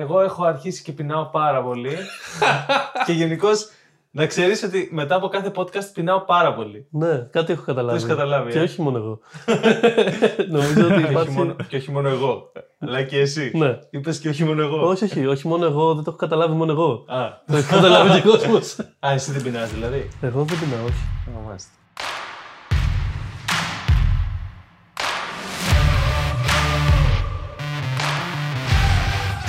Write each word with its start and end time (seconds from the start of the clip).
Εγώ 0.00 0.20
έχω 0.20 0.44
αρχίσει 0.44 0.82
και 0.82 0.92
πεινάω 0.92 1.24
πάρα 1.24 1.62
πολύ. 1.62 1.96
και 3.06 3.12
γενικώς 3.12 3.68
να 4.10 4.26
ξέρεις 4.26 4.62
ότι 4.62 4.88
μετά 4.92 5.14
από 5.14 5.28
κάθε 5.28 5.52
podcast 5.54 5.84
πεινάω 5.94 6.20
πάρα 6.20 6.54
πολύ. 6.54 6.86
Ναι, 6.90 7.18
κάτι 7.30 7.52
έχω 7.52 7.60
Το 7.60 7.66
καταλάβει. 7.66 7.96
έχεις 7.96 8.08
καταλάβει. 8.08 8.52
Και 8.52 8.58
ε; 8.58 8.62
όχι 8.62 8.82
μόνο 8.82 8.98
εγώ. 8.98 9.18
Νομίζω 10.54 10.84
ότι 10.84 10.94
Και 10.94 11.02
όχι 11.02 11.10
υπάρχει. 11.10 11.30
μόνο- 11.30 11.56
και 11.68 11.76
όχι 11.76 11.90
μόνο 11.90 12.08
εγώ. 12.08 12.52
Αλλά 12.78 13.02
και 13.02 13.18
εσύ. 13.18 13.50
Ναι. 13.54 13.78
Είπες 13.90 14.18
και 14.18 14.28
όχι 14.28 14.44
μόνο 14.44 14.62
εγώ. 14.62 14.86
όχι, 14.86 15.04
όχι, 15.04 15.26
όχι 15.26 15.48
μόνο 15.48 15.64
εγώ, 15.64 15.94
δεν 15.94 16.04
το 16.04 16.10
έχω 16.10 16.18
καταλάβει 16.18 16.54
μόνο 16.54 16.72
εγώ. 16.72 17.04
Α, 17.08 17.28
Το 17.46 17.56
έχει 17.56 17.68
καταλάβει 17.70 18.20
και 18.20 18.28
ο 18.28 18.30
κόσμος. 18.30 18.78
α, 19.00 19.10
εσύ 19.12 19.32
δεν 19.32 19.42
πεινάς 19.42 19.72
δηλαδή; 19.72 20.08
Εγώ 20.20 20.42
δεν 20.44 20.58
πεινάω, 20.60 20.84
όχι. 20.84 21.04
Α, 21.38 21.40
μάλιστα. 21.46 21.70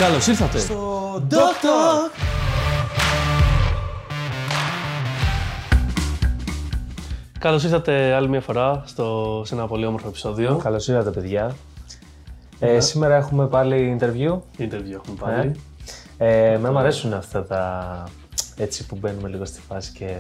Καλώς 0.04 0.28
ήρθατε. 0.28 0.60
Στο 0.60 1.14
Doctor. 1.30 2.12
Καλώς 7.40 7.64
ήρθατε 7.64 8.14
άλλη 8.14 8.30
μια 8.30 8.42
φορά 8.42 8.84
στο, 8.86 9.42
σε 9.46 9.56
ένα 9.56 9.68
πολύ 9.68 9.86
όμορφο 9.86 10.08
επεισόδιο. 10.08 10.60
Καλώς 10.64 10.88
ήρθατε, 10.88 11.10
παιδιά. 11.10 11.56
Ε, 12.60 12.80
σήμερα 12.80 13.16
έχουμε 13.16 13.48
πάλι 13.48 13.98
interview. 14.00 14.32
Interview 14.62 14.94
έχουμε 14.94 15.18
πάλι. 15.20 15.52
Ε, 16.18 16.58
με 16.62 16.72
μου 16.72 16.78
αρέσουν 16.78 17.14
αυτά 17.14 17.46
τα 17.46 18.04
έτσι 18.58 18.86
που 18.86 18.98
μπαίνουμε 19.02 19.30
λίγο 19.30 19.46
στη 19.46 19.60
φάση 19.68 19.92
και 19.92 20.16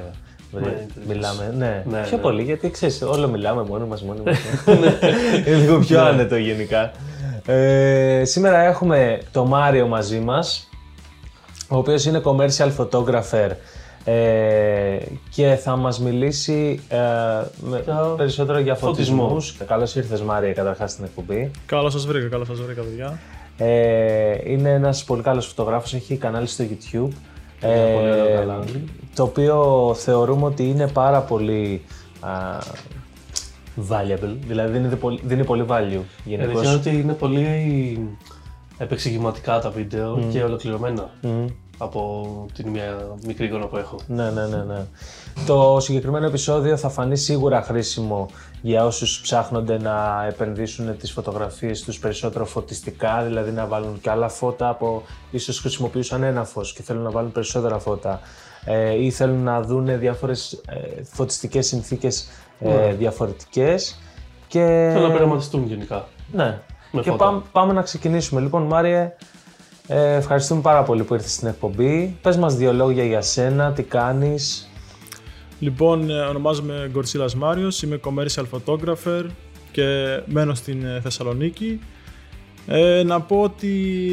Ναι, 0.52 0.86
μιλάμε. 1.08 1.54
Ναι, 1.58 1.84
Ναι, 1.90 2.02
πιο 2.02 2.18
ναι. 2.18 2.23
πολύ 2.23 2.44
γιατί 2.44 2.70
ξέρεις, 2.70 3.02
όλο 3.02 3.28
μιλάμε 3.28 3.64
μόνοι 3.64 3.88
μας, 3.88 4.04
μόνοι 4.04 4.20
μας. 4.26 4.38
Είναι 5.48 5.56
λίγο 5.56 5.80
πιο 5.80 6.02
άνετο 6.02 6.36
γενικά. 6.36 6.92
Ε, 7.46 8.22
σήμερα 8.26 8.58
έχουμε 8.60 9.20
το 9.32 9.46
Μάριο 9.46 9.88
μαζί 9.88 10.20
μας, 10.20 10.70
ο 11.70 11.78
οποίος 11.78 12.06
είναι 12.06 12.22
commercial 12.26 12.72
photographer 12.78 13.50
ε, 14.06 14.98
και 15.30 15.56
θα 15.56 15.76
μας 15.76 16.00
μιλήσει 16.00 16.80
ε, 16.88 16.98
με- 17.70 17.82
Για 17.86 17.95
περισσότερο 18.17 18.59
για 18.59 18.76
φωτισμό. 18.76 19.22
φωτισμούς. 19.28 19.56
Καλώς 19.67 19.95
ήρθες 19.95 20.22
Μάρια 20.22 20.54
καταρχάς 20.54 20.92
στην 20.92 21.04
εκπομπή. 21.06 21.52
Καλώς 21.66 21.94
σας 21.94 22.06
βρήκα, 22.06 22.28
καλώς 22.28 22.48
σας 22.48 22.59
βρήκα, 22.62 22.82
παιδιά. 22.82 23.20
Ε, 23.58 24.52
είναι 24.52 24.70
ένας 24.70 25.04
πολύ 25.04 25.22
καλός 25.22 25.45
φωτογράφος, 25.48 25.94
έχει 25.94 26.16
κανάλι 26.17 26.48
στο 26.48 26.64
YouTube. 26.70 27.08
Ε, 27.62 27.92
πολύ 27.94 28.12
ωραίο 28.12 28.36
κανάλι. 28.39 28.84
το 29.16 29.23
οποίο 29.23 29.94
θεωρούμε 29.98 30.45
ότι 30.45 30.64
είναι 30.70 30.88
πάρα 30.88 31.20
πολύ 31.22 31.82
α, 32.20 32.30
valuable, 33.90 34.36
δηλαδή 34.48 34.78
δίνει 34.78 34.96
πολύ, 34.96 35.20
δίνει 35.24 35.44
πολύ 35.44 35.66
value 35.70 36.02
γενικώς. 36.24 36.68
Αλήθεια 36.68 36.72
είναι 36.72 36.76
ότι 36.76 36.90
είναι 36.90 37.14
πολύ 37.14 38.18
επεξηγηματικά 38.78 39.60
τα 39.60 39.70
βίντεο 39.70 40.28
και 40.32 40.44
ολοκληρωμένα 40.44 41.10
Μμμ. 41.22 41.46
από 41.78 42.26
την 42.54 42.70
μια 42.70 43.16
μικρή 43.26 43.46
εικόνα 43.46 43.66
που 43.66 43.78
έχω. 43.78 44.00
Ναι, 44.08 44.30
ναι, 44.30 44.48
ναι, 44.48 44.64
ναι. 44.64 44.86
Το 45.46 45.78
συγκεκριμένο 45.80 46.26
επεισόδιο 46.26 46.78
θα 46.78 46.90
φανεί 46.90 47.18
σίγουρα 47.18 47.62
χρήσιμο 47.62 48.30
για 48.62 48.86
όσους 48.86 49.22
ψάχνονται 49.22 49.78
να 49.78 50.26
επενδύσουν 50.28 50.98
τις 50.98 51.12
φωτογραφίες 51.12 51.82
τους 51.82 52.00
περισσότερο 52.00 52.46
φωτιστικά, 52.46 53.24
δηλαδή 53.24 53.52
να 53.52 53.66
βάλουν 53.66 54.02
και 54.02 54.10
άλλα 54.10 54.30
φώτα 54.30 54.70
από 54.70 55.04
ίσως 55.32 55.60
χρησιμοποιούσαν 55.60 56.24
ένα 56.24 56.44
φως 56.44 56.74
και 56.74 56.84
θέλουν 56.84 57.04
να 57.04 57.12
βάλουν 57.12 57.32
περισσότερα 57.32 57.80
φώτα 57.80 58.20
ε, 58.66 59.04
ή 59.04 59.12
θέλουν 59.12 59.44
να 59.44 59.62
δουν 59.62 60.00
διάφορες 60.00 60.62
ε, 60.68 61.04
φωτιστικές 61.04 61.68
συνθήκες 61.68 62.28
ε, 62.59 62.94
διαφορετικές 62.94 64.00
και... 64.48 64.90
Θέλω 64.94 65.08
να 65.08 65.14
πειραματιστούν 65.14 65.66
γενικά. 65.68 66.08
Ναι. 66.32 66.60
Με 66.92 67.02
και 67.02 67.10
φώτα. 67.10 67.26
πάμε, 67.26 67.42
πάμε 67.52 67.73
να 67.73 67.82
ξεκινήσουμε. 67.82 68.42
Λοιπόν, 68.42 68.64
Μάριε, 68.64 69.12
ε, 69.88 70.14
ευχαριστούμε 70.16 70.62
πάρα 70.62 70.84
πολύ 70.84 71.04
που 71.04 71.14
ήρθες 71.14 71.34
στην 71.34 71.48
εκπομπή. 71.48 72.18
Πες 72.22 72.38
μας 72.38 72.56
δύο 72.56 72.73
λόγια 72.73 73.04
για 73.06 73.22
σένα, 73.22 73.72
τι 73.72 73.84
κάνεις. 73.84 74.70
Λοιπόν, 75.60 76.10
ε, 76.10 76.14
ονομάζομαι 76.20 76.90
Γκορσίλας 76.92 77.36
Μάριος, 77.36 77.82
είμαι 77.82 78.00
commercial 78.05 78.44
photographer 78.52 79.26
και 79.72 80.20
μένω 80.26 80.54
στην 80.54 80.86
ε, 80.86 81.00
Θεσσαλονίκη. 81.04 81.80
Ε, 82.67 83.04
να 83.06 83.22
πω 83.22 83.42
ότι 83.42 83.67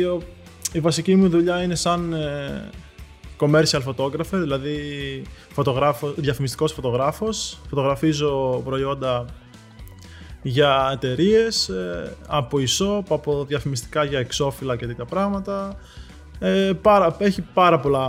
ο- 0.05 0.23
η 0.73 0.81
βασική 0.81 1.15
μου 1.17 1.29
δουλειά 1.29 1.63
είναι 1.63 1.75
σαν 1.75 2.13
ε, 2.13 2.69
commercial 3.41 3.83
photographer, 3.87 4.39
δηλαδή 4.41 4.77
φωτογράφο, 5.53 6.13
διαφημιστικός 6.17 6.73
φωτογράφος. 6.73 7.59
Φωτογραφίζω 7.69 8.63
προϊόντα 8.65 9.25
για 10.43 10.91
εταιρείες, 10.93 11.71
από 12.27 12.59
e-shop, 12.59 13.03
από 13.09 13.45
διαφημιστικά 13.45 14.05
για 14.05 14.19
εξώφυλλα 14.19 14.77
και 14.77 14.87
τέτοια 14.87 15.05
πράγματα. 15.05 15.77
Ε, 16.39 16.73
πάρα, 16.83 17.17
έχει 17.19 17.43
πάρα 17.43 17.81
πολλά 17.81 18.09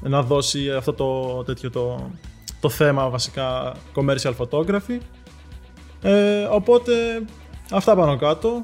να 0.00 0.22
δώσει 0.22 0.70
αυτό 0.70 0.92
το, 0.92 1.42
τέτοιο, 1.44 1.70
το, 1.70 2.10
το 2.60 2.68
θέμα 2.68 3.08
βασικά 3.08 3.74
commercial 3.94 4.32
photography. 4.36 4.98
Ε, 6.02 6.42
οπότε 6.42 6.92
αυτά 7.70 7.96
πάνω 7.96 8.16
κάτω. 8.16 8.62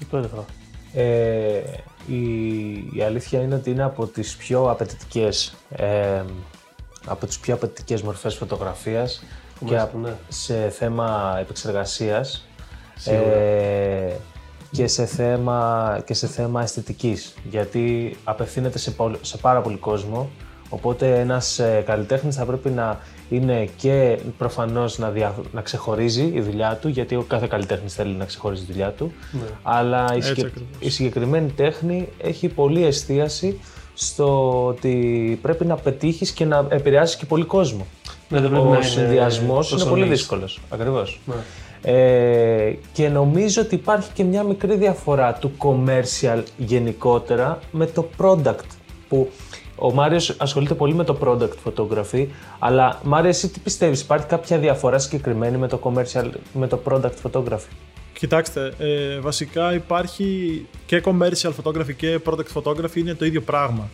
Υπέροχα. 0.00 0.44
Ε, 0.92 1.62
η, 2.08 2.72
η 2.92 3.02
αλήθεια 3.02 3.40
είναι 3.40 3.54
ότι 3.54 3.70
είναι 3.70 3.82
από 3.82 4.06
τις 4.06 4.36
πιο 4.36 4.70
απαιτητικές 4.70 5.54
ε, 5.70 6.22
από 7.06 7.26
τις 7.26 7.38
πιο 7.38 7.54
απαιτητικές 7.54 8.02
μορφές 8.02 8.34
φωτογραφίας 8.36 9.22
και 9.58 9.64
Μάλιστα, 9.74 9.90
α- 9.96 10.00
ναι. 10.00 10.14
σε 10.28 10.68
θέμα 10.68 11.36
επεξεργασίας 11.40 12.46
ε, 13.04 14.12
και, 14.70 14.86
σε 14.86 15.06
θέμα, 15.06 16.00
και 16.04 16.14
σε 16.14 16.26
θέμα 16.26 16.62
αισθητικής. 16.62 17.34
Γιατί 17.50 18.16
απευθύνεται 18.24 18.78
σε, 18.78 18.90
πολ- 18.90 19.16
σε 19.20 19.36
πάρα 19.36 19.60
πολύ 19.60 19.76
κόσμο 19.76 20.30
οπότε 20.68 21.18
ένας 21.20 21.58
ε, 21.58 21.82
καλλιτέχνης 21.86 22.36
θα 22.36 22.44
πρέπει 22.44 22.68
να 22.68 22.98
είναι 23.30 23.68
και 23.76 24.18
προφανώς 24.38 24.98
να, 24.98 25.10
δια, 25.10 25.34
να 25.52 25.60
ξεχωρίζει 25.60 26.30
η 26.34 26.40
δουλειά 26.40 26.78
του 26.80 26.88
γιατί 26.88 27.14
ο 27.14 27.22
κάθε 27.28 27.46
καλλιτέχνης 27.46 27.94
θέλει 27.94 28.14
να 28.14 28.24
ξεχωρίζει 28.24 28.64
τη 28.64 28.72
δουλειά 28.72 28.90
του 28.90 29.12
Ναι. 29.32 29.40
αλλά 29.62 30.06
η, 30.12 30.16
Έτσι 30.16 30.28
συγκε- 30.28 30.44
ακριβώς. 30.46 30.68
η 30.78 30.90
συγκεκριμένη 30.90 31.50
τέχνη 31.50 32.08
έχει 32.22 32.48
πολλή 32.48 32.84
εστίαση 32.84 33.60
στο 33.94 34.64
ότι 34.66 35.38
πρέπει 35.42 35.64
να 35.64 35.76
πετύχεις 35.76 36.30
και 36.30 36.44
να 36.44 36.66
επηρεάσεις 36.68 37.16
και 37.16 37.26
πολύ 37.26 37.44
κόσμο. 37.44 37.86
Ναι, 38.28 38.40
δεν 38.40 38.50
πρέπει 38.50 38.66
Ο 38.66 38.68
να 38.70 38.76
είναι 38.76 38.84
συνδυασμός 38.84 39.70
είναι 39.70 39.78
πολύ 39.80 39.90
προσωνύς. 39.92 40.18
δύσκολος. 40.18 40.60
Ακριβώς. 40.68 41.20
Ναι. 41.24 41.34
Ε, 41.82 42.78
και 42.92 43.08
νομίζω 43.08 43.62
ότι 43.62 43.74
υπάρχει 43.74 44.10
και 44.14 44.24
μια 44.24 44.42
μικρή 44.42 44.76
διαφορά 44.76 45.32
του 45.32 45.52
commercial 45.58 46.42
γενικότερα 46.56 47.58
με 47.70 47.86
το 47.86 48.08
product 48.18 48.64
που 49.08 49.30
ο 49.76 49.92
Μάριος 49.92 50.34
ασχολείται 50.38 50.74
πολύ 50.74 50.94
με 50.94 51.04
το 51.04 51.18
product 51.24 51.50
photography 51.64 52.26
αλλά 52.58 53.00
Μάριο 53.04 53.28
εσύ 53.28 53.48
τι 53.48 53.60
πιστεύεις, 53.60 54.00
υπάρχει 54.00 54.26
κάποια 54.26 54.58
διαφορά 54.58 54.98
συγκεκριμένη 54.98 55.56
με 55.56 55.68
το 55.68 55.80
commercial, 55.82 56.30
με 56.52 56.66
το 56.66 56.80
product 56.84 57.12
photography; 57.22 57.72
Κοιτάξτε, 58.18 58.72
ε, 58.78 59.18
βασικά 59.18 59.74
υπάρχει 59.74 60.66
και 60.86 61.02
commercial 61.04 61.50
photography 61.62 61.94
και 61.96 62.20
product 62.24 62.62
photography 62.62 62.96
είναι 62.96 63.14
το 63.14 63.24
ίδιο 63.24 63.40
πράγμα. 63.40 63.88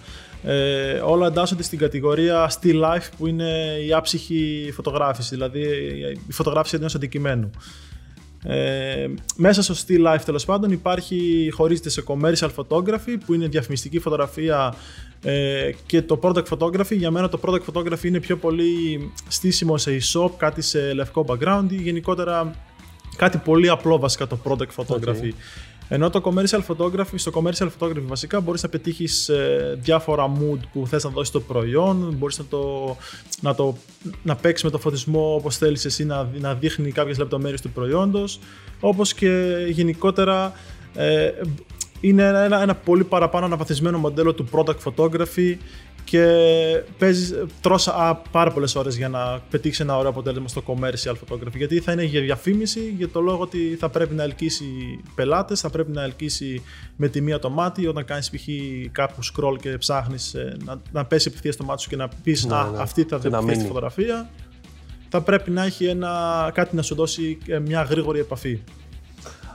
Ε, 0.44 1.00
όλα 1.04 1.26
εντάσσονται 1.26 1.62
στην 1.62 1.78
κατηγορία 1.78 2.50
still 2.50 2.82
life 2.84 3.08
που 3.18 3.26
είναι 3.26 3.76
η 3.86 3.92
άψυχη 3.92 4.70
φωτογράφηση, 4.74 5.34
δηλαδή 5.34 5.60
η 6.28 6.32
φωτογράφηση 6.32 6.76
ενός 6.76 6.94
αντικειμένου. 6.94 7.50
Ε, 8.46 9.06
μέσα 9.36 9.62
στο 9.62 9.74
still 9.86 10.14
life 10.14 10.20
τέλος 10.24 10.44
πάντων 10.44 10.70
υπάρχει, 10.70 11.50
χωρίζεται 11.52 11.90
σε 11.90 12.04
commercial 12.06 12.48
photography 12.56 13.16
που 13.26 13.34
είναι 13.34 13.46
διαφημιστική 13.46 13.98
φωτογραφία 13.98 14.74
ε, 15.22 15.70
και 15.86 16.02
το 16.02 16.18
product 16.22 16.44
photography. 16.50 16.96
Για 16.96 17.10
μένα 17.10 17.28
το 17.28 17.40
product 17.42 17.72
photography 17.72 18.04
είναι 18.04 18.20
πιο 18.20 18.36
πολύ 18.36 19.00
στήσιμο 19.28 19.78
σε 19.78 19.98
e-shop, 20.00 20.30
κάτι 20.36 20.62
σε 20.62 20.94
λευκό 20.94 21.24
background 21.28 21.66
ή 21.68 21.76
γενικότερα 21.76 22.54
κάτι 23.16 23.38
πολύ 23.38 23.68
απλό 23.68 23.98
βασικά 23.98 24.26
το 24.26 24.38
product 24.44 24.84
photography. 24.84 25.30
Ενώ 25.88 26.10
το 26.10 26.22
commercial 26.24 26.60
photography, 26.66 27.14
στο 27.14 27.32
commercial 27.34 27.68
photography 27.78 28.02
βασικά 28.06 28.40
μπορείς 28.40 28.62
να 28.62 28.68
πετύχεις 28.68 29.28
ε, 29.28 29.78
διάφορα 29.80 30.32
mood 30.32 30.58
που 30.72 30.86
θες 30.86 31.04
να 31.04 31.10
δώσεις 31.10 31.32
το 31.32 31.40
προϊόν, 31.40 32.14
μπορείς 32.18 32.38
να 32.38 32.44
το, 32.44 32.96
να 33.40 33.54
το 33.54 33.76
να 34.22 34.36
παίξεις 34.36 34.64
με 34.64 34.70
το 34.70 34.78
φωτισμό 34.78 35.34
όπως 35.34 35.56
θέλεις 35.56 35.84
εσύ 35.84 36.04
να, 36.04 36.28
να 36.38 36.54
δείχνει 36.54 36.90
κάποιες 36.90 37.18
λεπτομέρειες 37.18 37.60
του 37.60 37.70
προϊόντος, 37.70 38.38
όπως 38.80 39.14
και 39.14 39.56
γενικότερα 39.68 40.52
ε, 40.94 41.30
είναι 42.00 42.22
ένα, 42.22 42.38
ένα, 42.38 42.62
ένα 42.62 42.74
πολύ 42.74 43.04
παραπάνω 43.04 43.46
αναβαθμισμένο 43.46 43.98
μοντέλο 43.98 44.34
του 44.34 44.48
product 44.52 44.78
photography 44.84 45.56
και 46.04 46.24
παίζεις, 46.98 47.34
τρως 47.60 47.88
α, 47.88 48.14
πάρα 48.30 48.50
πολλές 48.50 48.74
ώρες 48.74 48.96
για 48.96 49.08
να 49.08 49.40
πετύχεις 49.50 49.80
ένα 49.80 49.96
ωραίο 49.96 50.10
αποτέλεσμα 50.10 50.48
στο 50.48 50.62
commercial 50.66 51.12
photography 51.12 51.56
γιατί 51.56 51.80
θα 51.80 51.92
είναι 51.92 52.04
για 52.04 52.20
διαφήμιση 52.20 52.94
για 52.96 53.08
το 53.08 53.20
λόγο 53.20 53.42
ότι 53.42 53.76
θα 53.78 53.88
πρέπει 53.88 54.14
να 54.14 54.22
ελκύσει 54.22 54.64
πελάτες, 55.14 55.60
θα 55.60 55.70
πρέπει 55.70 55.90
να 55.92 56.02
ελκύσει 56.02 56.62
με 56.96 57.08
τη 57.08 57.20
μία 57.20 57.38
το 57.38 57.50
μάτι 57.50 57.86
όταν 57.86 58.04
κάνεις 58.04 58.30
π.χ. 58.30 58.42
κάπου 58.92 59.18
scroll 59.24 59.56
και 59.60 59.68
ψάχνεις 59.78 60.34
ε, 60.34 60.56
να, 60.64 60.80
να 60.92 61.04
πέσει 61.04 61.28
απευθείας 61.28 61.56
το 61.56 61.64
μάτι 61.64 61.82
σου 61.82 61.88
και 61.88 61.96
να 61.96 62.08
πεις 62.22 62.44
Ναι, 62.44 62.54
«Α, 62.54 62.70
ναι. 62.70 62.78
αυτή 62.80 63.02
θα 63.02 63.18
Και 63.18 63.28
να 63.28 63.38
δει 63.38 63.44
στη 63.46 63.56
μείνει». 63.56 63.68
φωτογραφία» 63.68 64.30
θα 65.16 65.22
πρέπει 65.22 65.50
να 65.50 65.64
έχει 65.64 65.84
ένα, 65.84 66.50
κάτι 66.54 66.76
να 66.76 66.82
σου 66.82 66.94
δώσει 66.94 67.38
ε, 67.46 67.58
μια 67.58 67.82
γρήγορη 67.82 68.18
επαφή. 68.18 68.60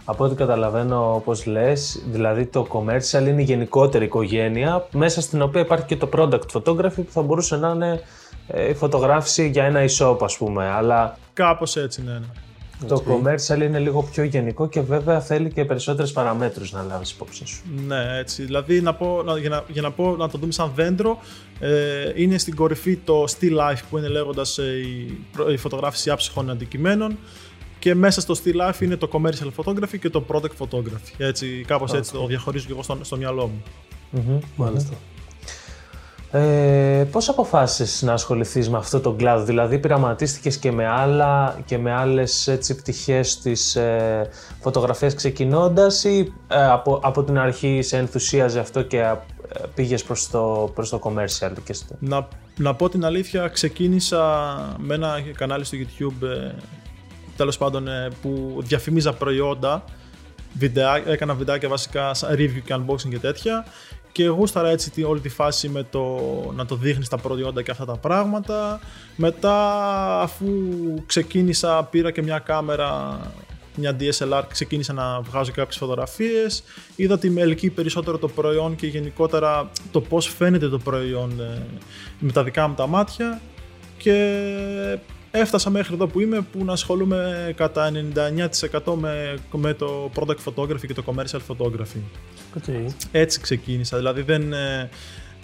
Από 0.09 0.23
ό,τι 0.23 0.35
καταλαβαίνω 0.35 1.13
όπως 1.15 1.45
λες, 1.45 2.03
δηλαδή 2.11 2.45
το 2.45 2.67
commercial 2.71 3.27
είναι 3.27 3.41
η 3.41 3.43
γενικότερη 3.43 4.05
οικογένεια 4.05 4.87
μέσα 4.91 5.21
στην 5.21 5.41
οποία 5.41 5.61
υπάρχει 5.61 5.85
και 5.85 5.95
το 5.95 6.09
product 6.13 6.39
photography 6.53 6.95
που 6.95 7.11
θα 7.11 7.21
μπορούσε 7.21 7.57
να 7.57 7.69
είναι 7.69 8.01
ε, 8.47 8.69
η 8.69 8.73
φωτογράφηση 8.73 9.49
για 9.49 9.63
ένα 9.63 9.85
e-shop 9.85 10.17
ας 10.21 10.37
πούμε, 10.37 10.65
αλλά 10.65 11.17
Κάπως 11.33 11.75
έτσι, 11.75 12.03
ναι. 12.03 12.11
ναι. 12.11 12.87
το 12.87 13.03
commercial 13.07 13.61
είναι 13.61 13.79
λίγο 13.79 14.03
πιο 14.11 14.23
γενικό 14.23 14.67
και 14.67 14.81
βέβαια 14.81 15.21
θέλει 15.21 15.51
και 15.53 15.65
περισσότερες 15.65 16.11
παραμέτρους 16.11 16.71
να 16.71 16.83
λάβεις 16.83 17.11
υπόψη 17.11 17.45
σου. 17.47 17.61
Ναι, 17.87 18.17
έτσι. 18.17 18.43
Δηλαδή, 18.43 18.81
να 18.81 18.93
πω, 18.93 19.21
να, 19.25 19.37
για, 19.37 19.49
να, 19.49 19.63
για 19.67 19.81
να, 19.81 19.91
πω, 19.91 20.15
να 20.15 20.29
το 20.29 20.37
δούμε 20.37 20.51
σαν 20.51 20.71
δέντρο, 20.75 21.19
ε, 21.59 21.69
είναι 22.15 22.37
στην 22.37 22.55
κορυφή 22.55 22.95
το 22.95 23.23
still 23.23 23.57
life 23.59 23.81
που 23.89 23.97
είναι 23.97 24.07
λέγοντας 24.07 24.57
ε, 24.57 24.63
η, 24.63 25.17
προ- 25.31 25.51
η 25.51 25.57
φωτογράφηση 25.57 26.09
άψυχων 26.09 26.49
αντικειμένων 26.49 27.17
και 27.79 27.95
μέσα 27.95 28.21
στο 28.21 28.35
still 28.43 28.69
life 28.69 28.81
είναι 28.81 28.95
το 28.95 29.09
commercial 29.11 29.63
photography 29.63 29.99
και 29.99 30.09
το 30.09 30.25
product 30.27 30.63
photography. 30.65 31.13
Έτσι, 31.17 31.63
κάπως 31.67 31.93
έτσι 31.93 32.11
το 32.11 32.25
διαχωρίζω 32.25 32.65
και 32.65 32.71
εγώ 32.71 32.83
στο, 32.83 32.97
στο 33.01 33.17
μυαλό 33.17 33.47
μου. 33.47 34.41
Μάλιστα. 34.55 34.93
Ε, 36.31 37.07
πώς 37.11 37.29
αποφάσισες 37.29 38.01
να 38.01 38.13
ασχοληθείς 38.13 38.69
με 38.69 38.77
αυτό 38.77 38.99
το 38.99 39.11
κλάδο, 39.11 39.43
δηλαδή 39.43 39.79
πειραματίστηκες 39.79 40.57
και 40.57 40.71
με, 40.71 40.87
άλλα, 40.87 41.59
και 41.65 41.77
με 41.77 41.91
άλλες 41.91 42.47
έτσι, 42.47 42.75
πτυχές 42.75 43.39
της 43.39 43.75
ε, 43.75 44.29
φωτογραφίας 44.61 45.13
ξεκινώντας 45.13 46.03
ή 46.03 46.33
ε, 46.47 46.65
από, 46.65 46.99
από 47.03 47.23
την 47.23 47.37
αρχή 47.37 47.81
σε 47.81 47.97
ενθουσίαζε 47.97 48.59
αυτό 48.59 48.81
και 48.81 48.97
ε, 48.97 49.15
πήγες 49.75 50.03
προς 50.03 50.29
το, 50.29 50.71
προς 50.75 50.89
το 50.89 50.99
commercial 51.03 51.53
και 51.63 51.73
στο... 51.73 51.95
Να, 51.99 52.27
να 52.57 52.75
πω 52.75 52.89
την 52.89 53.05
αλήθεια, 53.05 53.47
ξεκίνησα 53.47 54.21
με 54.77 54.93
ένα 54.95 55.21
κανάλι 55.35 55.63
στο 55.63 55.77
YouTube, 55.77 56.25
ε, 57.39 57.43
τέλος 57.43 57.57
πάντων, 57.57 57.87
ε, 57.87 58.07
που 58.21 58.57
διαφήμιζα 58.63 59.13
προϊόντα, 59.13 59.83
βιντεά, 60.53 61.01
έκανα 61.09 61.33
βιντεάκια 61.33 61.69
βασικά 61.69 62.13
σαν 62.13 62.35
review 62.35 62.61
και 62.65 62.75
unboxing 62.77 63.09
και 63.09 63.19
τέτοια 63.19 63.65
και 64.11 64.27
γούσταρα 64.27 64.69
έτσι 64.69 64.91
τη- 64.91 65.03
όλη 65.03 65.19
τη 65.19 65.29
φάση 65.29 65.69
με 65.69 65.83
το 65.83 66.19
να 66.55 66.65
το 66.65 66.75
δείχνεις 66.75 67.07
τα 67.09 67.17
προϊόντα 67.17 67.61
και 67.61 67.71
αυτά 67.71 67.85
τα 67.85 67.95
πράγματα. 67.97 68.79
Μετά 69.15 69.55
αφού 70.21 70.45
ξεκίνησα 71.05 71.83
πήρα 71.83 72.11
και 72.11 72.21
μια 72.21 72.39
κάμερα 72.39 73.19
μια 73.75 73.95
DSLR 73.99 74.41
ξεκίνησα 74.47 74.93
να 74.93 75.21
βγάζω 75.21 75.51
κάποιες 75.51 75.77
φωτογραφίες 75.77 76.63
είδα 76.95 77.13
ότι 77.13 77.29
με 77.29 77.41
ελκύει 77.41 77.69
περισσότερο 77.69 78.17
το 78.17 78.27
προϊόν 78.27 78.75
και 78.75 78.87
γενικότερα 78.87 79.69
το 79.91 80.01
πώς 80.01 80.27
φαίνεται 80.27 80.69
το 80.69 80.77
προϊόν 80.77 81.39
ε, 81.39 81.61
με 82.19 82.31
τα 82.31 82.43
δικά 82.43 82.67
μου 82.67 82.73
τα 82.75 82.87
μάτια 82.87 83.41
και 83.97 84.13
έφτασα 85.31 85.69
μέχρι 85.69 85.93
εδώ 85.93 86.07
που 86.07 86.19
είμαι 86.19 86.41
που 86.41 86.65
να 86.65 86.73
ασχολούμαι 86.73 87.53
κατά 87.55 87.91
99% 88.83 88.93
με, 88.95 89.37
με 89.51 89.73
το 89.73 90.11
product 90.15 90.37
photography 90.45 90.85
και 90.87 90.93
το 90.93 91.03
commercial 91.05 91.39
photography. 91.47 92.01
Οκ. 92.57 92.63
Έτσι 93.11 93.39
ξεκίνησα, 93.39 93.97
δηλαδή 93.97 94.21
δεν 94.21 94.53
ε, 94.53 94.89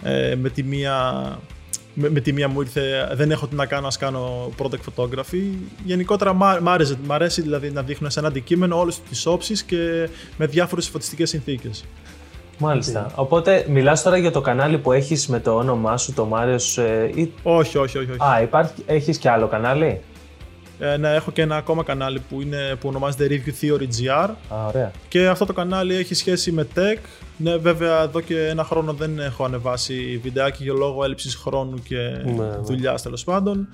ε, 0.03 0.35
με 0.35 0.49
τη 0.49 0.63
μία 0.63 1.39
με, 1.95 2.09
με 2.09 2.19
τη 2.19 2.33
μία 2.33 2.47
μου 2.47 2.61
ήρθε, 2.61 3.11
δεν 3.13 3.31
έχω 3.31 3.47
τι 3.47 3.55
να 3.55 3.65
κάνω, 3.65 3.87
ας 3.87 3.97
κάνω 3.97 4.51
product 4.57 4.93
photography. 4.95 5.43
Γενικότερα 5.85 6.33
μ' 6.33 6.61
μ' 6.61 6.69
άρεσε, 6.69 6.97
μ' 7.03 7.11
αρέσει 7.11 7.41
δηλαδή 7.41 7.71
να 7.71 7.83
δείχνω 7.83 8.09
σε 8.09 8.19
ένα 8.19 8.27
αντικείμενο 8.27 8.79
όλες 8.79 9.01
τις 9.09 9.25
όψεις 9.25 9.63
και 9.63 10.09
με 10.37 10.45
διάφορες 10.45 10.87
φωτιστικές 10.87 11.29
συνθήκες. 11.29 11.85
Μάλιστα. 12.57 13.11
Οπότε 13.15 13.65
μιλάς 13.69 14.03
τώρα 14.03 14.17
για 14.17 14.31
το 14.31 14.41
κανάλι 14.41 14.77
που 14.77 14.91
έχεις 14.91 15.27
με 15.27 15.39
το 15.39 15.55
όνομά 15.55 15.97
σου, 15.97 16.13
το 16.13 16.25
Μάριος, 16.25 16.77
ε, 16.77 17.11
ή... 17.15 17.33
Όχι, 17.43 17.77
όχι, 17.77 17.97
όχι. 17.97 18.11
όχι. 18.11 18.19
Α, 18.21 18.41
υπάρχει, 18.41 18.73
έχεις 18.85 19.17
και 19.17 19.29
άλλο 19.29 19.47
κανάλι; 19.47 20.01
Ε, 20.79 20.97
ναι, 20.97 21.13
έχω 21.13 21.31
και 21.31 21.41
ένα 21.41 21.55
ακόμα 21.55 21.83
κανάλι 21.83 22.21
που, 22.29 22.41
είναι, 22.41 22.75
που 22.79 22.87
ονομάζεται 22.89 23.27
Review 23.29 23.65
Theory 23.65 23.81
GR 23.81 24.29
Α, 24.49 24.65
ωραία. 24.67 24.91
και 25.07 25.27
αυτό 25.27 25.45
το 25.45 25.53
κανάλι 25.53 25.95
έχει 25.95 26.13
σχέση 26.13 26.51
με 26.51 26.67
tech. 26.75 26.97
Ναι, 27.37 27.57
βέβαια 27.57 28.01
εδώ 28.01 28.21
και 28.21 28.47
ένα 28.47 28.63
χρόνο 28.63 28.93
δεν 28.93 29.19
έχω 29.19 29.45
ανεβάσει 29.45 30.19
βιντεάκι 30.23 30.63
για 30.63 30.73
λόγω 30.73 31.03
έλλειψης 31.03 31.35
χρόνου 31.35 31.77
και 31.83 31.97
ναι. 32.35 32.49
δουλειάς 32.61 33.01
τέλος 33.01 33.23
πάντων. 33.23 33.67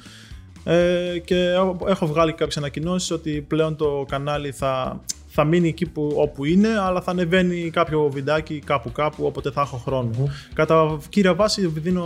Ε, 0.63 1.19
και 1.25 1.54
έχω 1.88 2.07
βγάλει 2.07 2.33
κάποιες 2.33 2.57
ανακοινώσεις 2.57 3.12
ότι 3.12 3.45
πλέον 3.48 3.75
το 3.75 4.06
κανάλι 4.10 4.51
θα, 4.51 5.01
θα 5.33 5.44
μείνει 5.44 5.68
εκεί 5.68 5.86
που, 5.89 6.12
όπου 6.16 6.45
είναι, 6.45 6.68
αλλά 6.80 7.01
θα 7.01 7.12
ανεβαίνει 7.12 7.69
κάποιο 7.69 8.10
βιντεάκι 8.13 8.60
κάπου 8.66 8.92
κάπου, 8.92 9.25
όποτε 9.25 9.51
θα 9.51 9.62
έχω 9.62 9.78
χρόνο. 9.78 10.10
Κατά 10.54 10.98
κύρια 11.10 11.33
βάση 11.33 11.68
δίνω 11.68 12.06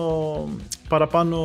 παραπάνω, 0.88 1.38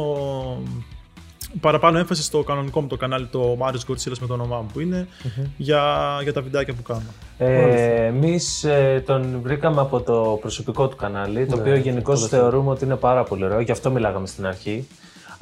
παραπάνω 1.61 1.99
έμφαση 1.99 2.23
στο 2.23 2.43
κανονικό 2.43 2.81
μου 2.81 2.87
το 2.87 2.97
κανάλι, 2.97 3.27
το 3.27 3.57
Marius 3.61 3.91
Gortsilas 3.93 4.19
με 4.21 4.27
το 4.27 4.33
όνομά 4.33 4.57
μου 4.61 4.69
που 4.73 4.81
ειναι 4.81 5.09
για, 5.57 5.83
για 6.23 6.33
τα 6.33 6.41
βιντεάκια 6.43 6.75
που 6.75 6.83
κάνω. 6.83 7.03
Ε, 7.39 8.07
Εμείς 8.07 8.67
τον 9.07 9.41
βρήκαμε 9.43 9.81
από 9.81 10.01
το 10.01 10.39
προσωπικό 10.41 10.89
του 10.89 10.97
κανάλι, 10.97 11.47
το 11.47 11.55
Ναι, 11.57 11.61
οποίο 11.61 11.77
γενικώς 11.77 12.15
το 12.15 12.21
δεύτερο. 12.21 12.43
θεωρούμε 12.43 12.71
ότι 12.71 12.85
είναι 12.85 12.97
πάρα 12.97 13.23
πολύ 13.25 13.45
ωραίο, 13.45 13.61
γι' 13.61 13.73
αυτό 13.73 13.91
μιλάγαμε 13.91 14.27
στην 14.27 14.47
αρχή. 14.47 14.87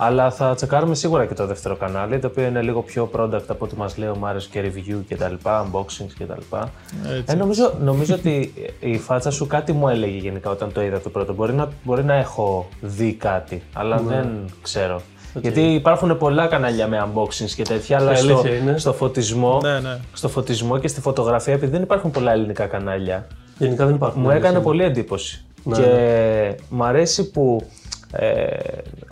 Αλλά 0.01 0.31
θα 0.31 0.55
τσεκάρουμε 0.55 0.95
σίγουρα 0.95 1.27
και 1.27 1.35
το 1.35 1.47
δεύτερο 1.47 1.77
κανάλι, 1.77 2.19
το 2.19 2.27
οποίο 2.27 2.45
είναι 2.47 2.63
λίγο 2.63 2.83
πιο 2.83 3.11
product 3.17 3.43
από 3.49 3.65
ό,τι 3.65 3.77
μας 3.77 3.97
λέει 3.97 4.09
ο 4.09 4.17
Μάριος 4.17 4.47
και 4.47 4.61
review 4.65 4.99
και 5.09 5.17
τα 5.17 5.29
λοιπά, 5.29 5.67
unboxings 5.67 6.13
και 6.19 6.25
τα 6.25 6.35
λοιπά. 6.39 6.71
Έτσι. 7.09 7.23
Ε, 7.27 7.35
νομίζω, 7.35 7.73
νομίζω 7.81 8.15
ότι 8.15 8.53
η 8.81 8.99
φάτσα 8.99 9.31
σου 9.31 9.47
κάτι 9.47 9.73
μου 9.73 9.89
έλεγε 9.89 10.17
γενικά 10.19 10.51
όταν 10.51 10.73
το 10.73 10.83
είδα 10.83 11.01
το 11.01 11.09
πρώτο. 11.11 11.35
Μπορεί 11.35 11.53
να, 11.53 11.69
μπορεί 11.83 12.05
να 12.05 12.15
έχω 12.15 12.69
δει 12.81 13.13
κάτι, 13.13 13.63
αλλά 13.73 14.01
Ναι. 14.01 14.09
δεν 14.15 14.29
ξέρω. 14.63 15.01
Γιατί 15.41 15.61
υπάρχουν 15.75 16.19
πολλά 16.19 16.47
κανάλια 16.47 16.87
με 16.87 17.09
unboxings 17.15 17.51
και 17.57 17.63
τέτοια, 17.63 17.99
αλλά 17.99 18.13
Η 18.13 18.17
στο, 18.17 18.33
αλήθεια 18.39 18.55
είναι. 18.57 18.79
στο 18.79 18.93
φωτισμό 18.93 19.61
Ναι, 19.63 19.81
ναι. 19.81 19.99
στο 20.13 20.29
φωτισμό 20.29 20.79
και 20.79 20.89
στη 20.89 21.01
φωτογραφία, 21.01 21.53
επειδή 21.55 21.73
δεν 21.73 21.83
υπάρχουν 21.83 22.11
πολλά 22.11 22.33
ελληνικά 22.33 22.67
κανάλια, 22.67 23.27
Γενικά 23.59 23.87
δεν 23.87 23.95
υπάρχουν. 23.95 24.21
μου 24.23 24.29
έκανε 24.31 24.47
αλήθεια. 24.47 24.63
πολύ 24.63 24.85
εντύπωση. 24.85 25.43
Ναι, 25.65 25.77
και 25.77 26.55
μ' 26.69 26.83
αρέσει 26.83 27.31
που, 27.31 27.67
ε, 28.13 28.47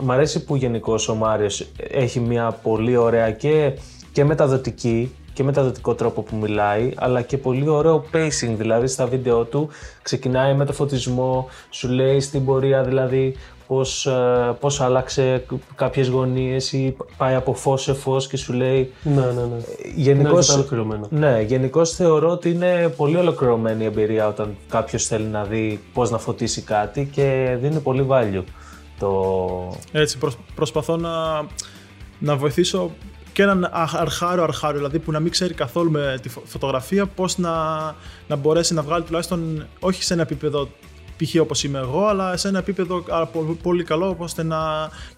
μ' 0.03 0.11
αρέσει 0.11 0.45
που 0.45 0.57
γενικώς 0.57 1.09
ο 1.09 1.15
Μάριος 1.15 1.67
έχει 1.91 2.21
μια 2.21 2.59
πολύ 2.63 2.97
ωραία 2.97 3.31
και, 3.31 3.73
και 4.13 4.25
μεταδοτική 4.25 5.15
και 5.33 5.43
μεταδοτικό 5.43 5.95
τρόπο 5.95 6.23
που 6.23 6.37
μιλάει, 6.37 6.93
αλλά 6.97 7.23
και 7.23 7.39
πολύ 7.39 7.69
ωραίο 7.69 8.05
pacing, 8.13 8.55
δηλαδή 8.57 8.87
στα 8.87 9.07
βίντεο 9.07 9.45
του 9.45 9.69
ξεκινάει 10.03 10.55
με 10.55 10.65
το 10.65 10.73
φωτισμό, 10.73 11.49
σου 11.71 11.89
λέει 11.89 12.21
στην 12.21 12.45
πορεία 12.45 12.83
δηλαδή 12.83 13.37
πώς, 13.67 14.07
ε, 14.07 14.57
πώς 14.61 14.81
άλλαξε 14.81 15.45
κάποιες 15.75 16.09
γωνίες 16.09 16.73
ή 16.73 16.97
πάει 17.17 17.35
από 17.35 17.55
φως 17.55 17.83
σε 17.83 17.95
φως 17.95 18.27
και 18.29 18.37
σου 18.37 18.53
λέει 18.53 18.93
Ναι, 19.03 19.13
ναι, 19.15 19.21
ναι. 19.21 19.41
Είναι 19.43 19.93
Γενικώ. 19.97 20.37
αρκετά 20.37 20.55
ολοκληρωμένο. 20.55 21.07
Ναι, 21.11 21.41
γενικώς 21.41 21.91
θεωρώ 21.91 22.31
ότι 22.31 22.51
είναι 22.51 22.93
πολύ 22.97 23.17
ολοκληρωμένη 23.17 23.83
η 23.83 23.87
εμπειρία 23.87 24.29
όταν 24.29 24.57
κάποιος 24.69 25.07
θέλει 25.07 25.27
να 25.27 25.45
δει 25.45 25.81
πώς 25.93 26.11
να 26.11 26.19
φωτίσει 26.19 26.63
κάτι 26.63 27.09
και 27.13 27.57
δίνει 27.61 27.79
πολύ 27.79 28.07
value. 28.11 28.43
Το... 28.99 29.77
Έτσι, 29.93 30.19
προσ- 30.19 30.39
προσπαθώ 30.55 30.97
να, 30.97 31.45
να 32.19 32.37
βοηθήσω 32.37 32.91
και 33.33 33.43
έναν 33.43 33.69
αχ- 33.73 33.97
αρχάριο 33.97 34.43
αρχάριο, 34.43 34.77
δηλαδή 34.77 34.99
που 34.99 35.13
να 35.13 35.21
μην 35.21 35.31
ξέρει 35.31 35.55
καθόλου 35.55 35.91
με 35.91 36.19
τη 36.23 36.29
φω- 36.29 36.43
φωτογραφία, 36.45 37.07
πώς 37.07 37.39
να, 37.39 37.55
να 38.29 38.37
μπορέσει 38.37 38.75
να 38.75 38.83
βγάλει 38.83 39.05
τουλάχιστον 39.05 39.67
όχι 39.81 40.03
σε 40.05 40.13
ένα 40.13 40.23
επίπεδο 40.23 40.69
π.χ. 41.17 41.41
όπως 41.41 41.65
είμαι 41.65 41.79
εγώ, 41.79 42.07
αλλά 42.07 42.37
σε 42.37 42.49
ένα 42.49 42.59
επίπεδο 42.59 43.05
α, 43.09 43.27
πο- 43.27 43.57
πολύ 43.63 43.85
καλό, 43.85 44.15
ώστε 44.19 44.43
να, 44.43 44.59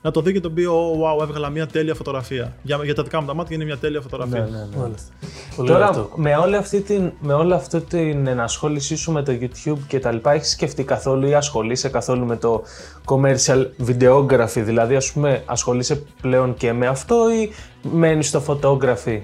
να 0.03 0.11
το 0.11 0.21
δει 0.21 0.33
και 0.33 0.41
τον 0.41 0.55
πει 0.55 0.65
«Ω, 0.65 0.99
wow, 1.03 1.23
έβγαλα 1.23 1.49
μια 1.49 1.67
τέλεια 1.67 1.95
φωτογραφία». 1.95 2.57
Για, 2.63 2.81
για 2.85 2.95
τα 2.95 3.03
δικά 3.03 3.21
μου 3.21 3.27
τα 3.27 3.35
μάτια 3.35 3.57
είναι 3.57 3.65
μια 3.65 3.77
τέλεια 3.79 4.01
φωτογραφία. 4.01 4.41
Ναι, 4.41 4.51
ναι, 4.51 4.67
ναι. 4.71 4.77
Μάλιστα. 4.77 5.13
Πολύ 5.57 5.73
ωραίο 5.73 5.87
Τώρα, 5.87 6.01
αυτό. 6.01 6.11
με 6.17 6.37
όλη, 6.37 6.57
αυτή 6.57 6.81
την, 6.81 7.13
με 7.21 7.33
όλη 7.33 7.53
αυτή 7.53 7.81
την 7.81 8.27
ενασχόλησή 8.27 8.97
σου 8.97 9.13
με 9.13 9.23
το 9.23 9.33
YouTube 9.41 9.79
και 9.87 9.99
τα 10.01 10.13
λοιπά, 10.13 10.33
έχεις 10.33 10.51
σκεφτεί 10.51 10.85
καθόλου 10.85 11.27
ή 11.27 11.35
ασχολείσαι 11.35 11.89
καθόλου 11.89 12.27
με 12.27 12.37
το 12.37 12.63
commercial 13.05 13.67
videography, 13.87 14.63
δηλαδή 14.65 14.97
ας 14.97 15.13
πούμε 15.13 15.43
ασχολείσαι 15.47 16.03
πλέον 16.21 16.55
και 16.55 16.73
με 16.73 16.87
αυτό 16.87 17.17
ή 17.31 17.51
μένεις 17.93 18.29
στο 18.29 18.43
photography; 18.47 19.21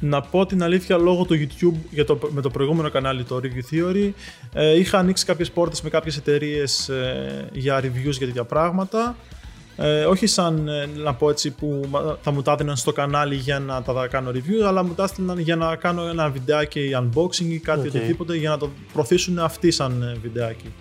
Να 0.00 0.20
πω 0.20 0.46
την 0.46 0.62
αλήθεια, 0.62 0.96
λόγω 0.96 1.24
του 1.24 1.34
YouTube 1.34 1.74
για 1.90 2.04
το, 2.04 2.18
με 2.30 2.40
το 2.40 2.50
προηγούμενο 2.50 2.90
κανάλι, 2.90 3.22
το 3.24 3.40
Review 3.42 3.74
Theory, 3.74 4.10
ε, 4.54 4.78
είχα 4.78 4.98
ανοίξει 4.98 5.24
κάποιες 5.24 5.50
πόρτες 5.50 5.82
με 5.82 5.88
κάποιες 5.88 6.16
εταιρείες 6.16 6.88
ε, 6.88 7.48
για 7.52 7.80
reviews 7.80 8.10
για 8.10 8.26
τέτοια 8.26 8.44
πράγματα. 8.44 9.16
Ε, 9.76 10.04
όχι 10.04 10.26
σαν, 10.26 10.68
ε, 10.68 10.86
να 10.96 11.14
πω 11.14 11.30
έτσι, 11.30 11.50
που 11.50 11.84
μα- 11.90 12.18
θα 12.22 12.30
μου 12.30 12.42
τα 12.42 12.52
έδιναν 12.52 12.76
στο 12.76 12.92
κανάλι 12.92 13.34
για 13.34 13.58
να 13.58 13.82
τα 13.82 14.06
κάνω 14.10 14.30
review, 14.30 14.66
αλλά 14.66 14.82
μου 14.84 14.94
τα 14.94 15.02
έστειλαν 15.04 15.38
για 15.38 15.56
να 15.56 15.76
κάνω 15.76 16.02
ένα 16.08 16.28
βιντεάκι 16.30 16.90
unboxing 17.00 17.44
ή 17.48 17.58
κάτι 17.58 17.80
Οκ. 17.80 17.86
οτιδήποτε 17.94 18.36
για 18.36 18.50
να 18.50 18.58
το 18.58 18.70
προωθήσουν 18.92 19.38
αυτοί 19.38 19.70
σαν 19.70 20.02
ε, 20.02 20.16
βιντεάκι. 20.22 20.72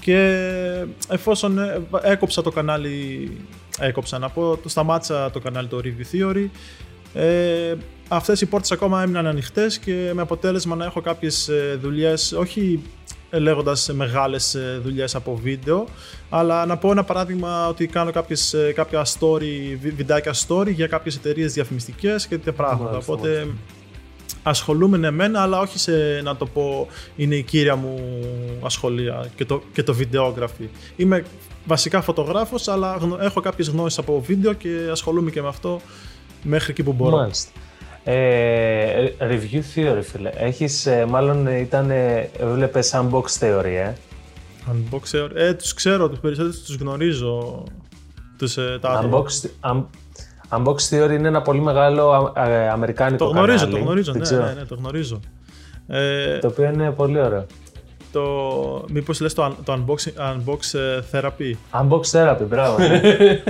Και 0.00 0.46
εφόσον 1.08 1.58
ε, 1.58 1.80
έκοψα 2.02 2.42
το 2.42 2.50
κανάλι, 2.50 3.30
έκοψα 3.78 4.18
να 4.18 4.28
πω, 4.28 4.56
το 4.62 4.68
σταμάτησα 4.68 5.30
το 5.30 5.40
κανάλι 5.40 5.68
το 5.68 5.80
Review 5.84 6.16
Theory, 6.16 6.46
ε, 7.14 7.74
αυτές 8.08 8.40
οι 8.40 8.46
πόρτες 8.46 8.72
ακόμα 8.72 9.02
έμειναν 9.02 9.26
ανοιχτές 9.26 9.78
και 9.78 10.10
με 10.14 10.22
αποτέλεσμα 10.22 10.76
να 10.76 10.84
έχω 10.84 11.00
κάποιες 11.00 11.48
ε, 11.48 11.78
δουλειές, 11.82 12.32
όχι 12.32 12.82
ε, 13.30 13.38
λέγοντας 13.38 13.90
μεγάλες 13.92 14.54
ε, 14.54 14.80
δουλειές 14.82 15.14
από 15.14 15.36
βίντεο, 15.42 15.86
αλλά 16.30 16.66
να 16.66 16.76
πω 16.76 16.90
ένα 16.90 17.04
παράδειγμα 17.04 17.68
ότι 17.68 17.86
κάνω 17.86 18.10
κάποιες, 18.10 18.54
ε, 18.54 18.72
κάποια 18.74 19.04
story, 19.04 19.76
βι- 19.80 19.94
βιντεάκια 19.96 20.34
story 20.48 20.72
για 20.72 20.86
κάποιες 20.86 21.16
εταιρείες 21.16 21.52
διαφημιστικές 21.52 22.26
και 22.26 22.36
τέτοια 22.36 22.52
πράγματα. 22.52 22.90
Μάλιστα, 22.90 23.12
Οπότε 23.12 23.46
ασχολούμαι 24.42 24.96
ναι 24.96 25.10
μεν, 25.10 25.36
αλλά 25.36 25.58
όχι 25.58 25.78
σε 25.78 26.20
να 26.22 26.36
το 26.36 26.46
πω 26.46 26.86
είναι 27.16 27.34
η 27.34 27.42
κύρια 27.42 27.76
μου 27.76 27.98
ασχολία 28.62 29.26
και 29.36 29.44
το, 29.44 29.62
και 29.72 29.82
το 29.82 29.94
βιντεόγραφη. 29.94 30.68
Είμαι 30.96 31.24
βασικά 31.66 32.00
φωτογράφος, 32.02 32.68
αλλά 32.68 32.96
γνω- 33.00 33.20
έχω 33.22 33.40
κάποιες 33.40 33.68
γνώσεις 33.68 33.98
από 33.98 34.20
βίντεο 34.26 34.52
και 34.52 34.68
ασχολούμαι 34.90 35.30
και 35.30 35.42
με 35.42 35.48
αυτό 35.48 35.80
μέχρι 36.44 36.70
εκεί 36.70 36.82
που 36.82 36.92
μπορώ. 36.92 37.16
Μάλιστα. 37.16 37.50
Ε, 38.04 39.08
review 39.20 39.60
theory, 39.74 40.00
φίλε. 40.02 40.30
Έχεις, 40.34 40.86
ε, 40.86 41.04
μάλλον 41.08 41.46
ε, 41.46 41.58
ήταν, 41.58 41.90
ε, 41.90 42.28
έβλεπες 42.38 42.94
unbox 42.94 43.24
theory, 43.40 43.64
ε; 43.64 43.92
Unboxer, 44.72 45.28
ε, 45.34 45.54
τους 45.54 45.74
ξέρω, 45.74 46.08
τους 46.08 46.18
περισσότερους 46.18 46.62
τους 46.62 46.76
γνωρίζω. 46.76 47.64
Τους, 48.38 48.56
ε, 48.56 48.78
τα 48.80 48.88
άτομα. 48.90 49.22
Unbox, 49.22 49.70
un, 49.72 49.84
unbox 50.58 50.74
theory 50.90 51.10
είναι 51.12 51.28
ένα 51.28 51.42
πολύ 51.42 51.60
μεγάλο 51.60 52.10
α, 52.10 52.32
α, 52.42 52.72
αμερικάνικο 52.72 53.24
Το 53.24 53.30
γνωρίζω, 53.30 53.56
κανάλι. 53.58 53.78
το 53.78 53.84
γνωρίζω, 53.84 54.12
Δεν 54.12 54.20
ναι, 54.20 54.26
ξέρω. 54.26 54.44
ναι, 54.44 54.52
ναι, 54.52 54.64
το 54.64 54.74
γνωρίζω. 54.74 55.20
Ε, 55.88 56.38
Το 56.38 56.46
οποίο 56.46 56.64
είναι 56.64 56.90
πολύ 56.90 57.20
ωραίο. 57.20 57.46
το, 58.12 58.22
μήπως 58.90 59.20
λες 59.20 59.34
το, 59.34 59.46
un- 59.46 59.64
το 59.64 59.72
unbox, 59.84 59.96
unbox 60.32 60.78
ε, 60.78 61.00
therapy; 61.12 61.80
Unbox 61.82 62.00
therapy, 62.12 62.46
μπράβο. 62.48 62.78
ναι. 62.78 63.00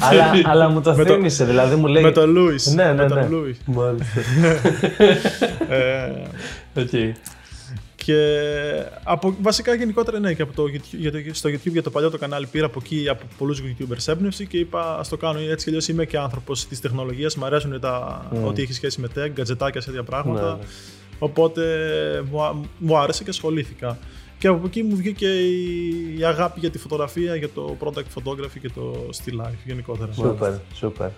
αλλά, 0.00 0.24
αλλά 0.50 0.68
μου 0.68 0.80
το 0.80 0.94
Με 0.96 1.04
το- 1.04 1.14
θύμισε, 1.14 1.44
δηλαδή 1.44 1.74
μου 1.76 1.86
λέει... 1.86 2.02
Με 2.02 2.10
τον 2.10 2.30
Λούις. 2.30 2.66
Ναι, 2.74 2.84
ναι, 2.84 2.92
με 2.92 3.06
τον 3.08 3.18
ναι. 3.18 3.26
Λούις. 3.28 3.58
Μάλιστα. 3.64 4.20
Ε, 5.68 6.80
Οκ. 6.80 6.88
και 7.96 8.16
από, 9.02 9.34
βασικά 9.40 9.74
γενικότερα 9.74 10.18
ναι, 10.18 10.32
και 10.32 10.42
από 10.42 10.52
το, 10.54 10.62
YouTube- 10.72 10.98
για 10.98 11.12
το, 11.12 11.18
στο 11.32 11.48
YouTube 11.50 11.58
για 11.72 11.82
το 11.82 11.90
παλιό 11.90 12.10
το 12.10 12.18
κανάλι 12.18 12.46
πήρα 12.46 12.66
από 12.66 12.80
εκεί 12.84 13.06
από 13.08 13.24
πολλούς 13.38 13.62
YouTubers 13.62 14.08
έμπνευση 14.08 14.46
και 14.46 14.58
είπα 14.58 14.96
ας 14.98 15.08
το 15.08 15.16
κάνω 15.16 15.38
έτσι 15.38 15.62
κι 15.64 15.68
αλλιώς 15.68 15.88
είμαι 15.88 16.04
και 16.04 16.18
άνθρωπος 16.18 16.66
της 16.68 16.80
τεχνολογίας. 16.80 17.36
Μου 17.36 17.44
αρέσουν 17.44 17.80
τα, 17.80 18.22
ό,τι 18.44 18.62
έχει 18.62 18.72
σχέση 18.72 19.00
με 19.00 19.08
tech, 19.16 19.30
γκατζετάκια, 19.32 19.80
σε 19.80 19.86
τέτοια 19.86 20.02
πράγματα. 20.02 20.42
Ναι, 20.42 20.48
ναι. 20.48 20.58
Οπότε 21.18 21.62
μου, 22.30 22.42
α- 22.42 22.54
μου 22.78 22.98
άρεσε 22.98 23.22
και 23.24 23.30
ασχολήθηκα. 23.30 23.98
Και 24.38 24.48
από 24.48 24.66
εκεί 24.66 24.82
μου 24.82 24.96
βγήκε 24.96 25.26
η, 25.26 26.18
η 26.18 26.24
αγάπη 26.24 26.60
για 26.60 26.70
τη 26.70 26.78
φωτογραφία, 26.78 27.36
για 27.36 27.48
το 27.48 27.76
product 27.80 28.18
photography 28.18 28.58
και 28.60 28.70
το 28.74 29.08
still 29.14 29.46
life 29.46 29.58
γενικότερα. 29.64 30.12
Σούπερ, 30.12 30.52
σούπερ. 30.74 31.08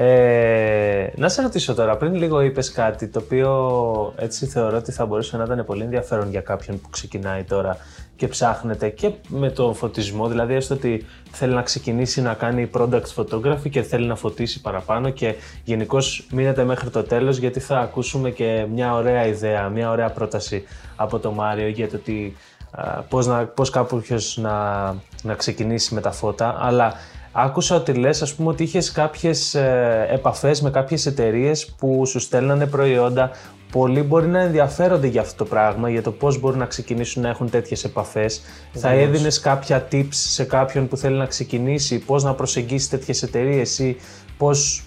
Ε, 0.00 1.12
να 1.16 1.28
σε 1.28 1.42
ρωτήσω 1.42 1.74
τώρα, 1.74 1.96
πριν 1.96 2.14
λίγο 2.14 2.40
είπες 2.40 2.72
κάτι 2.72 3.08
το 3.08 3.18
οποίο 3.24 4.14
έτσι 4.16 4.46
θεωρώ 4.46 4.76
ότι 4.76 4.92
θα 4.92 5.06
μπορούσε 5.06 5.36
να 5.36 5.44
ήταν 5.44 5.64
πολύ 5.64 5.82
ενδιαφέρον 5.82 6.30
για 6.30 6.40
κάποιον 6.40 6.80
που 6.80 6.90
ξεκινάει 6.90 7.42
τώρα 7.42 7.76
και 8.18 8.28
ψάχνεται 8.28 8.88
και 8.88 9.10
με 9.28 9.50
το 9.50 9.74
φωτισμό, 9.74 10.28
δηλαδή 10.28 10.54
έστω 10.54 10.74
ότι 10.74 11.04
θέλει 11.30 11.54
να 11.54 11.62
ξεκινήσει 11.62 12.22
να 12.22 12.34
κάνει 12.34 12.70
product 12.74 13.14
photography 13.16 13.70
και 13.70 13.82
θέλει 13.82 14.06
να 14.06 14.16
φωτίσει 14.16 14.60
παραπάνω 14.60 15.10
και 15.10 15.34
γενικώς 15.64 16.26
μείνετε 16.32 16.64
μέχρι 16.64 16.90
το 16.90 17.02
τέλος 17.02 17.36
γιατί 17.36 17.60
θα 17.60 17.78
ακούσουμε 17.78 18.30
και 18.30 18.66
μια 18.72 18.94
ωραία 18.94 19.26
ιδέα, 19.26 19.68
μια 19.68 19.90
ωραία 19.90 20.10
πρόταση 20.10 20.64
από 20.96 21.18
το 21.18 21.30
Μάριο 21.30 21.68
για 21.68 21.88
το 21.88 21.96
ότι 21.96 22.36
α, 22.70 22.82
πώς, 22.82 23.26
να, 23.26 23.44
πώς 23.46 23.70
κάποιος 23.70 24.36
να, 24.36 24.86
να 25.22 25.34
ξεκινήσει 25.34 25.94
με 25.94 26.00
τα 26.00 26.10
φώτα, 26.10 26.56
αλλά 26.60 26.94
άκουσα 27.32 27.76
ότι 27.76 27.92
λες 27.92 28.22
ας 28.22 28.34
πούμε 28.34 28.48
ότι 28.48 28.62
είχες 28.62 28.92
κάποιες 28.92 29.54
ε, 29.54 30.06
επαφές 30.10 30.60
με 30.62 30.70
κάποιες 30.70 31.06
εταιρείες 31.06 31.66
που 31.66 32.06
σου 32.06 32.18
στέλνανε 32.18 32.66
προϊόντα 32.66 33.30
Πολλοί 33.72 34.02
μπορεί 34.02 34.26
να 34.26 34.40
ενδιαφέρονται 34.40 35.06
για 35.06 35.20
αυτό 35.20 35.44
το 35.44 35.50
πράγμα, 35.50 35.90
για 35.90 36.02
το 36.02 36.12
πώς 36.12 36.40
μπορούν 36.40 36.58
να 36.58 36.66
ξεκινήσουν 36.66 37.22
να 37.22 37.28
έχουν 37.28 37.50
τέτοιες 37.50 37.84
επαφές. 37.84 38.40
Θα 38.72 38.90
έδινες 38.90 39.40
κάποια 39.40 39.88
tips 39.92 40.06
σε 40.10 40.44
κάποιον 40.44 40.88
που 40.88 40.96
θέλει 40.96 41.16
να 41.16 41.26
ξεκινήσει, 41.26 41.98
πώς 41.98 42.22
να 42.22 42.34
προσεγγίσει 42.34 42.90
τέτοιες 42.90 43.22
εταιρείες 43.22 43.78
ή 43.78 43.96
πώς, 44.38 44.84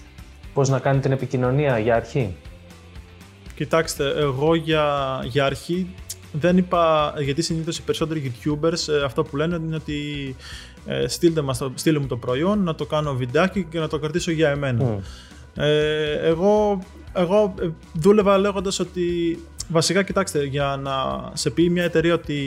πώς 0.54 0.68
να 0.68 0.78
κάνει 0.78 1.00
την 1.00 1.12
επικοινωνία 1.12 1.78
για 1.78 1.94
αρχή; 1.94 2.36
Κοιτάξτε, 3.54 4.12
εγώ 4.16 4.54
για, 4.54 4.84
για 5.24 5.44
αρχή 5.44 5.94
δεν 6.32 6.56
είπα, 6.56 7.14
γιατί 7.18 7.42
συνήθως 7.42 7.78
οι 7.78 7.82
περισσότεροι 7.82 8.32
YouTubers 8.34 8.92
ε, 8.92 9.04
αυτό 9.04 9.22
που 9.22 9.36
λένε 9.36 9.56
είναι 9.56 9.76
ότι 9.76 10.36
ε, 10.86 11.08
στείλτε, 11.08 11.40
μας 11.40 11.58
το, 11.58 11.72
στείλτε 11.74 11.98
μου 11.98 12.06
το 12.06 12.16
προϊόν, 12.16 12.62
να 12.62 12.74
το 12.74 12.86
κάνω 12.86 13.14
βιντεάκι 13.14 13.66
και 13.70 13.78
να 13.78 13.88
το 13.88 13.98
κρατήσω 13.98 14.30
για 14.30 14.50
εμένα. 14.50 15.00
Ε, 15.54 16.12
εγώ 16.12 16.78
εγώ 17.14 17.54
ε, 17.60 17.68
δούλευα 17.92 18.38
λέγοντας 18.38 18.78
ότι 18.78 19.38
βασικά 19.68 20.02
κοιτάξτε 20.02 20.44
για 20.44 20.80
να 20.82 20.92
σε 21.32 21.50
πει 21.50 21.70
μια 21.70 21.84
εταιρεία 21.84 22.14
ότι 22.14 22.38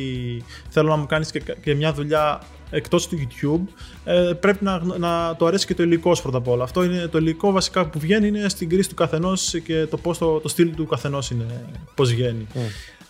θέλω 0.70 0.90
να 0.90 0.96
μου 0.96 1.06
κάνεις 1.06 1.32
και, 1.32 1.42
και 1.64 1.76
μια 1.76 1.94
δουλειά 1.94 2.42
εκτός 2.70 3.08
του 3.08 3.18
YouTube 3.18 3.74
ε, 4.04 4.32
πρέπει 4.40 4.64
να, 4.64 4.82
να 4.98 5.36
το 5.36 5.46
αρέσει 5.46 5.66
και 5.66 5.74
το 5.74 5.84
υλικό 5.84 6.16
σου 6.16 6.22
πρώτα 6.22 6.38
απ' 6.38 6.48
όλα. 6.48 6.64
Αυτό 6.64 6.84
είναι 6.84 7.08
το 7.08 7.18
υλικό 7.18 7.52
βασικά 7.52 7.86
που 7.86 8.00
βγαίνει 8.00 8.28
είναι 8.28 8.50
στην 8.50 8.70
κρίση 8.70 8.90
του 8.90 8.96
καθενός 8.96 9.54
και 9.64 9.86
το 9.86 9.98
πώς 9.98 10.18
το, 10.18 10.40
το 10.40 10.48
στυλ 10.48 10.76
του 10.76 10.86
καθενός 10.86 11.30
είναι, 11.30 11.46
πώς 11.96 12.14
βγαίνει. 12.14 12.48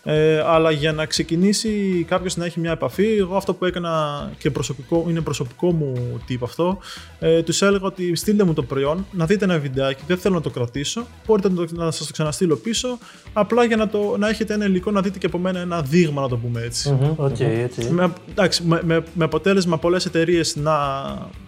Ε, 0.07 0.39
αλλά 0.45 0.71
για 0.71 0.93
να 0.93 1.05
ξεκινήσει 1.05 2.05
κάποιος 2.07 2.37
να 2.37 2.45
έχει 2.45 2.59
μια 2.59 2.71
επαφή, 2.71 3.15
εγώ 3.17 3.35
αυτό 3.35 3.53
που 3.53 3.65
έκανα 3.65 4.29
και 4.37 4.51
προσωπικό, 4.51 5.05
είναι 5.09 5.21
προσωπικό 5.21 5.71
μου 5.71 6.19
τύπο 6.25 6.45
αυτό, 6.45 6.77
ε, 7.19 7.43
τους 7.43 7.61
έλεγα 7.61 7.85
ότι 7.85 8.15
στείλτε 8.15 8.43
μου 8.43 8.53
το 8.53 8.63
προϊόν, 8.63 9.05
να 9.11 9.25
δείτε 9.25 9.45
ένα 9.45 9.59
βιντεάκι, 9.59 10.03
δεν 10.07 10.17
θέλω 10.17 10.35
να 10.35 10.41
το 10.41 10.49
κρατήσω, 10.49 11.05
μπορείτε 11.25 11.49
να, 11.49 11.55
το, 11.55 11.65
να 11.75 11.91
σας 11.91 12.07
το 12.07 12.13
ξαναστείλω 12.13 12.55
πίσω, 12.55 12.97
απλά 13.33 13.63
για 13.63 13.75
να, 13.75 13.87
το, 13.87 14.15
να 14.17 14.29
έχετε 14.29 14.53
ένα 14.53 14.65
υλικό 14.65 14.91
να 14.91 15.01
δείτε 15.01 15.17
και 15.17 15.25
από 15.25 15.37
μένα 15.37 15.59
ένα 15.59 15.81
δείγμα, 15.81 16.21
να 16.21 16.27
το 16.27 16.37
πούμε 16.37 16.61
έτσι. 16.61 16.97
Οκ, 17.15 17.39
έτσι. 17.39 17.89
Με, 17.91 18.13
εντάξει, 18.29 18.63
με, 18.63 18.81
με, 18.83 19.03
με 19.13 19.23
αποτέλεσμα 19.23 19.77
πολλές 19.77 20.05
εταιρείες 20.05 20.55
να, 20.55 20.71
ε, 20.71 21.44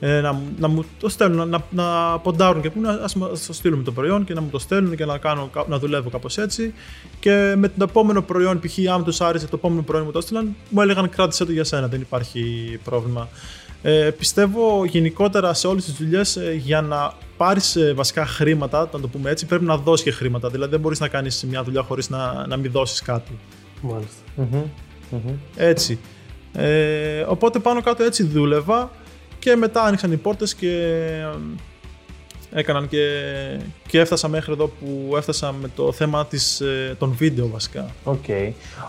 να, 0.00 0.40
να 0.58 0.68
μου 0.68 0.84
το 1.00 1.08
στέλνουν, 1.08 1.48
να, 1.48 1.64
να 1.70 2.18
ποντάρουν 2.18 2.62
και 2.62 2.70
πούνε 2.70 2.88
ας 2.88 3.14
μας 3.14 3.46
το 3.46 3.52
στείλουμε 3.52 3.82
το 3.82 3.92
προϊόν 3.92 4.24
και 4.24 4.34
να 4.34 4.40
μου 4.40 4.48
το 4.50 4.58
στέλνουν 4.58 4.96
και 4.96 5.04
να, 5.04 5.18
κάνω, 5.18 5.50
να 5.68 5.78
δουλεύω 5.78 6.10
κάπως 6.10 6.38
έτσι 6.38 6.74
και 7.20 7.54
με 7.56 7.68
το 7.68 7.84
επόμενο 7.88 8.22
προϊόν, 8.22 8.60
π.χ. 8.60 8.78
αν 8.92 9.04
τους 9.04 9.20
άρεσε 9.20 9.46
το 9.46 9.56
επόμενο 9.56 9.82
προϊόν 9.82 10.04
μου 10.06 10.12
το 10.12 10.18
έστειλαν, 10.18 10.56
μου 10.70 10.80
έλεγαν 10.80 11.08
κράτησε 11.08 11.44
το 11.44 11.52
για 11.52 11.64
σένα, 11.64 11.88
δεν 11.88 12.00
υπάρχει 12.00 12.78
πρόβλημα. 12.84 13.28
Ε, 13.82 14.10
πιστεύω 14.18 14.84
γενικότερα 14.84 15.54
σε 15.54 15.66
όλες 15.66 15.84
τις 15.84 15.94
δουλειές 15.94 16.36
ε, 16.36 16.52
για 16.52 16.80
να 16.80 17.12
πάρεις 17.36 17.76
ε, 17.76 17.92
βασικά 17.92 18.26
χρήματα, 18.26 18.88
να 18.92 19.00
το 19.00 19.08
πούμε 19.08 19.30
έτσι, 19.30 19.46
πρέπει 19.46 19.64
να 19.64 19.76
δώσεις 19.76 20.04
και 20.04 20.10
χρήματα. 20.10 20.48
Δηλαδή 20.48 20.70
δεν 20.70 20.80
μπορείς 20.80 21.00
να 21.00 21.08
κάνεις 21.08 21.44
μια 21.48 21.62
δουλειά 21.62 21.82
χωρίς 21.82 22.10
να, 22.10 22.46
να 22.46 22.56
μην 22.56 22.70
δώσεις 22.70 23.02
κάτι. 23.02 23.38
Μάλιστα. 23.80 24.22
Έτσι. 25.56 25.98
Ε, 26.52 27.20
οπότε 27.28 27.58
πάνω 27.58 27.82
κάτω 27.82 28.02
έτσι 28.02 28.22
δούλευα 28.22 28.90
και 29.48 29.56
μετά 29.56 29.82
άνοιξαν 29.82 30.12
οι 30.12 30.16
πόρτες 30.16 30.54
και 30.54 30.70
ε, 32.52 32.58
έκαναν 32.58 32.88
και, 32.88 33.08
και 33.86 34.00
έφτασα 34.00 34.28
μέχρι 34.28 34.52
εδώ 34.52 34.66
που 34.66 35.16
έφτασα 35.16 35.52
με 35.52 35.68
το 35.76 35.92
θέμα 35.92 36.26
της, 36.26 36.60
ε, 36.60 36.96
των 36.98 37.12
βίντεο 37.12 37.48
βασικά. 37.48 37.90
Οκ. 38.04 38.24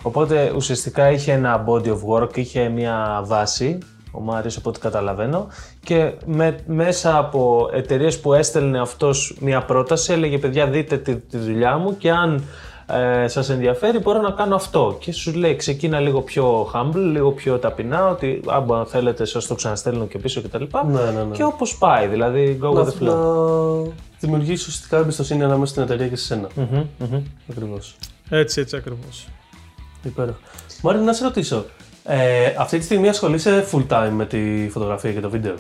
Οπότε 0.01 0.53
ουσιαστικά 0.55 1.11
είχε 1.11 1.31
ένα 1.31 1.65
body 1.67 1.87
of 1.87 1.99
work, 2.09 2.37
είχε 2.37 2.69
μια 2.69 3.21
βάση, 3.25 3.77
ο 4.11 4.19
Μάριος 4.19 4.57
από 4.57 4.69
ό,τι 4.69 4.79
καταλαβαίνω, 4.79 5.47
και 5.83 6.13
με, 6.25 6.59
μέσα 6.67 7.17
από 7.17 7.69
εταιρείες 7.73 8.19
που 8.19 8.33
έστελνε 8.33 8.79
αυτός 8.79 9.37
μια 9.39 9.61
πρόταση, 9.61 10.13
έλεγε 10.13 10.37
παιδιά 10.37 10.67
δείτε 10.67 10.97
τη, 10.97 11.17
τη 11.17 11.37
δουλειά 11.37 11.77
μου 11.77 11.97
και 11.97 12.11
αν 12.11 12.43
ε, 12.91 13.27
σας 13.27 13.49
ενδιαφέρει 13.49 13.99
μπορώ 13.99 14.21
να 14.21 14.31
κάνω 14.31 14.55
αυτό. 14.55 14.97
Και 14.99 15.11
σου 15.11 15.33
λέει 15.33 15.55
ξεκίνα 15.55 15.99
λίγο 15.99 16.21
πιο 16.21 16.71
humble, 16.73 16.95
λίγο 17.11 17.31
πιο 17.31 17.57
ταπεινά, 17.57 18.09
ότι 18.09 18.41
αν 18.47 18.85
θέλετε 18.85 19.25
σας 19.25 19.47
το 19.47 19.55
ξαναστέλνω 19.55 20.05
και 20.05 20.17
πίσω 20.17 20.41
κτλ. 20.41 20.63
Ναι, 20.87 21.01
ναι, 21.01 21.23
ναι. 21.23 21.35
Και 21.35 21.43
όπως 21.43 21.77
πάει, 21.77 22.07
δηλαδή 22.07 22.59
go 22.61 22.67
with 22.67 22.85
the 22.85 22.93
Να, 22.99 23.11
flow. 23.11 23.83
να 23.83 23.91
δημιουργήσει 24.19 24.53
ουσιαστικά 24.67 24.97
εμπιστοσύνη 24.97 25.43
ανάμεσα 25.43 25.71
στην 25.71 25.83
εταιρεία 25.83 26.07
και 26.07 26.15
σε 26.15 26.25
σένα. 26.25 26.47
Μμμ, 26.55 26.85
μμμ. 26.97 27.23
Ακριβώς. 27.49 27.95
Έτσι, 28.29 28.61
έτσι 28.61 28.75
ακριβώς. 28.75 29.27
Υπέροχα. 30.03 30.37
Μάριν, 30.81 31.03
να 31.03 31.13
σε 31.13 31.23
ρωτήσω. 31.23 31.65
Ε, 32.03 32.53
αυτή 32.57 32.77
τη 32.77 32.83
στιγμή 32.83 33.09
ασχολείσαι 33.09 33.65
full 33.71 33.85
time 33.87 34.09
με 34.11 34.25
τη 34.25 34.69
φωτογραφία 34.71 35.13
και 35.13 35.19
το 35.19 35.29
βίντεο; 35.29 35.55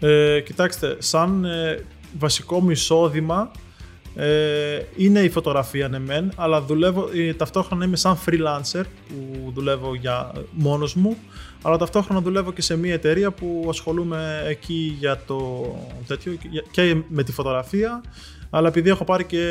Ε, 0.00 0.40
κοιτάξτε, 0.40 0.96
σαν 0.98 1.44
ε, 1.44 1.84
βασικό 2.18 2.60
μου 2.60 2.70
εισόδημα 2.70 3.50
ε, 4.14 4.82
είναι 4.96 5.20
η 5.20 5.28
φωτογραφία 5.28 5.88
ναι 5.88 5.98
μεν, 5.98 6.32
αλλά 6.36 6.62
δουλεύω, 6.62 7.08
ε, 7.14 7.34
ταυτόχρονα 7.34 7.84
είμαι 7.84 7.96
σαν 7.96 8.18
freelancer 8.26 8.82
που 9.08 9.50
δουλεύω 9.54 9.94
για 9.94 10.32
μόνος 10.50 10.94
μου, 10.94 11.16
αλλά 11.62 11.76
ταυτόχρονα 11.76 12.20
δουλεύω 12.20 12.52
και 12.52 12.62
σε 12.62 12.76
μια 12.76 12.92
εταιρεία 12.92 13.30
που 13.30 13.66
ασχολούμαι 13.68 14.42
εκεί 14.48 14.96
για 14.98 15.22
το 15.26 15.64
τέτοιο 16.06 16.36
και 16.70 17.02
με 17.08 17.22
τη 17.22 17.32
φωτογραφία, 17.32 18.02
αλλά 18.50 18.68
επειδή 18.68 18.88
έχω 18.88 19.04
πάρει 19.04 19.24
και 19.24 19.44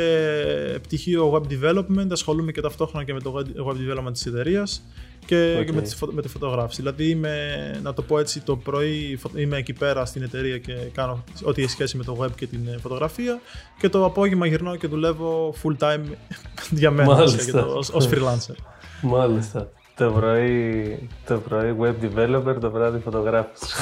πτυχίο 0.82 1.32
web 1.32 1.52
development, 1.52 2.06
ασχολούμαι 2.10 2.52
και 2.52 2.60
ταυτόχρονα 2.60 3.04
και 3.04 3.12
με 3.12 3.20
το 3.20 3.44
web 3.66 3.70
development 3.70 4.12
της 4.12 4.26
εταιρείας 4.26 4.82
και, 5.26 5.56
Οκ. 5.58 5.64
και 5.64 5.72
με, 5.72 5.80
τη, 5.82 5.96
φω- 5.96 6.12
με 6.12 6.22
τη 6.22 6.28
φωτογράφηση. 6.28 6.80
Δηλαδή 6.80 7.08
είμαι, 7.10 7.34
να 7.82 7.92
το 7.94 8.02
πω 8.02 8.18
έτσι, 8.18 8.40
το 8.40 8.56
πρωί 8.56 9.16
φω- 9.20 9.38
είμαι 9.38 9.56
εκεί 9.56 9.72
πέρα 9.72 10.04
στην 10.04 10.22
εταιρεία 10.22 10.58
και 10.58 10.72
κάνω 10.92 11.24
ό,τι 11.42 11.62
έχει 11.62 11.70
σχέση 11.70 11.96
με 11.96 12.04
το 12.04 12.16
web 12.20 12.30
και 12.36 12.46
την 12.46 12.60
ε, 12.68 12.78
φωτογραφία 12.82 13.40
και 13.80 13.88
το 13.88 14.04
απόγευμα 14.04 14.46
γυρνάω 14.46 14.76
και 14.76 14.86
δουλεύω 14.86 15.54
full 15.62 15.76
time 15.84 16.00
για 16.80 16.90
μένα 16.90 17.14
Μάλιστα. 17.14 17.36
βασικά, 17.36 17.58
και 17.58 17.64
το- 17.66 17.76
ως, 17.76 17.90
ως 17.90 18.08
freelancer. 18.08 18.54
Μάλιστα. 19.02 19.68
Το 19.96 20.10
πρωί, 20.10 21.08
το 21.26 21.38
πρωί 21.48 21.76
web 21.80 21.94
developer, 22.04 22.56
το 22.60 22.70
βράδυ 22.70 22.98
φωτογράφος. 22.98 23.60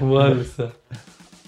Μάλιστα. 0.00 0.72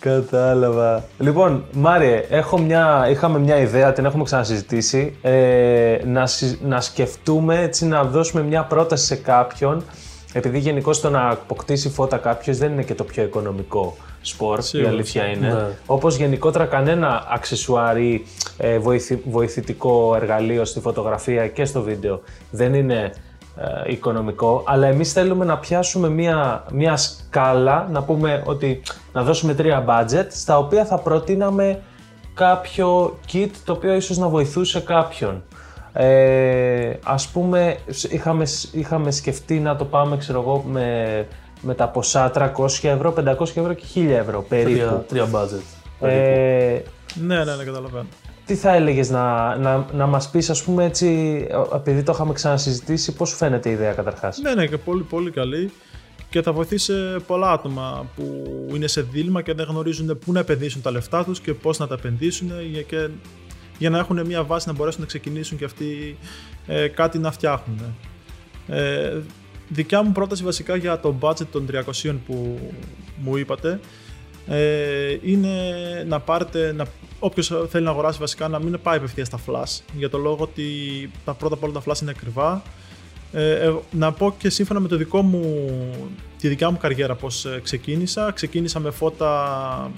Κατάλαβα. 0.03 1.05
Λοιπόν, 1.19 1.65
Μάριε, 1.73 2.25
έχω 2.29 2.59
μια, 2.59 3.07
είχαμε 3.11 3.39
μια 3.39 3.59
ιδέα, 3.59 3.93
την 3.93 4.05
έχουμε 4.05 4.25
ξανασυζητήσει. 4.25 5.17
Ε, 5.23 5.99
να, 6.05 6.29
να 6.63 6.81
σκεφτούμε, 6.81 7.61
έτσι, 7.61 7.87
να 7.87 8.05
δώσουμε 8.05 8.43
μια 8.43 8.65
πρόταση 8.65 9.07
σε 9.07 9.17
κάποιον. 9.17 9.85
Επειδή 10.33 10.59
γενικώς 10.59 11.01
το 11.01 11.11
να 11.11 11.31
αποκτήσει 11.31 11.89
φώτα 11.89 12.17
κάποιος 12.17 12.59
δεν 12.59 12.73
είναι 12.73 12.83
και 12.83 12.95
το 12.95 13.05
πιο 13.05 13.23
οικονομικό 13.23 13.97
σπορ, 14.21 14.59
η 14.73 14.87
αλήθεια 14.87 15.25
είναι. 15.27 15.47
Ναι. 15.47 15.67
Όπως 15.87 16.17
γενικότερα 16.17 16.65
κανένα 16.65 17.27
αξεσουάρι 17.29 18.27
ε, 18.57 18.79
βοηθητικό 19.25 20.15
εργαλείο 20.17 20.65
στη 20.65 20.81
φωτογραφία 20.81 21.49
και 21.49 21.65
στο 21.65 21.83
βίντεο 21.83 22.21
δεν 22.51 22.75
είναι 22.75 23.13
ε, 23.57 23.93
οικονομικό, 23.93 24.63
αλλά 24.67 24.87
εμείς 24.87 25.13
θέλουμε 25.13 25.45
να 25.45 25.59
πιάσουμε 25.59 26.09
μία, 26.09 26.65
μία 26.73 26.97
σκάλα, 26.97 27.89
να 27.91 28.03
πούμε 28.03 28.43
ότι 28.47 28.83
να 29.13 29.23
δώσουμε 29.23 29.55
τρία 29.55 29.85
budget, 29.89 30.27
στα 30.29 30.59
οποία 30.59 30.85
θα 30.85 30.99
προτείναμε 30.99 31.81
κάποιο 32.35 33.19
kit 33.33 33.51
το 33.65 33.73
οποίο 33.73 33.95
ίσως 33.95 34.19
να 34.19 34.29
βοηθούσε 34.29 34.81
κάποιον. 34.81 35.43
Ε, 35.93 36.93
ας 37.05 37.29
πούμε, 37.29 37.77
είχαμε, 38.11 38.47
είχαμε 38.73 39.11
σκεφτεί 39.11 39.59
να 39.59 39.77
το 39.77 39.85
πάμε, 39.85 40.17
ξέρω 40.17 40.41
εγώ, 40.41 40.65
με, 40.67 41.27
με 41.61 41.75
τα 41.75 41.89
ποσά 41.89 42.31
300 42.35 42.67
ευρώ, 42.83 43.15
500 43.19 43.41
ευρώ 43.41 43.73
και 43.73 43.85
1000 43.95 44.09
ευρώ 44.09 44.45
περίπου. 44.49 45.05
Τρία, 45.09 45.29
budget. 45.33 46.07
Ε, 46.09 46.81
ναι, 47.15 47.45
ναι, 47.45 47.57
ναι, 47.57 47.65
καταλαβαίνω 47.65 48.07
τι 48.47 48.55
θα 48.55 48.75
έλεγες 48.75 49.11
να, 49.11 49.57
να, 49.57 49.87
να 49.93 50.07
μας 50.07 50.31
πεις, 50.31 50.51
ας 50.51 50.63
πούμε 50.63 50.85
έτσι, 50.85 51.09
επειδή 51.75 52.03
το 52.03 52.13
είχαμε 52.13 52.33
ξανασυζητήσει, 52.33 53.13
πώς 53.13 53.29
σου 53.29 53.37
φαίνεται 53.37 53.69
η 53.69 53.73
ιδέα 53.73 53.93
καταρχάς; 53.93 54.39
Ναι, 54.39 54.55
ναι, 54.55 54.67
και 54.67 54.79
πολύ, 54.79 55.03
πολύ 55.03 55.31
καλή 55.31 55.73
και 56.33 56.43
θα 56.43 56.53
βοηθήσει 56.53 56.93
πολλά 57.27 57.51
άτομα 57.53 58.07
που 58.17 58.45
είναι 58.75 58.87
σε 58.87 59.03
δίλημα 59.03 59.43
και 59.43 59.55
δεν 59.55 59.67
γνωρίζουν 59.69 60.19
πού 60.19 60.33
να 60.33 60.41
επενδύσουν 60.41 60.83
τα 60.83 60.91
λεφτά 60.91 61.25
τους 61.25 61.41
και 61.41 61.55
πώς 61.55 61.79
να 61.79 61.87
τα 61.87 61.95
επενδύσουν 61.95 62.51
και 62.87 63.09
για 63.79 63.91
να 63.91 63.99
έχουν 63.99 64.27
μια 64.27 64.43
βάση 64.43 64.69
να 64.69 64.75
μπορέσουν 64.75 65.01
να 65.01 65.07
ξεκινήσουν 65.07 65.59
και 65.59 65.65
αυτοί 65.65 66.19
ε, 66.67 66.89
κάτι 66.89 67.19
να 67.19 67.33
φτιάχνουν. 67.33 67.97
Ε, 68.69 69.19
δικιά 69.69 70.03
μου 70.03 70.13
πρόταση 70.13 70.45
βασικά 70.45 70.77
για 70.77 71.01
το 71.01 71.15
budget 71.21 71.47
των 71.53 71.69
300 72.03 72.15
που 72.27 72.59
μου 73.17 73.37
είπατε 73.37 73.81
ε, 74.47 75.19
είναι 75.23 75.51
να 76.07 76.21
πάρετε, 76.21 76.73
να, 76.73 76.85
όποιος 77.19 77.53
θέλει 77.69 77.85
να 77.85 77.91
αγοράσει 77.91 78.19
βασικά 78.19 78.49
να 78.49 78.59
μην 78.59 78.79
πάει 78.83 78.97
απευθείας 78.97 79.27
στα 79.27 79.39
flash 79.47 79.81
για 79.97 80.11
το 80.11 80.19
λόγο 80.19 80.43
ότι 80.43 80.65
τα 81.25 81.35
πρώτα 81.35 81.55
απ' 81.55 81.63
όλα 81.63 81.73
τα 81.73 81.83
flash 81.87 82.01
είναι 82.03 82.11
ακριβά. 82.11 82.63
Ε, 83.33 83.53
ε, 83.53 83.75
να 83.91 84.13
πω 84.13 84.35
και 84.39 84.51
σύμφωνα 84.51 84.81
με 84.81 84.89
το 84.89 84.97
δικό 84.97 85.23
μου, 85.23 85.69
τη 86.39 86.49
δικιά 86.49 86.71
μου 86.71 86.77
καριέρα 86.77 87.15
πώς 87.15 87.45
ε, 87.45 87.61
ξεκίνησα. 87.63 88.31
Ξεκίνησα 88.31 88.81
με 88.81 88.91
φώτα 88.91 89.91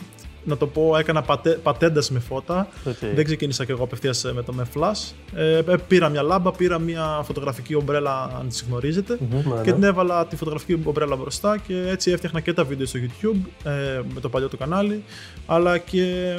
να 0.44 0.56
το 0.56 0.66
πω, 0.66 0.96
έκανα 0.96 1.22
πατέ, 1.22 1.50
πατέντας 1.50 2.10
με 2.10 2.18
φώτα. 2.18 2.68
Δεν 3.14 3.24
ξεκίνησα 3.24 3.64
και 3.64 3.72
εγώ 3.72 3.84
απευθείας 3.84 4.32
με 4.34 4.42
το 4.42 4.52
με 4.52 4.66
flash. 4.74 5.12
Ε, 5.34 5.62
πήρα 5.88 6.08
μια 6.08 6.22
λάμπα, 6.22 6.52
πήρα 6.52 6.78
μια 6.78 7.20
φωτογραφική 7.24 7.74
ομπρέλα, 7.74 8.22
αν 8.22 8.48
τη 8.48 8.64
γνωριζετε 8.68 9.18
και 9.62 9.72
την 9.72 9.82
έβαλα 9.82 10.26
τη 10.26 10.36
φωτογραφική 10.36 10.80
ομπρέλα 10.84 11.16
μπροστά 11.16 11.58
και 11.66 11.84
έτσι 11.88 12.10
έφτιαχνα 12.10 12.40
και 12.40 12.52
τα 12.52 12.64
βίντεο 12.64 12.86
στο 12.86 12.98
YouTube 13.02 13.68
ε, 13.70 14.00
με 14.14 14.20
το 14.20 14.28
παλιό 14.28 14.48
του 14.48 14.56
κανάλι, 14.56 15.04
αλλά 15.46 15.78
και 15.78 16.36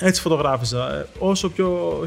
έτσι 0.00 0.20
φωτογράφιζα. 0.20 0.94
Ε, 0.94 1.06
όσο 1.18 1.50
πιο. 1.50 1.98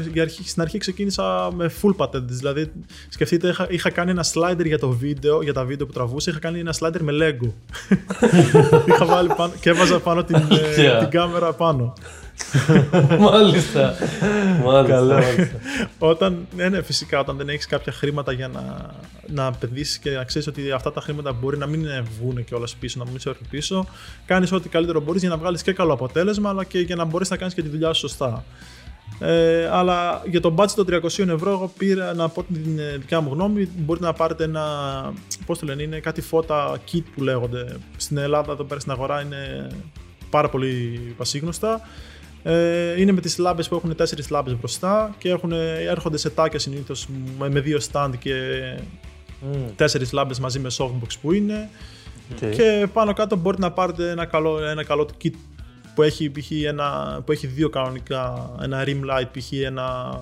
στην 0.44 0.62
αρχή 0.62 0.78
ξεκίνησα 0.78 1.50
με 1.54 1.70
full 1.82 1.96
patentes. 1.96 2.22
Δηλαδή, 2.28 2.72
σκεφτείτε, 3.08 3.48
είχα, 3.48 3.66
είχα 3.70 3.90
κάνει 3.90 4.10
ένα 4.10 4.24
slider 4.32 4.64
για 4.64 4.78
το 4.78 4.88
βίντεο, 4.88 5.42
για 5.42 5.52
τα 5.52 5.64
βίντεο 5.64 5.86
που 5.86 5.92
τραβούσα. 5.92 6.30
Είχα 6.30 6.38
κάνει 6.40 6.58
ένα 6.58 6.74
slider 6.80 7.00
με 7.00 7.12
Lego. 7.20 7.48
είχα 8.88 9.04
βάλει 9.04 9.28
πάνω 9.36 9.52
και 9.60 9.70
έβαζα 9.70 9.98
πάνω 9.98 10.24
την, 10.24 10.36
ε, 10.76 10.98
την 10.98 11.08
κάμερα 11.08 11.52
πάνω. 11.52 11.92
μάλιστα. 13.30 13.94
μάλιστα. 14.62 15.58
όταν, 15.98 16.46
ναι, 16.56 16.68
ναι, 16.68 16.82
φυσικά 16.82 17.18
όταν 17.18 17.36
δεν 17.36 17.48
έχεις 17.48 17.66
κάποια 17.66 17.92
χρήματα 17.92 18.32
για 18.32 18.48
να, 18.48 18.90
να 19.26 19.46
επενδύσεις 19.46 19.98
και 19.98 20.10
να 20.10 20.24
ξέρεις 20.24 20.46
ότι 20.48 20.70
αυτά 20.70 20.92
τα 20.92 21.00
χρήματα 21.00 21.32
μπορεί 21.32 21.58
να 21.58 21.66
μην 21.66 21.86
βγουν 22.18 22.44
και 22.44 22.54
όλα 22.54 22.66
πίσω, 22.80 22.98
να 23.04 23.10
μην 23.10 23.20
σε 23.20 23.28
έρθουν 23.28 23.46
πίσω, 23.50 23.86
κάνεις 24.26 24.52
ό,τι 24.52 24.68
καλύτερο 24.68 25.00
μπορείς 25.00 25.20
για 25.20 25.30
να 25.30 25.36
βγάλεις 25.36 25.62
και 25.62 25.72
καλό 25.72 25.92
αποτέλεσμα, 25.92 26.48
αλλά 26.48 26.64
και 26.64 26.78
για 26.78 26.96
να 26.96 27.04
μπορείς 27.04 27.30
να 27.30 27.36
κάνεις 27.36 27.54
και 27.54 27.62
τη 27.62 27.68
δουλειά 27.68 27.92
σου 27.92 28.00
σωστά. 28.00 28.44
Ε, 29.18 29.68
αλλά 29.72 30.22
για 30.26 30.40
το 30.40 30.54
budget 30.56 30.70
των 30.74 30.86
300 30.88 31.28
ευρώ, 31.28 31.50
εγώ 31.50 31.72
πήρα 31.78 32.14
να 32.14 32.28
πω 32.28 32.42
την 32.42 32.78
ε, 32.78 32.96
δικιά 32.96 33.20
μου 33.20 33.32
γνώμη. 33.32 33.68
Μπορείτε 33.76 34.06
να 34.06 34.12
πάρετε 34.12 34.44
ένα. 34.44 34.64
Πώς 35.46 35.58
το 35.58 35.66
λένε, 35.66 35.82
είναι 35.82 35.98
κάτι 35.98 36.20
φώτα 36.20 36.78
kit 36.92 37.02
που 37.14 37.22
λέγονται. 37.22 37.76
Στην 37.96 38.16
Ελλάδα, 38.16 38.52
εδώ 38.52 38.64
πέρα 38.64 38.80
στην 38.80 38.92
αγορά, 38.92 39.20
είναι 39.20 39.66
πάρα 40.30 40.48
πολύ 40.48 41.00
πασίγνωστα. 41.16 41.80
Ε, 42.46 43.00
είναι 43.00 43.12
με 43.12 43.20
τις 43.20 43.38
λάμπες 43.38 43.68
που 43.68 43.74
έχουν 43.74 43.96
τέσσερις 43.96 44.30
λάμπες 44.30 44.56
μπροστά 44.58 45.14
και 45.18 45.28
έχουν, 45.28 45.52
έρχονται 45.88 46.16
σε 46.16 46.30
τάκια 46.30 46.58
συνήθως 46.58 47.08
με 47.38 47.60
δύο 47.60 47.78
stand 47.92 48.10
και 48.18 48.32
mm. 49.42 49.70
τέσσερις 49.76 50.12
λάμπες 50.12 50.38
μαζί 50.40 50.58
με 50.58 50.68
softbox 50.76 51.08
που 51.20 51.32
είναι 51.32 51.68
και 52.50 52.86
πάνω 52.92 53.12
κάτω 53.12 53.36
μπορείτε 53.36 53.62
να 53.62 53.72
πάρετε 53.72 54.10
ένα 54.10 54.24
καλό, 54.24 54.64
ένα 54.64 54.84
καλό 54.84 55.08
kit 55.24 55.32
που 55.94 56.02
έχει, 56.02 56.30
π.χ. 56.30 56.50
ένα, 56.50 57.20
που 57.26 57.32
έχει 57.32 57.46
δύο 57.46 57.68
κανονικά, 57.68 58.50
ένα 58.62 58.84
rim 58.86 59.00
light, 59.10 59.26
π.χ. 59.32 59.52
ένα 59.52 60.18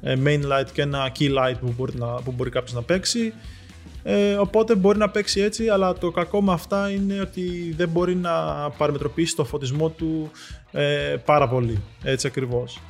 ε, 0.00 0.16
main 0.24 0.40
light 0.40 0.66
και 0.72 0.82
ένα 0.82 1.12
key 1.18 1.38
light 1.38 1.54
που 1.60 1.74
μπορεί, 1.76 1.92
να, 1.96 2.06
που 2.06 2.32
μπορεί 2.32 2.50
κάποιος 2.50 2.72
να 2.72 2.82
παίξει 2.82 3.32
ε, 4.02 4.34
οπότε 4.34 4.74
μπορεί 4.74 4.98
να 4.98 5.10
παίξει 5.10 5.40
έτσι, 5.40 5.68
αλλά 5.68 5.92
το 5.92 6.10
κακό 6.10 6.42
με 6.42 6.52
αυτά 6.52 6.90
είναι 6.90 7.20
ότι 7.20 7.74
δεν 7.76 7.88
μπορεί 7.88 8.14
να 8.14 8.32
παραμετροποιήσει 8.70 9.36
το 9.36 9.44
φωτισμό 9.44 9.88
του 9.88 10.30
ε, 10.72 11.16
πάρα 11.24 11.48
πολύ. 11.48 11.82
Έτσι 12.02 12.26
ακριβώς. 12.26 12.80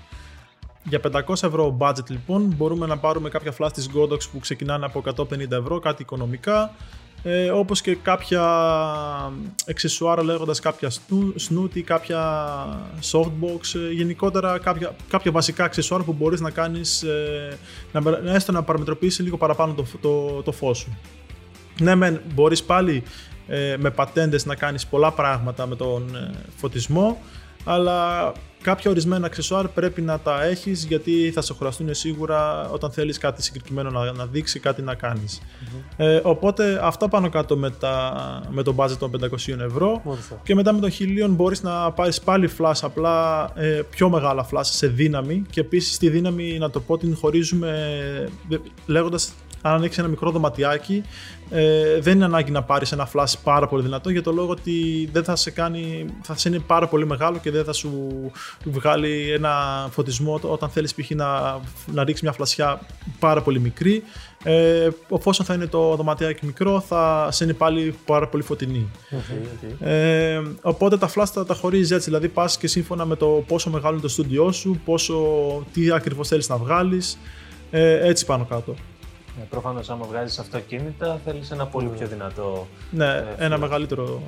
Για 0.84 1.00
500 1.12 1.28
ευρώ 1.28 1.76
budget 1.80 2.08
λοιπόν 2.08 2.54
μπορούμε 2.56 2.86
να 2.86 2.98
πάρουμε 2.98 3.28
κάποια 3.28 3.54
flash 3.58 3.72
της 3.72 3.90
Godox 3.94 4.28
που 4.32 4.38
ξεκινάνε 4.40 4.84
από 4.84 5.02
150 5.16 5.50
ευρώ, 5.50 5.78
κάτι 5.78 6.02
οικονομικά 6.02 6.74
ε, 7.22 7.50
όπως 7.50 7.80
και 7.80 7.94
κάποια 7.94 8.42
εξισουάρα 9.64 10.22
λέγοντας 10.22 10.60
κάποια 10.60 10.90
snoot 11.48 11.68
ή 11.72 11.82
κάποια 11.82 12.20
softbox, 13.12 13.74
ε, 13.74 13.92
γενικότερα 13.92 14.58
κάποια, 14.58 14.94
κάποια 15.08 15.30
βασικά 15.30 15.64
εξισουάρα 15.64 16.04
που 16.04 16.12
μπορείς 16.12 16.40
να 16.40 16.50
κάνεις, 16.50 17.02
ε, 17.02 17.58
να, 17.92 18.32
έστω 18.32 18.52
να 18.52 18.62
παραμετροποιήσεις 18.62 19.24
λίγο 19.24 19.36
παραπάνω 19.36 19.74
το, 19.74 19.84
το, 20.00 20.42
το 20.42 20.52
φως 20.52 20.78
σου. 20.78 20.98
Ναι, 21.80 21.94
μεν, 21.94 22.20
μπορείς 22.34 22.62
πάλι 22.62 23.02
ε, 23.48 23.76
με 23.78 23.90
πατέντες 23.90 24.46
να 24.46 24.54
κάνεις 24.54 24.86
πολλά 24.86 25.12
πράγματα 25.12 25.66
με 25.66 25.76
τον 25.76 26.14
ε, 26.14 26.30
φωτισμό, 26.56 27.22
αλλά 27.64 28.32
κάποια 28.62 28.90
ορισμένα 28.90 29.26
αξεσουάρ 29.26 29.68
πρέπει 29.68 30.00
να 30.00 30.18
τα 30.18 30.44
έχεις 30.44 30.84
γιατί 30.84 31.30
θα 31.34 31.40
σε 31.40 31.52
χωραστούν 31.52 31.94
σίγουρα 31.94 32.68
όταν 32.68 32.90
θέλεις 32.90 33.18
κάτι 33.18 33.42
συγκεκριμένο 33.42 33.90
να, 33.90 34.12
να 34.12 34.26
δείξει, 34.26 34.60
κάτι 34.60 34.82
να 34.82 34.94
κανεις 34.94 35.40
Ε, 35.96 36.20
οπότε 36.22 36.80
αυτό 36.82 37.08
πάνω 37.08 37.28
κάτω 37.28 37.56
με, 37.56 37.70
τα, 37.70 38.14
με 38.50 38.62
το 38.62 38.74
budget 38.76 38.96
των 38.98 39.10
500 39.20 39.58
ευρώ. 39.58 40.02
Και 40.42 40.54
μετά 40.54 40.72
με 40.72 40.80
τον 40.80 40.90
1000 40.90 41.28
μπορείς 41.28 41.62
να 41.62 41.90
πάρεις 41.90 42.20
πάλι 42.20 42.50
flash 42.58 42.80
απλά 42.82 43.48
ε, 43.54 43.82
πιο 43.90 44.08
μεγάλα 44.08 44.48
flash 44.52 44.60
σε 44.62 44.86
δύναμη. 44.86 45.42
Και 45.50 45.60
επίσης 45.60 45.98
τη 45.98 46.08
δύναμη 46.08 46.58
να 46.58 46.70
το 46.70 46.80
πω 46.80 46.98
την 46.98 47.16
χωρίζουμε 47.16 47.98
λέγοντας 48.86 49.32
αν 49.62 49.82
έχει 49.82 50.00
ένα 50.00 50.08
μικρό 50.08 50.30
δωματιάκι, 50.30 51.02
ε, 51.50 52.00
δεν 52.00 52.14
είναι 52.14 52.24
ανάγκη 52.24 52.50
να 52.50 52.62
πάρεις 52.62 52.92
ένα 52.92 53.08
flash 53.14 53.32
πάρα 53.42 53.66
πολύ 53.66 53.82
δυνατό 53.82 54.10
για 54.10 54.22
το 54.22 54.32
λόγο 54.32 54.50
ότι 54.50 55.08
δεν 55.12 55.24
θα 55.24 55.36
σε 55.36 55.50
κάνει, 55.50 56.06
θα 56.22 56.36
σε 56.36 56.48
είναι 56.48 56.58
πάρα 56.58 56.88
πολύ 56.88 57.06
μεγάλο 57.06 57.38
και 57.38 57.50
δεν 57.50 57.64
θα 57.64 57.72
σου 57.72 57.92
βγάλει 58.64 59.30
ένα 59.32 59.52
φωτισμό 59.90 60.40
όταν 60.42 60.68
θέλεις 60.68 60.94
π.χ. 60.94 61.10
να, 61.10 61.60
να 61.86 62.04
ρίξεις 62.04 62.22
μια 62.22 62.32
φλασιά 62.32 62.80
πάρα 63.18 63.42
πολύ 63.42 63.60
μικρή. 63.60 64.02
Ε, 64.44 64.88
εφόσον 65.14 65.46
θα 65.46 65.54
είναι 65.54 65.66
το 65.66 65.96
δωματιάκι 65.96 66.46
μικρό, 66.46 66.80
θα 66.80 67.28
σε 67.30 67.44
είναι 67.44 67.52
πάλι 67.52 67.94
πάρα 68.06 68.28
πολύ 68.28 68.42
φωτεινή. 68.42 68.90
Okay, 69.10 69.86
Ε, 69.86 70.40
οπότε 70.62 70.98
τα 70.98 71.10
flash 71.14 71.30
θα 71.32 71.44
τα 71.44 71.54
χωρίζεις 71.54 71.90
έτσι, 71.90 72.04
δηλαδή 72.08 72.28
πας 72.28 72.58
και 72.58 72.66
σύμφωνα 72.66 73.04
με 73.04 73.16
το 73.16 73.26
πόσο 73.26 73.70
μεγάλο 73.70 73.92
είναι 73.92 74.02
το 74.02 74.08
στούντιό 74.08 74.52
σου, 74.52 74.80
πόσο, 74.84 75.16
τι 75.72 75.90
ακριβώς 75.90 76.28
θέλεις 76.28 76.48
να 76.48 76.56
βγάλεις. 76.56 77.18
Ε, 77.70 78.08
έτσι 78.08 78.26
πάνω 78.26 78.44
κάτω. 78.44 78.74
Ε, 79.40 79.44
Προφανώς, 79.50 79.90
άμα 79.90 80.06
βγάζεις 80.06 80.38
αυτοκίνητα, 80.38 81.20
θέλεις 81.24 81.50
ένα 81.50 81.66
πολύ 81.66 81.88
πιο 81.88 82.06
δυνατό. 82.06 82.66
Ναι, 82.90 83.06
ε, 83.06 83.44
ένα, 83.44 83.58
μεγαλύτερο, 83.58 84.22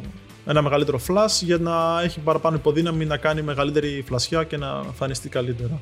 ένα 0.47 0.63
μεγαλύτερο 0.63 1.01
flash 1.09 1.41
για 1.41 1.59
να 1.59 2.03
έχει 2.03 2.21
παραπάνω 2.21 2.57
υποδύναμη, 2.57 3.05
να 3.05 3.17
κάνει 3.17 3.43
μεγαλύτερη 3.43 4.05
φλασιά 4.07 4.45
και 4.45 4.57
να 4.57 4.83
εμφανιστεί 4.85 5.29
καλύτερα. 5.29 5.81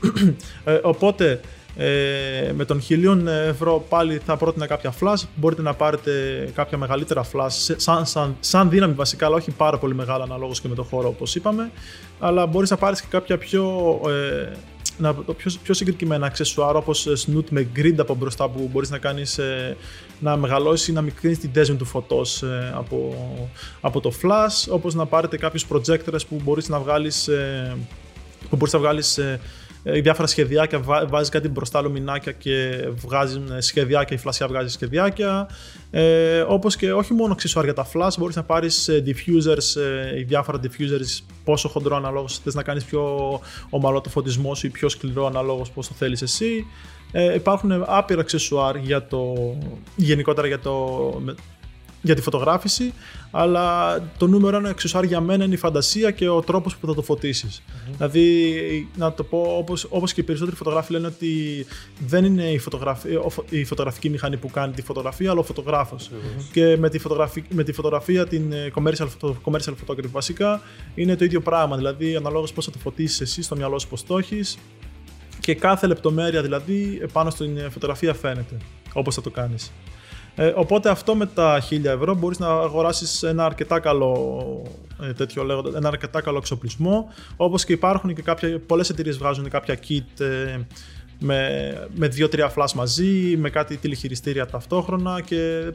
ε, 0.64 0.80
οπότε, 0.82 1.40
Ε, 1.76 2.52
με 2.54 2.64
τον 2.64 2.82
1000 2.88 3.26
ευρώ 3.26 3.84
πάλι 3.88 4.20
θα 4.24 4.36
πρότεινα 4.36 4.66
κάποια 4.66 4.94
flash. 5.00 5.22
Μπορείτε 5.36 5.62
να 5.62 5.74
πάρετε 5.74 6.12
κάποια 6.54 6.78
μεγαλύτερα 6.78 7.24
flash, 7.32 7.74
σαν, 7.76 8.06
σαν, 8.06 8.36
σαν 8.40 8.70
δύναμη 8.70 8.92
βασικά, 8.92 9.26
αλλά 9.26 9.36
όχι 9.36 9.50
πάρα 9.50 9.78
πολύ 9.78 9.94
μεγάλα 9.94 10.24
αναλόγως 10.24 10.60
και 10.60 10.68
με 10.68 10.74
το 10.74 10.82
χώρο 10.82 11.08
όπως 11.08 11.34
είπαμε. 11.34 11.70
Αλλά 12.18 12.46
μπορείς 12.46 12.70
να 12.70 12.76
πάρεις 12.76 13.00
και 13.00 13.06
κάποια 13.10 13.38
πιο 13.38 14.00
ε, 14.08 14.52
να, 14.98 15.14
πιο, 15.14 15.52
πιο 15.62 15.74
συγκεκριμένα 15.74 16.26
αξεσουάρ 16.26 16.76
όπως 16.76 17.06
snoot 17.06 17.44
με 17.50 17.68
grid 17.76 17.94
από 17.98 18.14
μπροστά 18.14 18.48
που 18.48 18.68
μπορείς 18.72 18.90
να 18.90 18.98
κάνεις 18.98 19.38
ε, 19.38 19.76
να 20.20 20.36
μεγαλώσεις 20.36 20.88
ή 20.88 20.92
να 20.92 21.00
μικρύνεις 21.00 21.38
την 21.38 21.52
τέζιν 21.52 21.78
του 21.78 21.84
φωτός 21.84 22.42
ε, 22.42 22.72
από, 22.76 23.14
από 23.80 24.00
το 24.00 24.12
flash 24.22 24.72
όπως 24.72 24.94
να 24.94 25.06
πάρετε 25.06 25.36
κάποιους 25.36 25.66
projectors 25.72 26.26
που 26.28 26.40
μπορείς 26.44 26.68
να 26.68 26.78
βγάλεις 26.78 27.28
ε, 27.28 27.76
που 28.50 28.56
μπορείς 28.56 28.72
να 28.72 28.78
βγάλεις 28.78 29.18
ε, 29.18 29.40
διάφορα 29.82 30.28
σχεδιάκια, 30.28 30.80
βάζεις 31.08 31.28
κάτι 31.28 31.48
μπροστά 31.48 31.80
λουμινάκια 31.80 32.32
και 32.32 32.84
βγάζεις 32.94 33.40
ε, 33.50 33.60
σχεδιάκια, 33.60 34.16
η 34.16 34.18
φλασιά 34.20 34.48
βγάζει 34.48 34.68
σχεδιάκια. 34.68 35.48
Ε, 35.90 36.40
Όπως 36.40 36.76
και 36.76 36.92
όχι 36.92 37.14
μόνο 37.14 37.32
αξισουάρ 37.32 37.64
για 37.64 37.74
τα 37.74 37.86
flash, 37.94 38.10
μπορείς 38.18 38.36
να 38.36 38.42
πάρεις 38.42 38.88
ε, 38.88 39.02
diffusers, 39.06 39.80
ε, 39.80 40.22
διάφορα 40.22 40.60
diffusers, 40.62 41.24
πόσο 41.44 41.68
χοντρό 41.68 41.96
αναλόγως 41.96 42.38
θες 42.38 42.54
να 42.54 42.62
κάνεις 42.62 42.84
πιο 42.84 43.40
ομαλό 43.70 44.00
το 44.00 44.08
φωτισμό 44.08 44.54
σου 44.54 44.66
ή 44.66 44.70
πιο 44.70 44.88
σκληρό 44.88 45.26
αναλόγως 45.26 45.70
πώς 45.70 45.88
το 45.88 45.94
θέλεις 45.94 46.22
εσύ. 46.22 46.66
Ε, 47.12 47.34
υπάρχουν 47.34 47.84
άπειρα 47.86 48.20
αξεσουάρ 48.20 48.76
για 48.76 49.06
το, 49.06 49.34
γενικότερα 49.96 50.46
για 50.46 50.58
το, 50.58 50.74
για 52.02 52.14
τη 52.14 52.22
φωτογράφηση, 52.22 52.92
αλλά 53.30 53.98
το 54.16 54.26
νούμερο 54.26 54.56
ένα 54.56 54.68
αξεσουάρ 54.68 55.04
για 55.04 55.20
μένα 55.20 55.44
είναι 55.44 55.54
η 55.54 55.56
φαντασία 55.56 56.10
και 56.10 56.28
ο 56.28 56.40
τρόπος 56.40 56.76
που 56.76 56.86
θα 56.86 56.94
το 56.94 57.02
φωτισει 57.02 57.48
Δηλαδή, 57.96 58.88
να 58.96 59.12
το 59.12 59.22
πω 59.22 59.38
όπως, 59.58 59.86
όπως 59.88 60.12
και 60.12 60.20
οι 60.20 60.24
περισσότεροι 60.24 60.56
φωτογράφοι 60.56 60.92
λένε 60.92 61.06
ότι 61.06 61.66
δεν 62.06 62.24
είναι 62.24 62.42
η, 62.42 62.60
η 63.50 63.64
φωτογραφική 63.64 64.08
μηχανή 64.08 64.36
που 64.36 64.50
κάνει 64.50 64.72
τη 64.72 64.82
φωτογραφία, 64.82 65.30
αλλά 65.30 65.40
ο 65.40 65.42
φωτογραφο 65.42 65.96
Και 66.52 66.76
με 66.76 66.88
τη, 66.88 66.98
φωτογραφία, 66.98 67.44
με 67.48 67.64
τη 67.64 67.72
φωτογραφία, 67.72 68.26
την 68.26 68.52
ε, 68.52 68.70
commercial, 68.74 69.06
commercial 69.20 69.74
photography 69.86 70.10
βασικά, 70.10 70.60
είναι 70.94 71.16
το 71.16 71.24
ίδιο 71.24 71.40
πράγμα. 71.40 71.76
Δηλαδή, 71.76 72.16
αναλόγως 72.16 72.52
πώς 72.52 72.64
θα 72.64 72.70
το 72.70 72.78
φωτίσεις 72.78 73.20
εσύ 73.20 73.42
στο 73.42 73.56
μυαλό 73.56 73.78
σου, 73.78 73.88
πώς 73.88 74.04
το 74.04 74.18
έχεις. 74.18 74.58
Και 75.40 75.54
κάθε 75.54 75.86
λεπτομέρεια 75.86 76.42
δηλαδή 76.42 77.06
πάνω 77.12 77.30
στην 77.30 77.70
φωτογραφία 77.70 78.14
φαίνεται 78.14 78.56
όπως 78.92 79.14
θα 79.14 79.20
το 79.20 79.30
κάνεις. 79.30 79.72
Ε, 80.34 80.52
οπότε 80.56 80.90
αυτό 80.90 81.14
με 81.14 81.26
τα 81.26 81.62
1000 81.70 81.84
ευρώ 81.84 82.14
μπορείς 82.14 82.38
να 82.38 82.48
αγοράσεις 82.48 83.22
ένα 83.22 83.44
αρκετά 83.44 83.80
καλό, 83.80 84.62
ε, 85.02 85.12
τέτοιο 85.12 85.42
λέγοντα, 85.44 85.76
ένα 85.76 85.88
αρκετά 85.88 86.20
καλό 86.20 86.38
εξοπλισμό. 86.38 87.12
Όπως 87.36 87.64
και 87.64 87.72
υπάρχουν 87.72 88.14
και 88.14 88.22
κάποια, 88.22 88.60
πολλές 88.66 88.90
εταιρείες 88.90 89.18
βγάζουν 89.18 89.48
κάποια 89.48 89.78
kit 89.88 90.20
ε, 90.20 90.58
με, 91.18 91.88
με 91.94 92.08
2-3 92.18 92.48
flash 92.54 92.72
μαζί, 92.74 93.36
με 93.36 93.50
κάτι 93.50 93.76
τηλεχειριστήρια 93.76 94.46
ταυτόχρονα 94.46 95.20
και 95.20 95.72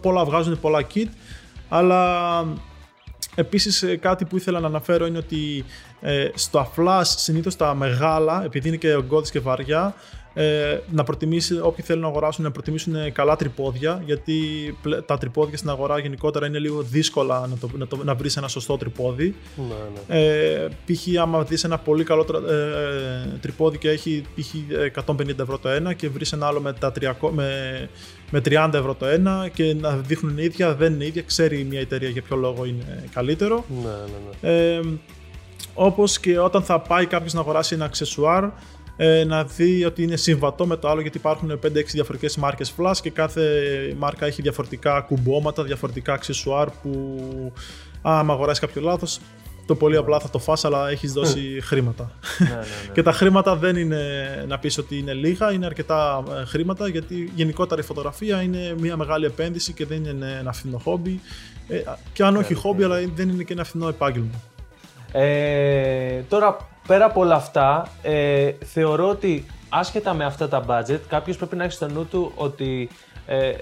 πολλά 0.00 0.24
βγάζουν 0.24 0.60
πολλά 0.60 0.86
kit. 0.94 1.08
Αλλά 1.68 2.44
Επίσης 3.38 3.82
ε, 3.82 3.96
κάτι 3.96 4.24
που 4.24 4.36
ήθελα 4.36 4.60
να 4.60 4.66
αναφέρω 4.66 5.06
είναι 5.06 5.18
ότι 5.18 5.64
ε, 6.00 6.28
στο 6.34 6.72
flash 6.76 7.02
συνήθως 7.04 7.56
τα 7.56 7.74
μεγάλα, 7.74 8.44
επειδή 8.44 8.68
είναι 8.68 8.76
και 8.76 8.94
ογκώδης 8.94 9.30
και 9.30 9.40
βαριά, 9.40 9.94
ε, 10.38 10.80
να 10.90 11.04
προτιμήσει, 11.04 11.60
όποιοι 11.62 11.84
θέλουν 11.84 12.02
να 12.02 12.08
αγοράσουν, 12.08 12.44
να 12.44 12.50
προτιμήσουν 12.50 13.12
καλά 13.12 13.36
τρυπόδια, 13.36 14.02
γιατί 14.04 14.34
τα 15.06 15.18
τρυπόδια 15.18 15.56
στην 15.56 15.70
αγορά 15.70 15.98
γενικότερα 15.98 16.46
είναι 16.46 16.58
λίγο 16.58 16.82
δύσκολα 16.82 17.46
να, 17.46 17.56
το, 17.56 17.70
να, 17.76 17.86
το, 17.86 17.98
να 18.04 18.14
βρεις 18.14 18.36
ένα 18.36 18.48
σωστό 18.48 18.76
τρυπόδι. 18.76 19.34
Ναι, 19.56 20.14
ναι. 20.16 20.26
Ε, 20.26 20.68
π.χ. 20.68 21.20
άμα 21.20 21.42
δεις 21.42 21.64
ένα 21.64 21.78
πολύ 21.78 22.04
καλό 22.04 22.26
ε, 22.48 22.52
ε, 22.52 23.38
τρυπόδι 23.40 23.78
και 23.78 23.90
έχει 23.90 24.24
π.χ. 24.34 24.54
150 25.06 25.38
ευρώ 25.38 25.58
το 25.58 25.68
ένα 25.68 25.92
και 25.92 26.08
βρεις 26.08 26.32
ένα 26.32 26.46
άλλο 26.46 26.60
με, 26.60 26.72
τα 26.72 26.92
300, 27.00 27.30
με, 27.30 27.50
με 28.30 28.40
30 28.44 28.70
ευρώ 28.72 28.94
το 28.94 29.06
ένα 29.06 29.48
και 29.54 29.74
να 29.74 29.96
δείχνουν 29.96 30.38
ίδια, 30.38 30.74
δεν 30.74 30.92
είναι 30.92 31.04
ίδια, 31.04 31.22
ξέρει 31.22 31.64
μια 31.64 31.80
εταιρεία 31.80 32.08
για 32.08 32.22
ποιο 32.22 32.36
λόγο 32.36 32.64
είναι 32.64 33.04
καλύτερο. 33.14 33.64
Ναι, 33.68 33.88
ναι, 33.88 34.50
ναι. 34.50 34.74
Ε, 34.74 34.80
όπως 35.74 36.20
και 36.20 36.38
όταν 36.38 36.62
θα 36.62 36.80
πάει 36.80 37.06
κάποιος 37.06 37.32
να 37.32 37.40
αγοράσει 37.40 37.74
ένα 37.74 37.84
αξεσουάρ, 37.84 38.44
ε, 38.96 39.24
να 39.24 39.44
δει 39.44 39.84
ότι 39.84 40.02
είναι 40.02 40.16
συμβατό 40.16 40.66
με 40.66 40.76
το 40.76 40.88
άλλο 40.88 41.00
γιατί 41.00 41.16
υπάρχουν 41.16 41.58
5-6 41.62 41.84
διαφορετικές 41.86 42.36
μάρκες 42.36 42.74
flash 42.78 42.96
και 43.02 43.10
κάθε 43.10 43.42
μάρκα 43.98 44.26
έχει 44.26 44.42
διαφορετικά 44.42 45.00
κουμπώματα, 45.00 45.62
διαφορετικά 45.62 46.12
αξεσουάρ 46.12 46.68
που 46.70 47.18
άμα 48.02 48.32
αγοράσεις 48.32 48.60
κάποιο 48.60 48.82
λάθος 48.82 49.20
το 49.66 49.74
πολύ 49.74 49.96
απλά 49.96 50.20
θα 50.20 50.30
το 50.30 50.38
φας 50.38 50.64
αλλά 50.64 50.88
έχεις 50.90 51.12
δώσει 51.12 51.60
χρήματα. 51.62 52.10
Ναι, 52.38 52.48
ναι, 52.48 52.54
ναι. 52.56 52.92
και 52.92 53.02
τα 53.02 53.12
χρήματα 53.12 53.56
δεν 53.56 53.76
είναι 53.76 54.04
να 54.48 54.58
πεις 54.58 54.78
ότι 54.78 54.98
είναι 54.98 55.12
λίγα, 55.12 55.52
είναι 55.52 55.66
αρκετά 55.66 56.22
ε, 56.40 56.44
χρήματα 56.44 56.88
γιατί 56.88 57.32
γενικότερα 57.34 57.80
η 57.80 57.84
φωτογραφία 57.84 58.42
είναι 58.42 58.74
μια 58.78 58.96
μεγάλη 58.96 59.24
επένδυση 59.24 59.72
και 59.72 59.86
δεν 59.86 60.04
είναι 60.04 60.36
ένα 60.40 60.52
φθηνό 60.52 60.78
χόμπι. 60.78 61.20
Ε, 61.68 61.80
και 62.12 62.22
αν 62.22 62.36
όχι 62.36 62.54
χόμπι, 62.54 62.82
αλλά 62.82 63.00
δεν 63.14 63.28
είναι 63.28 63.42
και 63.42 63.52
ένα 63.52 63.64
φθηνό 63.64 63.88
επάγγελμα. 63.88 64.40
Ε, 65.12 66.20
τώρα 66.28 66.56
πέρα 66.86 67.04
από 67.04 67.20
όλα 67.20 67.34
αυτά, 67.34 67.88
ε, 68.02 68.52
θεωρώ 68.64 69.08
ότι 69.08 69.46
άσχετα 69.68 70.14
με 70.14 70.24
αυτά 70.24 70.48
τα 70.48 70.64
budget, 70.68 71.00
κάποιος 71.08 71.36
πρέπει 71.36 71.56
να 71.56 71.64
έχει 71.64 71.72
στο 71.72 71.88
νου 71.88 72.06
του 72.06 72.32
ότι 72.34 72.88
ε, 73.26 73.52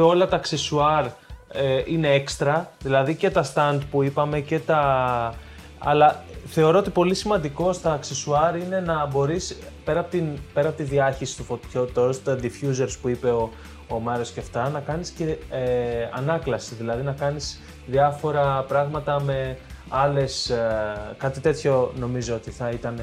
όλα 0.00 0.28
τα 0.28 0.36
αξεσουάρ 0.36 1.04
ε, 1.52 1.82
είναι 1.86 2.08
έξτρα, 2.08 2.72
δηλαδή 2.82 3.14
και 3.14 3.30
τα 3.30 3.44
stand 3.54 3.78
που 3.90 4.02
είπαμε 4.02 4.40
και 4.40 4.58
τα... 4.58 5.34
Αλλά 5.78 6.24
θεωρώ 6.46 6.78
ότι 6.78 6.90
πολύ 6.90 7.14
σημαντικό 7.14 7.72
στα 7.72 7.92
αξεσουάρ 7.92 8.56
είναι 8.56 8.80
να 8.80 9.06
μπορείς, 9.06 9.58
πέρα 9.84 10.00
από, 10.00 10.10
την, 10.10 10.38
πέρα 10.52 10.68
από 10.68 10.76
τη 10.76 10.82
διάχυση 10.82 11.36
του 11.36 11.44
φωτιώτος, 11.44 12.22
τα 12.22 12.38
diffusers 12.42 12.92
που 13.02 13.08
είπε 13.08 13.28
ο, 13.30 13.50
ο 13.88 13.98
Μάριος 13.98 14.30
και 14.30 14.40
αυτά, 14.40 14.68
να 14.68 14.80
κάνεις 14.80 15.10
και 15.10 15.24
ε, 15.50 16.08
ανάκλαση, 16.10 16.74
δηλαδή 16.74 17.02
να 17.02 17.12
κάνεις 17.12 17.60
διάφορα 17.86 18.64
πράγματα 18.68 19.20
με 19.20 19.58
άλλες, 19.88 20.50
ε, 20.50 21.14
κάτι 21.18 21.40
τέτοιο 21.40 21.92
νομίζω 21.98 22.34
ότι 22.34 22.50
θα 22.50 22.70
ήταν 22.70 22.98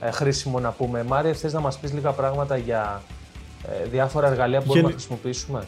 ε, 0.00 0.10
χρήσιμο 0.10 0.60
να 0.60 0.70
πούμε. 0.70 1.02
Μάρια, 1.02 1.34
θες 1.34 1.52
να 1.52 1.60
μας 1.60 1.78
πεις 1.78 1.92
λίγα 1.92 2.10
πράγματα 2.10 2.56
για 2.56 3.02
ε, 3.62 3.88
διάφορα 3.88 4.26
εργαλεία 4.26 4.58
που 4.58 4.66
μπορούμε 4.66 4.86
να 4.86 4.92
χρησιμοποιήσουμε; 4.92 5.64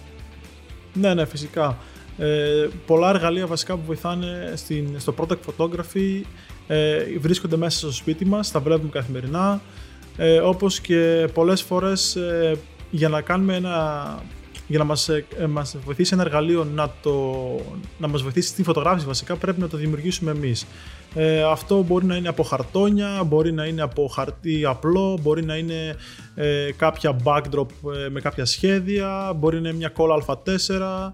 Ναι, 0.93 1.15
ναι, 1.15 1.25
φυσικά. 1.25 1.77
Ε, 2.19 2.69
πολλά 2.87 3.09
εργαλεία 3.09 3.47
βασικά 3.47 3.75
που 3.75 3.83
βοηθάνε 3.87 4.53
στην, 4.57 5.01
στο 5.01 5.15
product 5.19 5.39
photography 5.47 6.21
ε, 6.67 7.19
βρίσκονται 7.19 7.57
μέσα 7.57 7.79
στο 7.79 7.93
σπίτι 7.93 8.25
μας, 8.25 8.51
τα 8.51 8.61
βλέπουμε 8.61 8.91
καθημερινά, 8.91 9.61
ε, 10.17 10.39
όπως 10.39 10.81
και 10.81 11.29
πολλές 11.35 11.63
φορές 11.63 12.19
για 12.91 13.09
να 13.09 13.21
κάνουμε 13.21 13.55
ένα 13.57 14.19
για 14.67 14.79
να 14.79 14.85
μας, 14.85 15.09
ε, 15.09 15.25
μας 15.49 15.77
βοηθήσει 15.85 16.15
ένα 16.15 16.23
εργαλείο 16.23 16.65
να, 16.65 16.91
το, 17.03 17.35
να 17.99 18.09
μας 18.09 18.23
βοηθήσει 18.23 18.49
στη 18.49 18.63
φωτογράφηση 18.63 19.07
βασικά 19.07 19.37
πρέπει 19.37 19.61
να 19.61 19.69
το 19.69 19.77
δημιουργήσουμε 19.77 20.31
εμείς. 20.31 20.67
Ε, 21.15 21.43
αυτό 21.43 21.83
μπορεί 21.83 22.05
να 22.05 22.17
είναι 22.17 22.29
από 22.29 22.43
χαρτόνια, 22.43 23.23
μπορεί 23.27 23.53
να 23.53 23.65
είναι 23.65 23.83
από 23.83 24.07
χαρτί 24.07 24.65
απλό, 24.65 25.19
μπορεί 25.23 25.45
να 25.45 25.57
είναι 25.57 25.97
ε, 26.35 26.69
κάποια 26.77 27.17
backdrop 27.25 27.67
ε, 28.05 28.09
με 28.09 28.21
κάποια 28.21 28.45
σχέδια, 28.45 29.33
μπορεί 29.37 29.61
να 29.61 29.69
είναι 29.69 29.79
μια 29.79 29.89
κόλλα 29.89 30.25
α4. 30.27 31.13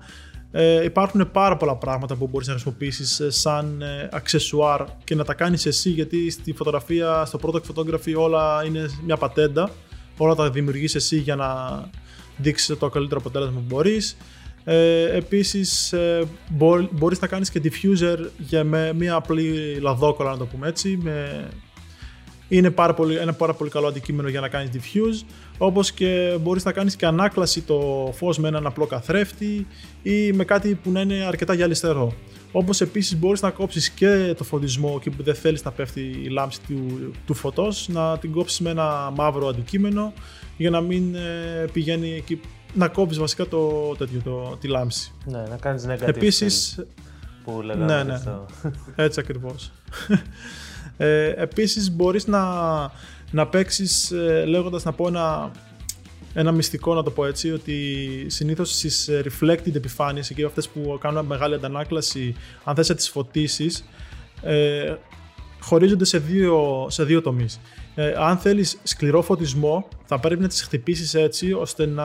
Ε, 0.53 0.85
υπάρχουν 0.85 1.31
πάρα 1.31 1.57
πολλά 1.57 1.77
πράγματα 1.77 2.17
που 2.17 2.29
μπορείς 2.29 2.47
να 2.47 2.53
χρησιμοποιήσεις 2.53 3.23
σαν 3.29 3.83
ε, 3.83 4.09
αξεσουάρ 4.13 4.85
και 5.05 5.15
να 5.15 5.25
τα 5.25 5.35
κάνεις 5.35 5.67
εσύ 5.67 5.91
γιατί 5.91 6.31
στη 6.31 6.53
φωτογραφία, 6.53 7.25
στο 7.25 7.39
product 7.43 7.63
photography 7.75 8.15
όλα 8.17 8.65
είναι 8.67 8.87
μια 9.05 9.17
πατέντα 9.17 9.71
όλα 10.17 10.35
τα 10.35 10.51
δημιουργείς 10.51 10.95
εσύ 10.95 11.17
για 11.17 11.37
να 11.37 11.47
δείξεις 12.41 12.79
το 12.79 12.89
καλύτερο 12.89 13.21
αποτέλεσμα 13.21 13.59
που 13.59 13.65
μπορείς. 13.67 14.17
Ε, 14.65 15.17
επίσης 15.17 15.93
ε, 15.93 16.29
μπορείς 16.91 17.21
να 17.21 17.27
κάνεις 17.27 17.51
και 17.51 17.61
diffuser 17.65 18.19
για 18.39 18.65
με 18.65 18.93
μια 18.93 19.15
απλή 19.15 19.75
λαδόκολα 19.81 20.31
να 20.31 20.37
το 20.37 20.45
πούμε 20.45 20.69
έτσι. 20.69 20.99
Με... 21.03 21.49
Είναι 22.53 22.71
πάρα 22.71 22.95
πολύ, 22.95 23.17
ένα 23.17 23.33
πάρα 23.33 23.53
πολύ 23.53 23.71
καλό 23.71 23.87
αντικείμενο 23.87 24.29
για 24.29 24.41
να 24.41 24.49
κάνεις 24.49 24.71
diffuse 24.73 25.25
όπως 25.59 25.93
και 25.93 26.39
μπορείς 26.41 26.65
να 26.65 26.73
κάνεις 26.73 26.97
και 26.97 27.07
ανάκλαση 27.07 27.63
το 27.63 28.11
φως 28.17 28.39
με 28.39 28.49
έναν 28.49 28.67
απλό 28.67 28.87
καθρέφτη 28.87 29.67
ή 30.03 30.33
με 30.33 30.45
κάτι 30.45 30.75
που 30.75 30.91
να 30.91 31.01
είναι 31.01 31.25
αρκετά 31.27 31.55
γυαλιστερό. 31.55 32.15
Όπως 32.53 32.81
επίσης 32.81 33.19
μπορείς 33.19 33.43
να 33.43 33.51
κόψεις 33.51 33.91
και 33.91 34.35
το 34.37 34.45
φωτισμό 34.45 35.01
και 35.01 35.11
που 35.11 35.23
δεν 35.23 35.35
θέλεις 35.35 35.65
να 35.65 35.71
πέφτει 35.71 36.01
η 36.01 36.29
λάμψη 36.29 36.61
του, 36.67 37.13
του 37.27 37.35
φωτός, 37.35 37.89
να 37.89 38.19
την 38.19 38.33
κόψεις 38.33 38.61
με 38.61 38.71
ένα 38.71 39.13
μαύρο 39.17 39.49
αντικείμενο 39.49 40.13
για 40.57 40.71
να 40.71 40.81
μην 40.81 41.15
ε, 41.15 41.65
πηγαίνει 41.73 42.15
εκεί, 42.15 42.41
να 42.75 42.89
κόψεις 42.89 43.19
βασικά 43.19 43.47
το, 43.47 43.95
τέτοιο, 43.99 44.21
το, 44.25 44.57
τη 44.61 44.69
λάμψη. 44.69 45.13
Ναι, 45.25 45.43
να 45.51 45.57
κάνεις 45.57 45.87
negative 45.89 46.09
Επίσης, 46.09 46.85
που 47.45 47.63
λέγαμε 47.63 47.85
ναι, 47.85 48.03
ναι, 48.03 48.21
έτσι 48.97 49.21
ακριβώς. 49.21 49.73
Ε, 51.01 51.33
επίσης 51.37 51.91
μπορείς 51.91 52.27
να, 52.27 52.43
να 53.31 53.47
παίξεις, 53.47 54.11
ε, 54.11 54.45
λέγοντας 54.47 54.85
να 54.85 54.93
πω 54.93 55.07
ένα, 55.07 55.51
ένα 56.35 56.53
μυστικό 56.53 56.95
να 56.95 57.03
το 57.03 57.11
πω 57.11 57.25
έτσι, 57.25 57.53
ότι 57.53 57.77
συνήθως 58.27 58.71
στις 58.71 59.09
ε, 59.09 59.23
reflected 59.25 59.75
επιφάνειες, 59.75 60.31
εκεί 60.31 60.45
αυτές 60.45 60.69
που 60.69 60.99
κάνουν 61.01 61.27
μεγάλη 61.27 61.55
αντανάκλαση, 61.55 62.35
αν 62.65 62.75
θες 62.75 62.89
να 62.89 62.95
τις 62.95 63.09
φωτίσεις, 63.09 63.85
ε, 64.43 64.95
χωρίζονται 65.61 66.05
σε 66.05 66.19
δύο, 66.19 66.87
σε 66.91 67.05
δύο 67.05 67.23
τομείς. 67.23 67.61
Ε, 67.95 68.15
αν 68.17 68.39
θέλεις 68.39 68.79
σκληρό 68.83 69.23
φωτισμό, 69.23 69.89
θα 70.05 70.19
πρέπει 70.19 70.43
να 70.43 70.49
τις 70.49 70.63
χτυπήσεις 70.63 71.15
έτσι, 71.15 71.53
ώστε 71.53 71.87
να... 71.87 72.05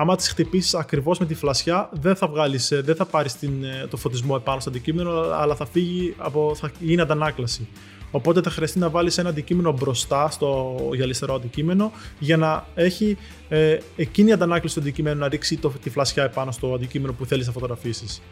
Άμα 0.00 0.16
τις 0.16 0.28
χτυπήσεις 0.28 0.74
ακριβώς 0.74 1.18
με 1.18 1.26
τη 1.26 1.34
φλασιά, 1.34 1.88
δεν 1.92 2.16
θα, 2.16 2.28
βγάλεις, 2.28 2.70
ε, 2.70 2.80
δεν 2.80 2.94
θα 2.94 3.04
πάρεις 3.04 3.36
την, 3.36 3.64
ε, 3.64 3.86
το 3.90 3.96
φωτισμό 3.96 4.34
επάνω 4.40 4.60
στο 4.60 4.70
αντικείμενο, 4.70 5.10
αλλά 5.10 5.54
θα, 5.54 5.66
φύγει 5.66 6.14
από, 6.18 6.54
θα 6.54 6.70
γίνει 6.80 7.00
αντανάκλαση. 7.00 7.68
Οπότε 8.10 8.42
θα 8.42 8.50
χρειαστεί 8.50 8.78
να 8.78 8.88
βάλεις 8.88 9.18
ένα 9.18 9.28
αντικείμενο 9.28 9.72
μπροστά 9.72 10.30
στο 10.30 10.76
γυαλιστερό 10.94 11.34
αντικείμενο 11.34 11.92
για 12.18 12.36
να 12.36 12.66
έχει 12.74 13.16
ε, 13.48 13.78
εκείνη 13.96 14.28
η 14.28 14.32
αντανάκλαση 14.32 14.74
του 14.74 14.80
αντικείμενου 14.80 15.18
να 15.18 15.28
ρίξει 15.28 15.56
το, 15.56 15.72
τη 15.82 15.90
φλασιά 15.90 16.24
επάνω 16.24 16.50
στο 16.50 16.74
αντικείμενο 16.74 17.12
που 17.12 17.26
θέλεις 17.26 17.46
να 17.46 17.52
φωτογραφίσεις. 17.52 18.22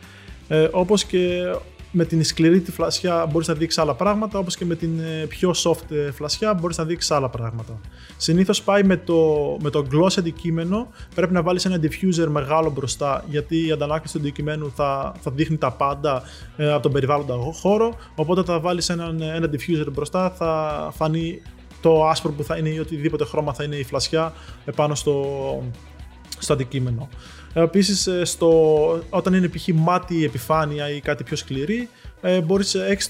Ε, 0.48 0.68
όπως 0.72 1.04
και 1.04 1.54
με 1.90 2.04
την 2.04 2.24
σκληρή 2.24 2.60
τη 2.60 2.72
φλασιά 2.72 3.26
μπορείς 3.26 3.48
να 3.48 3.54
δείξεις 3.54 3.80
άλλα 3.80 3.94
πράγματα, 3.94 4.38
όπως 4.38 4.56
και 4.56 4.64
με 4.64 4.74
την 4.74 5.00
ε, 5.00 5.26
πιο 5.28 5.54
soft 5.64 5.90
ε, 5.90 6.10
φλασιά 6.10 6.54
μπορείς 6.54 6.76
να 6.76 6.84
δείξεις 6.84 7.10
άλλα 7.10 7.28
πράγματα. 7.28 7.80
Συνήθως 8.16 8.62
πάει 8.62 8.82
με 8.82 8.96
το, 8.96 9.16
με 9.62 9.70
το 9.70 9.86
gloss 9.92 10.18
αντικείμενο, 10.18 10.88
πρέπει 11.14 11.32
να 11.32 11.42
βάλεις 11.42 11.64
ένα 11.64 11.80
diffuser 11.82 12.26
μεγάλο 12.28 12.70
μπροστά, 12.70 13.24
γιατί 13.28 13.66
η 13.66 13.70
αντανάκλαση 13.72 14.12
του 14.12 14.20
αντικειμένου 14.20 14.72
θα, 14.74 15.14
θα 15.20 15.30
δείχνει 15.30 15.56
τα 15.56 15.70
πάντα 15.70 16.22
ε, 16.56 16.72
από 16.72 16.82
τον 16.82 16.92
περιβάλλοντα 16.92 17.34
χώρο. 17.52 17.94
Οπότε 18.14 18.42
θα 18.42 18.60
βάλεις 18.60 18.88
ένα, 18.88 19.14
ένα 19.34 19.50
diffuser 19.52 19.92
μπροστά, 19.92 20.30
θα 20.30 20.92
φανεί 20.96 21.42
το 21.80 22.08
άσπρο 22.08 22.32
που 22.32 22.44
θα 22.44 22.56
είναι 22.56 22.68
ή 22.68 22.78
οτιδήποτε 22.78 23.24
χρώμα 23.24 23.52
θα 23.52 23.64
είναι 23.64 23.76
η 23.76 23.84
φλασιά 23.84 24.32
επάνω 24.64 24.94
στο, 24.94 25.24
στο 26.38 26.52
αντικείμενο. 26.52 27.08
Επίσης, 27.52 28.06
ε, 28.06 28.22
όταν 29.10 29.34
είναι 29.34 29.48
π.χ. 29.48 29.68
μάτι 29.74 30.24
επιφάνεια 30.24 30.90
ή 30.90 31.00
κάτι 31.00 31.24
πιο 31.24 31.36
σκληρή, 31.36 31.88
ε, 32.20 32.40
μπορείς 32.40 32.74
έχεις 32.74 33.08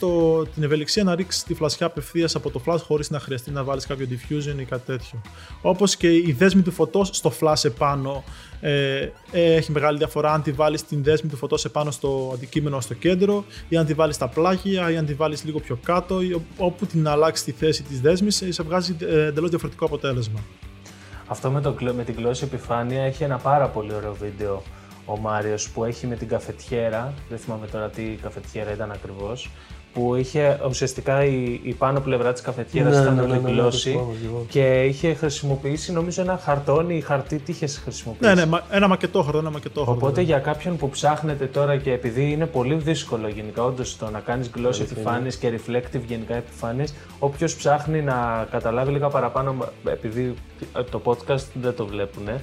την 0.55 0.63
ευελιξία 0.63 1.05
να 1.05 1.15
ρίξεις 1.15 1.43
τη 1.43 1.55
φλασιά 1.55 1.87
απευθείας 1.87 2.35
από 2.35 2.51
το 2.51 2.63
flash 2.67 2.81
χωρίς 2.87 3.11
να 3.11 3.21
χρειαστεί 3.21 3.51
να 3.51 3.65
βάλεις 3.65 3.87
κάποιο 3.87 4.07
diffusion 4.11 4.61
ή 4.61 4.65
κάτι 4.65 4.83
τέτοιο. 4.87 5.21
Όπως 5.63 5.97
και 5.97 6.13
η 6.15 6.35
δέσμη 6.39 6.63
του 6.63 6.71
φωτός 6.71 7.11
στο 7.13 7.33
flash 7.41 7.65
επάνω 7.65 8.25
ε, 8.61 9.09
έχει 9.33 9.73
μεγάλη 9.73 9.99
διαφορά 9.99 10.33
αν 10.33 10.43
τη 10.43 10.53
βάλεις 10.53 10.85
την 10.85 11.03
δέσμη 11.03 11.31
του 11.31 11.37
φωτός 11.37 11.65
επάνω 11.65 11.91
στο 11.91 12.31
αντικείμενο 12.35 12.81
στο 12.81 12.95
κέντρο 12.95 13.45
ή 13.69 13.77
αν 13.77 13.87
τη 13.87 13.95
βάλεις 13.95 14.15
στα 14.15 14.29
πλάγια 14.29 14.91
ή 14.91 14.97
αν 14.97 15.07
τη 15.07 15.15
βάλεις 15.15 15.45
λίγο 15.45 15.61
πιο 15.61 15.79
κάτω 15.85 16.23
ή 16.23 16.41
όπου 16.57 16.87
την 16.87 17.09
αλλάξεις 17.09 17.45
τη 17.45 17.53
θέση 17.53 17.83
της 17.83 18.01
δέσμης, 18.01 18.43
σε 18.49 18.63
βγάζει 18.63 18.97
ε, 19.01 19.27
εντελώς 19.27 19.51
διαφορετικό 19.51 19.85
αποτέλεσμα. 19.85 20.41
Αυτό 21.29 21.51
με, 21.51 21.61
το, 21.61 21.77
με 21.95 22.05
την 22.05 22.15
γλώσσα 22.15 22.45
επιφάνεια 22.45 23.03
έχει 23.03 23.25
ένα 23.25 23.39
πάρα 23.39 23.69
πολύ 23.69 23.95
ωραίο 23.95 24.15
βίντεο 24.15 24.63
ο 25.05 25.19
Μάριος 25.19 25.71
που 25.71 25.85
έχει 25.85 26.07
με 26.07 26.17
την 26.17 26.29
καφετιέρα, 26.29 27.13
δεν 27.29 27.39
θυμάμαι 27.39 27.67
τώρα 27.67 27.91
τι 27.91 28.03
καφετιέρα 28.03 28.73
ήταν 28.73 28.91
ακριβώς, 28.91 29.51
που 29.93 30.15
είχε 30.15 30.61
ουσιαστικά 30.69 31.25
η, 31.25 31.61
η 31.63 31.73
πάνω 31.73 32.01
πλευρά 32.01 32.33
της 32.33 32.43
καφετιέρας 32.43 32.97
ναι, 32.97 33.03
ήταν 33.03 33.15
ναι, 33.15 33.23
ναι, 33.23 33.63
ναι, 33.63 33.69
και 34.49 34.85
είχε 34.85 35.15
χρησιμοποιήσει 35.15 35.93
νομίζω 35.93 36.23
ένα 36.23 36.41
χαρτόνι 36.45 36.97
ή 36.97 37.01
χαρτί. 37.01 37.39
Τι 37.39 37.53
είχε 37.53 37.67
χρησιμοποιήσει. 37.67 38.35
Ναι, 38.35 38.45
ναι, 38.45 38.59
ένα 38.71 38.89
μακετό 38.89 39.23
χαρτό, 39.23 39.39
ένα 39.39 39.51
μακετό 39.51 39.85
χαρτό. 39.85 39.93
Οπότε 39.93 40.21
για 40.21 40.39
κάποιον 40.39 40.77
που 40.77 40.89
ψάχνετε 40.89 41.45
τώρα 41.47 41.77
και 41.77 41.93
επειδή 41.93 42.31
είναι 42.31 42.47
πολύ 42.47 42.75
δύσκολο 42.75 43.29
γενικά 43.29 43.65
όντως 43.65 43.97
το 43.97 44.11
να 44.11 44.21
κάνεις 44.21 44.51
gloss 44.57 44.81
επιφάνειες 44.81 45.37
και 45.37 45.53
reflective 45.57 46.03
γενικά 46.07 46.35
επιφάνειες, 46.35 46.95
όποιος 47.19 47.57
ψάχνει 47.57 48.03
να 48.03 48.47
καταλάβει 48.51 48.93
λίγα 48.93 49.09
παραπάνω, 49.09 49.57
επειδή 49.85 50.35
το 50.91 51.01
podcast 51.05 51.45
δεν 51.61 51.75
το 51.75 51.87
βλέπουν, 51.87 52.29
ε, 52.31 52.43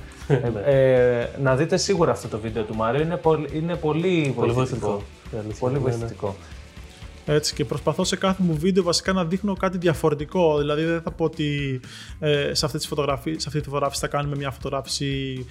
ε, 0.65 1.29
να 1.41 1.55
δείτε 1.55 1.77
σίγουρα 1.77 2.11
αυτό 2.11 2.27
το 2.27 2.39
βίντεο 2.39 2.63
του 2.63 2.75
Μάριου. 2.75 3.01
Είναι, 3.01 3.17
πολύ, 3.17 3.49
είναι 3.53 3.75
πολύ 3.75 4.33
βοηθητικό. 4.35 5.01
Πολύ 5.59 5.77
βοηθητικό. 5.77 6.35
Έτσι, 7.25 7.53
και 7.53 7.65
προσπαθώ 7.65 8.03
σε 8.03 8.15
κάθε 8.15 8.43
μου 8.43 8.57
βίντεο 8.57 8.83
βασικά 8.83 9.13
να 9.13 9.25
δείχνω 9.25 9.53
κάτι 9.53 9.77
διαφορετικό. 9.77 10.57
Δηλαδή, 10.57 10.83
δεν 10.83 11.01
θα 11.01 11.11
πω 11.11 11.23
ότι 11.23 11.79
ε, 12.19 12.53
σε, 12.53 12.65
αυτή 12.65 12.77
τη 12.77 12.87
φωτογραφία, 12.87 13.39
σε 13.39 13.45
αυτή 13.47 13.59
τη 13.59 13.65
φωτογράφηση 13.65 14.01
θα 14.01 14.07
κάνουμε 14.07 14.35
μια 14.35 14.51
φωτογράφηση 14.51 15.45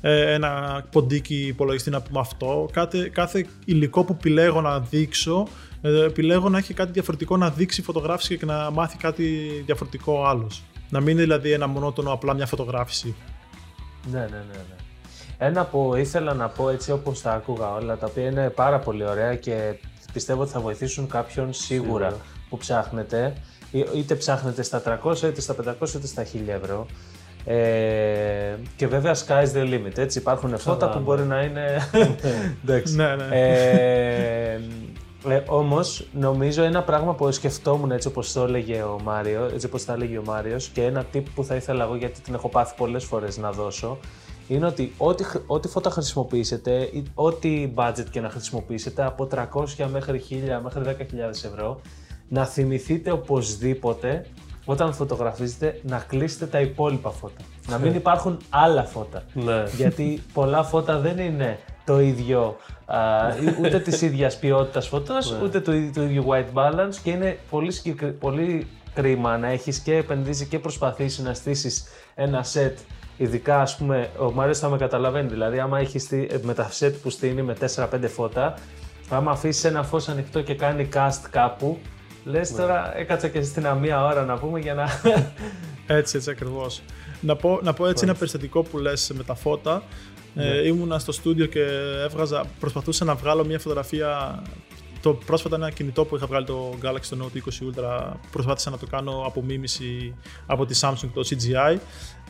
ε, 0.00 0.32
ένα 0.32 0.84
ποντίκι 0.92 1.46
υπολογιστή 1.46 1.90
να 1.90 2.00
πούμε 2.00 2.20
αυτό. 2.20 2.68
Κάθε, 2.72 3.08
κάθε 3.08 3.46
υλικό 3.64 4.04
που 4.04 4.12
επιλέγω 4.18 4.60
να 4.60 4.80
δείξω, 4.80 5.46
ε, 5.82 6.04
επιλέγω 6.04 6.48
να 6.48 6.58
έχει 6.58 6.74
κάτι 6.74 6.92
διαφορετικό 6.92 7.36
να 7.36 7.50
δείξει 7.50 7.82
φωτογράφηση 7.82 8.38
και 8.38 8.46
να 8.46 8.70
μάθει 8.70 8.96
κάτι 8.96 9.24
διαφορετικό 9.66 10.26
άλλος. 10.26 10.62
Να 10.90 11.00
μην 11.00 11.08
είναι 11.08 11.22
δηλαδή 11.22 11.52
ένα 11.52 11.66
μονότονο 11.66 12.12
απλά 12.12 12.34
μια 12.34 12.46
φωτογράφηση. 12.46 13.14
Ναι, 14.10 14.18
ναι, 14.18 14.26
ναι. 14.26 14.36
ναι. 14.52 14.74
Ένα 15.42 15.64
που 15.64 15.94
ήθελα 15.96 16.34
να 16.34 16.48
πω 16.48 16.68
έτσι 16.68 16.92
όπως 16.92 17.20
τα 17.22 17.32
άκουγα 17.32 17.74
όλα, 17.74 17.96
τα 17.96 18.06
οποία 18.06 18.26
είναι 18.26 18.50
πάρα 18.50 18.78
πολύ 18.78 19.04
ωραία 19.04 19.34
και 19.34 19.74
πιστεύω 20.12 20.42
ότι 20.42 20.50
θα 20.50 20.60
βοηθήσουν 20.60 21.08
κάποιον 21.08 21.52
σίγουρα, 21.52 22.16
που 22.48 22.56
ψάχνετε. 22.56 23.32
Είτε 23.94 24.14
ψάχνετε 24.14 24.62
στα 24.62 25.00
300, 25.04 25.22
είτε 25.22 25.40
στα 25.40 25.54
500, 25.80 25.94
είτε 25.94 26.06
στα 26.06 26.22
1000 26.22 26.26
ευρώ. 26.46 26.86
Ε, 27.44 28.54
και 28.76 28.86
βέβαια 28.86 29.14
sky's 29.14 29.52
the 29.54 29.74
limit, 29.74 29.98
έτσι 29.98 30.18
υπάρχουν 30.18 30.58
φώτα 30.58 30.90
που 30.90 30.98
μπορεί 30.98 31.22
να 31.22 31.42
είναι... 31.42 31.88
Εντάξει. 32.64 32.96
ναι, 32.96 33.14
ναι. 33.14 33.26
Ε, 33.30 34.60
ε, 35.28 35.42
Όμως, 35.46 36.06
νομίζω 36.12 36.62
ένα 36.62 36.82
πράγμα 36.82 37.14
που 37.14 37.32
σκεφτόμουν 37.32 37.90
έτσι 37.90 38.08
όπως 38.08 38.32
το 38.32 38.42
έλεγε 38.42 38.82
ο 38.82 39.00
Μάριο, 39.04 39.50
έτσι 39.54 39.66
όπως 39.66 39.84
τα 39.84 39.92
έλεγε 39.92 40.18
ο 40.18 40.22
Μάριος, 40.24 40.68
και 40.68 40.84
ένα 40.84 41.04
tip 41.14 41.22
που 41.34 41.44
θα 41.44 41.54
ήθελα 41.54 41.84
εγώ 41.84 41.96
γιατί 41.96 42.20
την 42.20 42.34
έχω 42.34 42.48
πάθει 42.48 42.74
πολλές 42.76 43.04
φορές 43.04 43.38
να 43.38 43.50
δώσω, 43.50 43.98
είναι 44.50 44.66
ότι 44.66 44.92
ό,τι, 44.98 45.24
ό,τι 45.46 45.68
φώτα 45.68 45.90
χρησιμοποιήσετε, 45.90 46.88
ό,τι 47.14 47.72
budget 47.74 48.04
και 48.10 48.20
να 48.20 48.30
χρησιμοποιήσετε, 48.30 49.04
από 49.04 49.28
300 49.34 49.86
μέχρι 49.90 50.22
1000 50.30 50.34
μέχρι 50.62 50.82
10.000 50.84 50.96
ευρώ, 51.30 51.80
να 52.28 52.44
θυμηθείτε 52.44 53.10
οπωσδήποτε 53.10 54.26
όταν 54.64 54.92
φωτογραφίζετε 54.92 55.80
να 55.82 56.04
κλείσετε 56.08 56.46
τα 56.46 56.60
υπόλοιπα 56.60 57.10
φώτα. 57.10 57.40
να 57.68 57.78
μην 57.78 57.94
υπάρχουν 57.94 58.38
άλλα 58.50 58.84
φώτα. 58.84 59.22
Ναι. 59.32 59.64
Γιατί 59.76 60.22
πολλά 60.32 60.62
φώτα 60.62 60.98
δεν 60.98 61.18
είναι 61.18 61.58
το 61.84 62.00
ίδιο, 62.00 62.56
α, 62.86 62.98
ούτε 63.60 63.80
της 63.80 64.02
ίδιας 64.02 64.38
ποιότητας 64.38 64.88
φωτός, 64.88 65.30
ναι. 65.30 65.44
ούτε 65.44 65.60
το, 65.60 65.72
το 65.94 66.02
ίδιο 66.02 66.24
white 66.28 66.58
balance 66.58 66.94
και 67.02 67.10
είναι 67.10 67.38
πολύ, 67.50 67.72
πολύ 68.18 68.66
κρίμα 68.94 69.38
να 69.38 69.48
έχεις 69.48 69.78
και 69.78 69.96
επενδύσει 69.96 70.46
και 70.46 70.58
προσπαθήσεις 70.58 71.24
να 71.24 71.34
στήσεις 71.34 71.84
ένα 72.14 72.44
set 72.52 72.74
Ειδικά, 73.20 73.60
ας 73.60 73.76
πούμε, 73.76 74.10
ο 74.18 74.32
Μάριο 74.32 74.54
θα 74.54 74.68
με 74.68 74.76
καταλαβαίνει. 74.76 75.28
Δηλαδή, 75.28 75.58
άμα 75.58 75.78
έχεις 75.78 76.08
με 76.42 76.54
τα 76.54 76.70
set 76.78 76.92
που 77.02 77.10
στείνει 77.10 77.42
με 77.42 77.56
4-5 77.76 77.86
φώτα, 78.08 78.54
άμα 79.08 79.30
αφήσεις 79.30 79.64
ένα 79.64 79.82
φως 79.82 80.08
ανοιχτό 80.08 80.42
και 80.42 80.54
κάνει 80.54 80.88
cast 80.94 81.28
κάπου, 81.30 81.78
λες 82.24 82.50
ναι. 82.50 82.58
τώρα 82.58 82.98
έκατσα 82.98 83.28
και 83.28 83.42
στην 83.42 83.66
μία 83.80 84.04
ώρα 84.04 84.24
να 84.24 84.38
πούμε 84.38 84.58
για 84.58 84.74
να. 84.74 84.88
έτσι, 85.96 86.16
έτσι 86.16 86.30
ακριβώς. 86.30 86.82
Να 87.20 87.36
πω, 87.36 87.60
να 87.62 87.72
πω 87.72 87.86
έτσι 87.86 88.04
ένα 88.04 88.14
περιστατικό 88.14 88.62
που 88.62 88.78
λες 88.78 89.12
με 89.14 89.22
τα 89.22 89.34
φώτα. 89.34 89.82
Ε, 90.34 90.44
ναι. 90.44 90.54
ήμουνα 90.54 90.98
στο 90.98 91.12
στούντιο 91.12 91.46
και 91.46 91.64
έβγαζα, 92.04 92.44
προσπαθούσα 92.60 93.04
να 93.04 93.14
βγάλω 93.14 93.44
μια 93.44 93.58
φωτογραφία 93.58 94.42
το 95.02 95.14
πρόσφατα 95.14 95.56
ένα 95.56 95.70
κινητό 95.70 96.04
που 96.04 96.16
είχα 96.16 96.26
βγάλει 96.26 96.46
το 96.46 96.74
Galaxy 96.82 97.22
Note 97.22 97.24
20 97.24 97.78
Ultra 97.78 98.12
προσπάθησα 98.30 98.70
να 98.70 98.78
το 98.78 98.86
κάνω 98.86 99.22
απομίμηση 99.26 100.14
από 100.46 100.66
τη 100.66 100.78
Samsung 100.82 101.08
το 101.14 101.28
CGI 101.30 101.78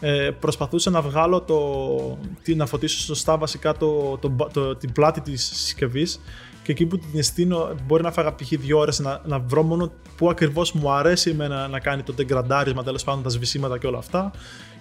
ε, 0.01 0.31
προσπαθούσα 0.41 0.91
να 0.91 1.01
βγάλω 1.01 1.41
το, 1.41 2.55
να 2.55 2.67
φωτίσω 2.67 3.01
σωστά 3.01 3.37
βασικά 3.37 3.73
το, 3.77 4.19
το, 4.21 4.49
το, 4.53 4.77
την 4.77 4.93
πλάτη 4.93 5.21
της 5.21 5.51
συσκευής 5.55 6.21
και 6.63 6.73
εκεί 6.73 6.87
που 6.87 6.99
την 6.99 7.19
εστίνω 7.19 7.75
μπορεί 7.87 8.03
να 8.03 8.13
φάγα 8.13 8.35
π.χ. 8.35 8.49
δύο 8.49 8.79
ώρες 8.79 8.99
να, 8.99 9.21
να 9.25 9.39
βρω 9.39 9.63
μόνο 9.63 9.93
που 10.17 10.31
ακριβώς 10.31 10.73
μου 10.73 10.93
αρέσει 10.93 11.31
εμένα 11.31 11.69
να 11.69 11.81
κάνει 11.81 12.03
το 12.03 12.13
τεγκραντάρισμα 12.13 12.83
τέλος 12.83 13.05
πάντων 13.05 13.23
τα 13.23 13.29
σβησίματα 13.29 13.79
και 13.79 13.87
όλα 13.87 13.99
αυτά 13.99 14.31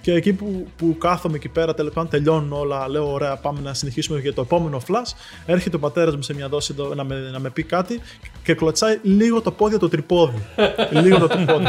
και 0.01 0.13
εκεί 0.13 0.33
που, 0.33 0.67
που 0.75 0.95
κάθομαι 0.97 1.35
εκεί 1.35 1.49
πέρα, 1.49 1.73
τέλος 1.73 1.93
πάντων 1.93 2.09
τελειώνουν 2.09 2.53
όλα, 2.53 2.89
λέω: 2.89 3.11
Ωραία, 3.11 3.35
πάμε 3.35 3.59
να 3.61 3.73
συνεχίσουμε 3.73 4.19
για 4.19 4.33
το 4.33 4.41
επόμενο 4.41 4.81
flash. 4.87 5.13
Έρχεται 5.45 5.75
ο 5.75 5.79
πατέρας 5.79 6.15
μου 6.15 6.21
σε 6.21 6.33
μια 6.33 6.47
δόση 6.47 6.75
να 6.95 7.03
με, 7.03 7.29
να 7.31 7.39
με 7.39 7.49
πει 7.49 7.63
κάτι 7.63 7.99
και 8.43 8.53
κλωτσάει 8.53 8.99
λίγο 9.01 9.41
το 9.41 9.51
πόδι 9.51 9.77
το 9.77 9.89
τρυπόδι. 9.89 10.45
λίγο 11.03 11.17
το 11.17 11.27
τρυπόδι. 11.27 11.65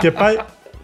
και 0.00 0.10
πάει, 0.10 0.36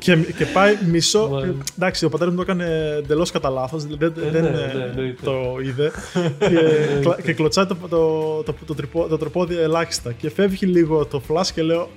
και, 0.04 0.16
και 0.16 0.46
πάει 0.46 0.76
μισό. 0.92 1.42
εντάξει, 1.76 2.04
ο 2.04 2.08
πατέρας 2.08 2.34
μου 2.34 2.44
το 2.44 2.52
έκανε 2.52 2.94
εντελώς 2.98 3.30
κατά 3.30 3.48
λάθος. 3.50 3.86
Δεν, 3.86 4.14
ε, 4.16 4.30
δεν 4.30 4.42
ναι, 4.42 4.50
ναι, 4.50 5.02
ναι, 5.02 5.14
το 5.22 5.32
είδε. 5.62 5.90
και, 6.38 7.22
και 7.22 7.32
κλωτσάει 7.32 7.66
το, 7.66 7.76
το, 7.88 8.42
το, 8.42 8.54
το, 8.66 9.06
το 9.08 9.18
τρυπόδι 9.18 9.56
ελάχιστα. 9.56 10.12
Και 10.12 10.30
φεύγει 10.30 10.66
λίγο 10.66 11.06
το 11.06 11.22
flash 11.28 11.46
και 11.54 11.62
λέω: 11.62 11.88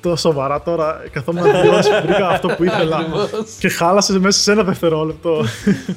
το 0.00 0.16
σοβαρά 0.16 0.62
τώρα. 0.62 1.02
Καθόμουν 1.10 1.42
να 1.42 1.52
τελειώσει, 1.52 1.90
βρήκα 2.04 2.28
αυτό 2.28 2.48
που 2.48 2.64
ήθελα 2.64 3.06
και 3.58 3.68
χάλασες 3.68 4.18
μέσα 4.18 4.40
σε 4.40 4.52
ένα 4.52 4.62
δευτερόλεπτο. 4.62 5.44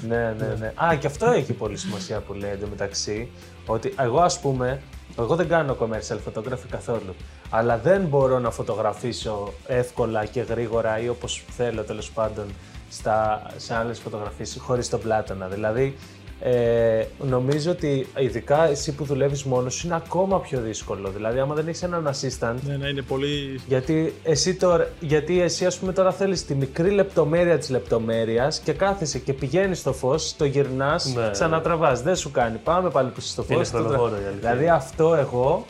ναι, 0.07 0.35
ναι, 0.39 0.55
ναι. 0.59 0.73
Α, 0.75 0.95
και 0.95 1.07
αυτό 1.07 1.29
έχει 1.29 1.53
πολύ 1.53 1.77
σημασία 1.77 2.19
που 2.19 2.33
λέει 2.33 2.51
εντωμεταξύ. 2.51 3.29
Ότι 3.65 3.93
εγώ, 3.99 4.19
ας 4.19 4.39
πούμε, 4.39 4.81
εγώ 5.17 5.35
δεν 5.35 5.47
κάνω 5.47 5.77
commercial 5.79 6.17
photography 6.27 6.67
καθόλου. 6.69 7.15
Αλλά 7.49 7.77
δεν 7.77 8.01
μπορώ 8.01 8.39
να 8.39 8.51
φωτογραφίσω 8.51 9.53
εύκολα 9.67 10.25
και 10.25 10.41
γρήγορα 10.41 10.99
ή 10.99 11.09
όπως 11.09 11.43
θέλω 11.49 11.83
τέλος 11.83 12.11
πάντων 12.11 12.45
στα, 12.89 13.41
σε 13.57 13.75
άλλες 13.75 13.99
φωτογραφίες 13.99 14.57
χωρίς 14.59 14.89
τον 14.89 14.99
πλάτονα. 14.99 15.47
Δηλαδή, 15.47 15.97
Ε, 16.39 17.05
νομίζω 17.19 17.71
ότι 17.71 18.07
ειδικά 18.17 18.67
εσύ 18.69 18.91
που 18.91 19.03
δουλεύεις 19.03 19.43
μόνος 19.43 19.73
σου 19.73 19.87
είναι 19.87 19.95
ακόμα 19.95 20.39
πιο 20.41 20.59
δύσκολο. 20.61 21.09
Δηλαδή, 21.15 21.39
άμα 21.39 21.55
δεν 21.55 21.67
έχεις 21.67 21.83
έναν 21.83 22.07
assistant. 22.13 22.53
Ναι, 22.67 22.75
ναι, 22.75 22.87
είναι 22.87 23.01
πολύ. 23.01 23.59
Γιατί 23.67 24.13
εσύ, 24.23 24.53
τώρα, 24.55 24.87
γιατί 24.99 25.41
εσύ 25.41 25.65
ας 25.65 25.77
πούμε 25.77 25.93
τώρα 25.93 26.11
θέλεις 26.11 26.45
τη 26.45 26.55
μικρή 26.55 26.89
λεπτομέρεια 26.89 27.57
της 27.57 27.69
λεπτομέρειας 27.69 28.59
και 28.59 28.73
κάθεσαι 28.73 29.19
και 29.19 29.33
πηγαίνεις 29.33 29.79
στο 29.79 29.93
φως, 29.93 30.35
το 30.37 30.45
γυρνάς, 30.45 31.13
Ναι, 31.15 31.29
ξανατραβάς, 31.31 32.01
δεν 32.01 32.15
σου 32.15 32.31
κάνει, 32.31 32.57
πάμε 32.63 32.89
πάλι 32.89 33.09
πίσω 33.09 33.27
στο 33.27 33.45
Είναι 33.47 33.57
φως. 33.57 33.69
το 33.69 33.77
τρα- 33.77 33.87
χρονοβόρο 33.87 34.13
η 34.15 34.17
αλήθεια 34.17 34.39
Δηλαδή 34.39 34.63
είναι. 34.63 34.71
αυτό 34.73 35.15
εγώ 35.15 35.65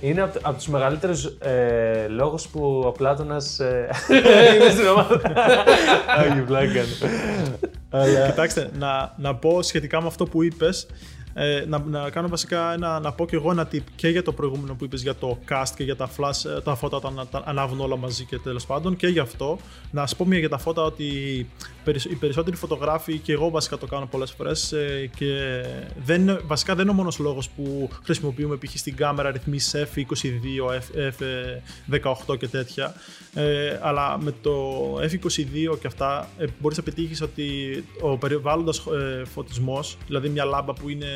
είναι 0.00 0.22
από, 0.22 0.38
από 0.42 0.56
τους 0.56 0.66
μεγαλύτερους 0.68 1.24
ε, 1.24 2.06
λόγους 2.08 2.46
που 2.48 2.82
ο 2.86 2.90
Πλάτωνας 2.92 3.58
ε, 3.60 3.88
είναι 4.60 4.70
στην 4.70 4.86
ομάδα. 4.86 5.20
Άγιοι 6.18 6.40
πλάκα. 6.42 6.80
Αλλά... 7.94 8.26
Κοιτάξτε, 8.26 8.70
να, 8.78 9.14
να 9.16 9.34
πω 9.34 9.62
σχετικά 9.62 10.00
με 10.00 10.06
αυτό 10.06 10.24
που 10.26 10.42
είπες. 10.42 10.86
Ε, 11.36 11.64
να, 11.68 11.78
να 11.78 12.10
κάνω 12.10 12.28
βασικά 12.28 12.72
ένα, 12.72 13.00
να 13.00 13.12
πω 13.12 13.26
και 13.26 13.36
εγώ 13.36 13.50
ένα 13.50 13.68
tip 13.72 13.80
και 13.96 14.08
για 14.08 14.22
το 14.22 14.32
προηγούμενο 14.32 14.74
που 14.74 14.84
είπες 14.84 15.02
για 15.02 15.14
το 15.14 15.38
cast 15.48 15.68
και 15.76 15.84
για 15.84 15.96
τα 15.96 16.08
flash, 16.16 16.50
ε, 16.56 16.60
τα 16.60 16.74
φώτα 16.74 16.96
όταν 16.96 17.28
τα 17.30 17.42
ανάβουν 17.44 17.80
όλα 17.80 17.96
μαζί 17.96 18.24
και 18.24 18.38
τέλος 18.38 18.66
πάντων 18.66 18.96
και 18.96 19.06
γι' 19.06 19.18
αυτό 19.18 19.58
να 19.90 20.00
σας 20.00 20.16
πω 20.16 20.24
μια 20.24 20.38
για 20.38 20.48
τα 20.48 20.58
φώτα 20.58 20.82
ότι 20.82 21.04
περισ- 21.06 21.72
οι 21.86 22.14
περισσότεροι 22.14 22.56
φωτογράφοι 22.56 23.18
και 23.18 23.32
εγώ 23.32 23.50
βασικά 23.50 23.78
το 23.78 23.86
κάνω 23.86 24.06
πολλές 24.06 24.30
φορές 24.30 24.72
ε, 24.72 25.10
και 25.16 25.62
δεν 26.04 26.20
είναι, 26.20 26.40
βασικά 26.44 26.74
δεν 26.74 26.82
είναι 26.82 26.92
ο 26.92 26.96
μόνος 26.96 27.18
λόγος 27.18 27.48
που 27.48 27.90
χρησιμοποιούμε 28.04 28.56
π.χ. 28.56 28.76
στην 28.76 28.96
κάμερα 28.96 29.30
ρυθμίσεις 29.30 29.74
F22, 29.94 30.78
F, 30.78 32.00
F18 32.28 32.38
και 32.38 32.48
τέτοια 32.48 32.94
ε, 33.34 33.78
αλλά 33.82 34.18
με 34.18 34.34
το 34.42 34.52
F22 34.94 35.78
και 35.80 35.86
αυτά 35.86 36.28
ε, 36.38 36.44
μπορείς 36.60 36.76
να 36.76 36.82
πετύχεις 36.82 37.22
ότι 37.22 37.44
ο 38.00 38.16
περιβάλλοντας 38.16 38.78
ε, 38.78 39.24
φωτισμός, 39.24 39.96
δηλαδή 40.06 40.28
μια 40.28 40.44
λάμπα 40.44 40.72
που 40.72 40.88
είναι 40.88 41.06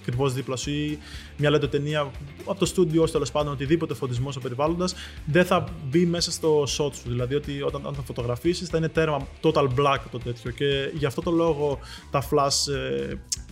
ακριβώς 0.00 0.32
δίπλα 0.32 0.56
σου 0.56 0.70
ή 0.70 0.98
μια 1.36 1.50
λεντοτενία 1.50 2.10
από 2.44 2.58
το 2.58 2.66
στούντιο 2.66 3.08
τέλος 3.10 3.30
πάντων, 3.30 3.52
οτιδήποτε 3.52 3.94
φωτισμός 3.94 4.36
ο 4.36 4.40
περιβάλλοντας, 4.40 4.94
δεν 5.26 5.44
θα 5.44 5.64
μπει 5.88 6.06
μέσα 6.06 6.30
στο 6.30 6.62
shot 6.62 6.94
σου. 6.94 7.02
Δηλαδή 7.06 7.34
ότι 7.34 7.62
όταν, 7.62 7.80
όταν 7.80 7.94
θα 7.94 8.02
φωτογραφίσεις 8.02 8.68
θα 8.68 8.78
είναι 8.78 8.88
τέρμα 8.88 9.26
total 9.42 9.68
black 9.84 9.98
το 10.10 10.18
τέτοιο. 10.18 10.50
Και 10.50 10.90
γι' 10.94 11.06
αυτό 11.06 11.22
το 11.22 11.30
λόγο 11.30 11.78
τα 12.10 12.22
flash 12.30 12.72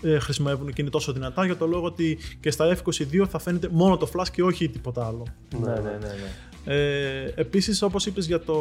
ε, 0.03 0.13
ε, 0.15 0.19
χρησιμεύουν 0.19 0.73
και 0.73 0.81
είναι 0.81 0.91
τόσο 0.91 1.13
δυνατά, 1.13 1.45
για 1.45 1.57
το 1.57 1.67
λόγο 1.67 1.87
ότι 1.87 2.19
και 2.41 2.51
στα 2.51 2.77
F22 2.77 3.27
θα 3.29 3.39
φαίνεται 3.39 3.69
μόνο 3.73 3.97
το 3.97 4.09
flash 4.15 4.29
και 4.33 4.43
όχι 4.43 4.69
τίποτα 4.69 5.07
άλλο. 5.07 5.27
ναι, 5.61 5.73
ναι, 5.73 5.81
ναι, 5.81 5.97
ναι. 5.99 6.53
Ε, 6.65 7.33
επίσης, 7.35 7.83
όπως 7.83 8.07
είπες 8.07 8.27
για 8.27 8.41
το, 8.41 8.57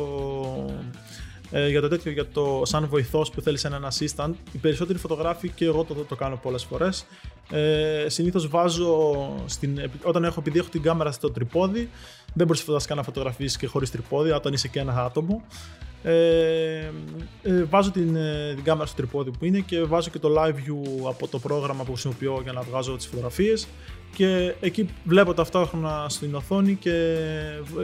ε, 1.51 1.69
για 1.69 1.81
το 1.81 1.87
τέτοιο, 1.87 2.11
για 2.11 2.27
το 2.27 2.61
σαν 2.65 2.87
βοηθός 2.87 3.31
που 3.31 3.41
θέλεις 3.41 3.63
έναν 3.63 3.87
assistant, 3.91 4.33
οι 4.51 4.57
περισσότεροι 4.57 4.99
φωτογράφοι 4.99 5.49
και 5.49 5.65
εγώ 5.65 5.83
το, 5.83 5.93
το 5.93 6.15
κάνω 6.15 6.39
πολλές 6.41 6.63
φορές, 6.63 7.05
ε, 7.51 8.05
συνήθως 8.09 8.47
βάζω, 8.47 9.15
στην, 9.45 9.89
όταν 10.03 10.23
έχω, 10.23 10.39
επειδή 10.39 10.59
έχω 10.59 10.69
την 10.69 10.81
κάμερα 10.81 11.11
στο 11.11 11.31
τρυπόδι, 11.31 11.89
δεν 12.33 12.47
μπορείς 12.47 12.61
φανταστικά 12.61 12.95
να 12.95 13.03
φωτογραφίσεις 13.03 13.57
και 13.57 13.67
χωρίς 13.67 13.91
τρυπόδι, 13.91 14.31
όταν 14.31 14.53
είσαι 14.53 14.67
και 14.67 14.79
ένα 14.79 15.03
άτομο. 15.03 15.43
Ε, 16.03 16.91
ε, 17.41 17.63
βάζω 17.63 17.91
την, 17.91 18.15
ε, 18.15 18.53
την 18.55 18.63
κάμερα 18.63 18.85
στο 18.85 18.95
τρυπόδι 18.95 19.31
που 19.31 19.45
είναι 19.45 19.59
και 19.59 19.83
βάζω 19.83 20.09
και 20.09 20.19
το 20.19 20.29
live 20.37 20.53
view 20.55 21.07
από 21.07 21.27
το 21.27 21.39
πρόγραμμα 21.39 21.83
που 21.83 21.91
χρησιμοποιώ 21.91 22.39
για 22.43 22.51
να 22.51 22.61
βγάζω 22.61 22.95
τις 22.95 23.05
φωτογραφίες 23.05 23.67
και 24.15 24.55
εκεί 24.59 24.89
βλέπω 25.03 25.33
ταυτόχρονα 25.33 26.05
στην 26.09 26.35
οθόνη 26.35 26.75
και, 26.75 27.15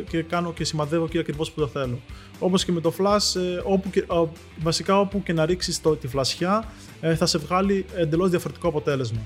και 0.10 0.22
κάνω 0.22 0.54
και 0.54 0.64
σημαδεύω 0.64 1.06
εκεί 1.06 1.18
ακριβώς 1.20 1.52
που 1.52 1.60
το 1.60 1.68
θέλω. 1.68 2.00
Όπως 2.40 2.66
και 2.66 2.72
με 2.72 2.82
το 2.82 2.94
flash, 2.98 3.40
ε, 3.40 3.62
όπου 3.64 3.90
και, 3.90 4.06
α, 4.08 4.24
βασικά 4.60 5.00
όπου 5.00 5.24
και 5.24 5.34
να 5.34 5.46
ρίξεις 5.46 5.82
το, 5.82 5.96
τη 5.96 6.08
φλασιά 6.08 6.64
ε, 7.02 7.16
θα 7.16 7.26
σε 7.26 7.38
βγάλει 7.38 7.86
εντελώς 7.96 8.30
διαφορετικό 8.30 8.68
αποτέλεσμα. 8.68 9.22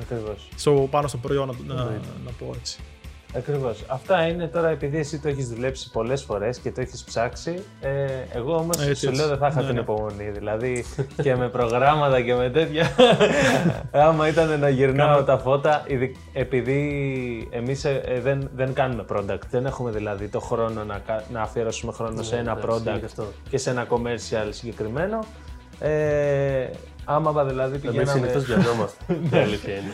Ακριβώς. 0.00 0.48
Στο, 0.56 0.88
πάνω 0.90 1.08
στο 1.08 1.16
προϊόν, 1.16 1.46
να, 1.46 1.74
να, 1.74 1.80
Εννοείται. 1.80 2.08
να 2.24 2.30
πω 2.30 2.54
έτσι. 2.58 2.78
Ακριβώς. 3.36 3.84
Αυτά 3.86 4.26
είναι 4.26 4.46
τώρα 4.46 4.68
επειδή 4.68 4.98
εσύ 4.98 5.18
το 5.18 5.28
έχεις 5.28 5.48
δουλέψει 5.48 5.90
πολλές 5.90 6.22
φορές 6.22 6.58
και 6.58 6.70
το 6.72 6.80
έχεις 6.80 7.04
ψάξει. 7.04 7.62
Ε, 7.80 7.88
εγώ 8.32 8.54
όμως 8.56 8.76
Έτσι, 8.76 8.94
σου 8.94 9.08
έτσι. 9.08 9.20
λέω 9.20 9.28
δεν 9.28 9.38
θα 9.38 9.46
είχα 9.46 9.60
Ναι, 9.60 9.66
την 9.66 9.74
ναι. 9.74 9.80
υπομονή. 9.80 10.30
Δηλαδή 10.30 10.84
και 11.22 11.36
με 11.36 11.48
προγράμματα 11.48 12.20
και 12.20 12.34
με 12.34 12.50
τέτοια. 12.50 12.86
άμα 14.08 14.28
ήταν 14.28 14.58
να 14.60 14.68
γυρνάω 14.68 15.08
Κάνω- 15.08 15.24
τα 15.24 15.38
φώτα, 15.38 15.84
ειδι- 15.86 16.16
επειδή 16.32 17.48
εμείς 17.50 17.86
δεν, 18.22 18.48
δεν 18.54 18.72
κάνουμε 18.72 19.04
product, 19.12 19.40
δεν 19.50 19.66
έχουμε 19.66 19.90
δηλαδή 19.90 20.28
το 20.28 20.40
χρόνο 20.40 20.84
να, 20.84 20.98
κα- 21.06 21.22
να 21.32 21.40
αφιερώσουμε 21.42 21.92
χρόνο 21.92 22.22
σε 22.22 22.34
Ναι, 22.34 22.40
ένα 22.40 22.50
εντάξει, 22.52 22.66
είναι 22.82 22.92
product 22.94 22.98
και 22.98 23.04
αυτό. 23.04 23.24
και 23.50 23.58
σε 23.58 23.70
ένα 23.70 23.86
commercial 23.90 24.46
συγκεκριμένο. 24.50 25.18
Ε, 25.80 26.66
άμα 27.10 27.44
δηλαδή 27.44 27.74
Εμείς 27.74 27.80
πηγαίναμε... 27.86 28.10
συνήθως 28.10 28.44
βιαζόμαστε. 28.44 29.04
Η 29.32 29.36
αλήθεια 29.36 29.72
είναι. 29.74 29.92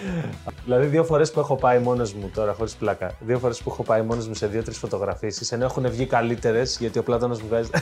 Δηλαδή, 0.64 0.87
δύο 0.87 1.05
φορές 1.05 1.31
που 1.33 1.40
έχω 1.40 1.57
πάει 1.57 1.79
μόνος 1.79 2.12
μου 2.14 2.31
τώρα, 2.35 2.53
χωρίς 2.53 2.74
πλάκα. 2.74 3.14
Δύο 3.20 3.38
φορές 3.38 3.59
που 3.62 3.70
έχω 3.70 3.83
πάει 3.83 4.03
μόνος 4.03 4.29
μου 4.29 4.35
σε 4.35 4.46
δύο-τρεις 4.46 4.79
φωτογραφίσεις, 4.79 5.53
ενώ 5.53 5.64
έχουν 5.64 5.90
βγει 5.90 6.07
καλύτερες, 6.07 6.77
γιατί 6.81 6.98
ο 6.98 7.03
Πλάτωνας 7.03 7.40
μου 7.42 7.48
βγάζει. 7.48 7.70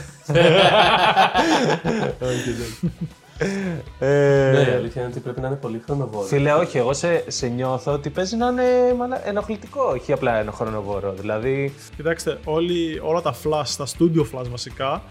Ε, 3.99 4.51
Ναι, 4.53 4.59
η 4.71 4.73
αλήθεια 4.75 5.01
είναι 5.01 5.11
ότι 5.11 5.19
πρέπει 5.19 5.39
να 5.41 5.47
είναι 5.47 5.55
πολύ 5.55 5.81
χρονοβόρο. 5.85 6.25
Φίλε, 6.27 6.51
όχι, 6.51 6.77
εγώ 6.77 6.93
σε, 6.93 7.23
σε 7.27 7.47
νιώθω 7.47 7.91
ότι 7.91 8.09
παίζει 8.09 8.35
να 8.35 8.47
είναι 8.47 8.93
μαλα- 8.97 9.27
ενοχλητικό, 9.27 9.81
όχι 9.83 10.11
απλά 10.13 10.35
ένα 10.39 10.51
χρονοβόρο. 10.51 11.13
Δηλαδή, 11.19 11.73
Κοιτάξτε, 11.95 12.37
όλοι, 12.45 12.99
όλα 13.03 13.21
τα 13.21 13.33
flash, 13.33 13.67
τα 13.77 13.85
studio 13.97 14.21
flash 14.21 14.47
βασικά, 14.49 15.01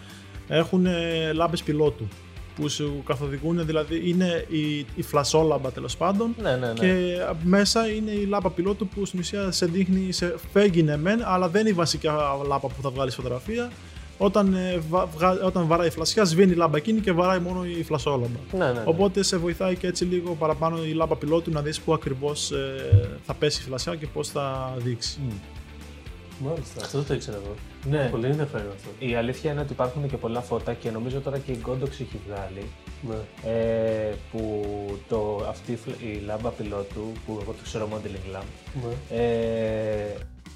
έχουν 0.49 0.87
ε, 0.87 1.33
λάμπες 1.33 1.63
πιλότου 1.63 2.09
που 2.57 2.69
σου 2.69 3.03
καθοδηγούν, 3.07 3.67
δηλαδή 3.67 4.09
είναι 4.11 4.45
η, 4.49 4.87
η 4.95 5.03
φλασόλαμπα 5.03 5.71
τέλος 5.71 5.97
πάντων 5.97 6.35
ναι, 6.43 6.51
ναι, 6.57 6.67
ναι. 6.67 6.73
και 6.73 7.17
μέσα 7.43 7.89
είναι 7.89 8.11
η 8.11 8.25
λάμπα 8.27 8.51
πιλότου 8.51 8.87
που 8.89 9.05
στην 9.05 9.19
ουσία 9.21 9.51
σε 9.51 9.67
δείχνει, 9.67 10.13
σε 10.13 10.35
φέγγει 10.53 10.83
ναι 10.83 10.97
μεν, 10.97 11.21
αλλά 11.25 11.49
δεν 11.49 11.61
είναι 11.61 11.71
η 11.71 11.73
βασική 11.73 12.07
λάμπα 12.49 12.69
που 12.69 12.83
θα 12.83 12.91
βγάλεις 12.91 13.15
φωτογραφία. 13.15 13.71
Όταν, 14.19 14.55
ε, 14.55 14.79
βα- 14.89 15.07
βγα- 15.17 15.41
όταν 15.45 15.67
βαράει 15.67 15.87
η 15.87 15.91
φλασιά, 15.91 16.25
σβήνει 16.25 16.53
η 16.53 16.55
λάμπα 16.55 16.77
εκείνη 16.77 17.01
και 17.01 17.13
βαράει 17.13 17.39
μόνο 17.39 17.65
η 17.65 17.83
φλασόλαμπα. 17.83 18.27
ναι, 18.53 18.65
ναι, 18.65 18.73
ναι. 18.73 18.83
Οπότε 18.85 19.23
σε 19.23 19.37
βοηθάει 19.37 19.77
και 19.77 19.87
έτσι 19.87 20.05
λίγο 20.05 20.35
παραπάνω 20.35 20.85
η 20.85 20.93
λάμπα 20.93 21.17
πιλότου 21.17 21.51
να 21.51 21.61
δεις 21.63 21.81
πού 21.81 21.93
ακριβώς 21.93 22.51
ε, 22.51 23.19
θα 23.27 23.35
πέσει 23.35 23.61
η 23.63 23.65
φλασιά 23.65 23.95
και 23.95 24.07
πώς 24.07 24.29
θα 24.29 24.75
δείξει. 24.79 25.19
Μάλιστα, 26.39 26.81
αυτό 26.85 26.99
δεν 26.99 27.07
το 27.07 27.15
ήξερα 27.15 27.37
εγώ. 27.37 27.55
Ναι. 27.91 28.09
Πολύ 28.11 28.27
ενδιαφέρον 28.27 28.67
αυτό. 28.77 28.89
Η 28.99 29.15
αλήθεια 29.15 29.53
είναι 29.53 29.61
ότι 29.61 29.73
υπάρχουν 29.73 30.09
και 30.09 30.17
πολλά 30.17 30.41
φώτα 30.41 30.75
και 30.75 30.91
νομίζω 30.91 31.21
τώρα 31.21 31.39
και 31.39 31.53
η 31.53 31.63
Godox 31.67 31.89
έχει 31.91 32.21
βγάλει 32.29 32.71
Ναι. 33.09 33.51
ε, 33.53 34.15
που 34.33 34.65
το, 35.09 35.45
αυτή 35.49 35.73
η 35.73 35.77
φλ- 35.77 36.01
η 36.03 36.23
λάμπα 36.27 36.49
πιλότου, 36.51 37.13
που 37.27 37.39
εγώ 37.43 37.53
το 37.53 37.63
ξέρω 37.63 37.89
modeling 37.93 38.37
lamp, 38.37 38.45
Ναι. 38.83 39.17
ε, 39.19 40.15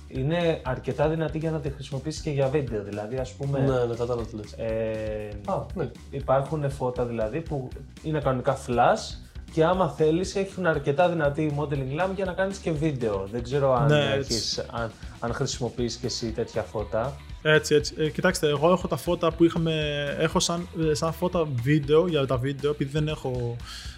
είναι 0.08 0.60
αρκετά 0.64 1.08
δυνατή 1.08 1.38
για 1.38 1.50
να 1.50 1.60
τη 1.60 1.70
χρησιμοποιήσεις 1.70 2.22
και 2.22 2.30
για 2.30 2.48
βίντεο. 2.48 2.82
Δηλαδή, 2.82 3.16
ας 3.16 3.32
πούμε, 3.32 3.58
Ναι, 3.58 3.66
ναι, 3.84 3.94
κατάλαβα 3.96 4.26
τι 4.26 4.36
λες. 4.36 4.52
ε, 4.52 5.28
Α, 5.46 5.64
ναι. 5.74 5.90
υπάρχουν 6.10 6.70
φώτα 6.70 7.04
δηλαδή 7.04 7.40
που 7.40 7.68
είναι 8.02 8.20
κανονικά 8.20 8.58
flash 8.66 9.25
και 9.56 9.64
άμα 9.64 9.88
θέλεις 9.88 10.34
έχουν 10.34 10.66
αρκετά 10.66 11.08
δυνατή 11.08 11.54
modeling 11.58 12.00
lamp 12.00 12.10
για 12.14 12.24
να 12.24 12.32
κάνεις 12.32 12.58
και 12.58 12.70
βίντεο. 12.70 13.28
Δεν 13.32 13.42
ξέρω 13.42 13.74
αν, 13.74 13.86
Ναι, 13.86 14.14
έχεις, 14.18 14.64
αν, 14.70 14.90
αν 15.20 15.32
χρησιμοποιείς 15.32 15.96
και 15.96 16.06
εσύ 16.06 16.30
τέτοια 16.30 16.62
φώτα. 16.62 17.16
Έτσι, 17.42 17.74
έτσι. 17.74 17.94
Ε, 17.98 18.08
κοιτάξτε, 18.10 18.48
εγώ 18.48 18.72
έχω 18.72 18.88
τα 18.88 18.96
φώτα 18.96 19.32
που 19.32 19.44
είχαμε. 19.44 19.72
Έχω 20.18 20.40
σαν, 20.40 20.68
ε, 20.90 20.94
σαν 20.94 21.12
φώτα 21.12 21.46
βίντεο 21.62 22.06
για 22.06 22.26
τα 22.26 22.36
βίντεο, 22.36 22.70
επειδή 22.70 22.90
δεν 22.90 23.08
έχω 23.08 23.56
ε, 23.58 23.95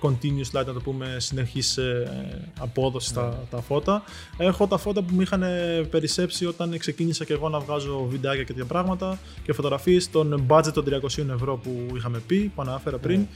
continuous 0.00 0.58
light, 0.58 0.66
να 0.66 0.72
το 0.72 0.80
πούμε, 0.84 1.16
συνεχής 1.18 1.76
ε, 1.76 2.48
απόδοση 2.58 3.08
στα 3.08 3.46
τα 3.50 3.60
φώτα. 3.60 4.02
Έχω 4.36 4.66
τα 4.66 4.78
φώτα 4.78 5.02
που 5.02 5.14
μου 5.14 5.20
είχαν 5.20 5.42
περισσέψει 5.90 6.46
όταν 6.46 6.78
ξεκίνησα 6.78 7.24
και 7.24 7.32
εγώ 7.32 7.48
να 7.48 7.58
βγάζω 7.58 8.06
βιντεάκια 8.10 8.42
και 8.42 8.52
τέτοια 8.52 8.64
πράγματα 8.64 9.18
και 9.44 9.52
φωτογραφίες 9.52 10.04
στον 10.04 10.46
budget 10.48 10.72
των 10.74 10.84
300 10.88 11.28
ευρώ 11.34 11.56
που 11.56 11.86
είχαμε 11.96 12.18
πει, 12.26 12.52
που 12.54 12.62
αναφέρα 12.62 12.98
πριν. 12.98 13.26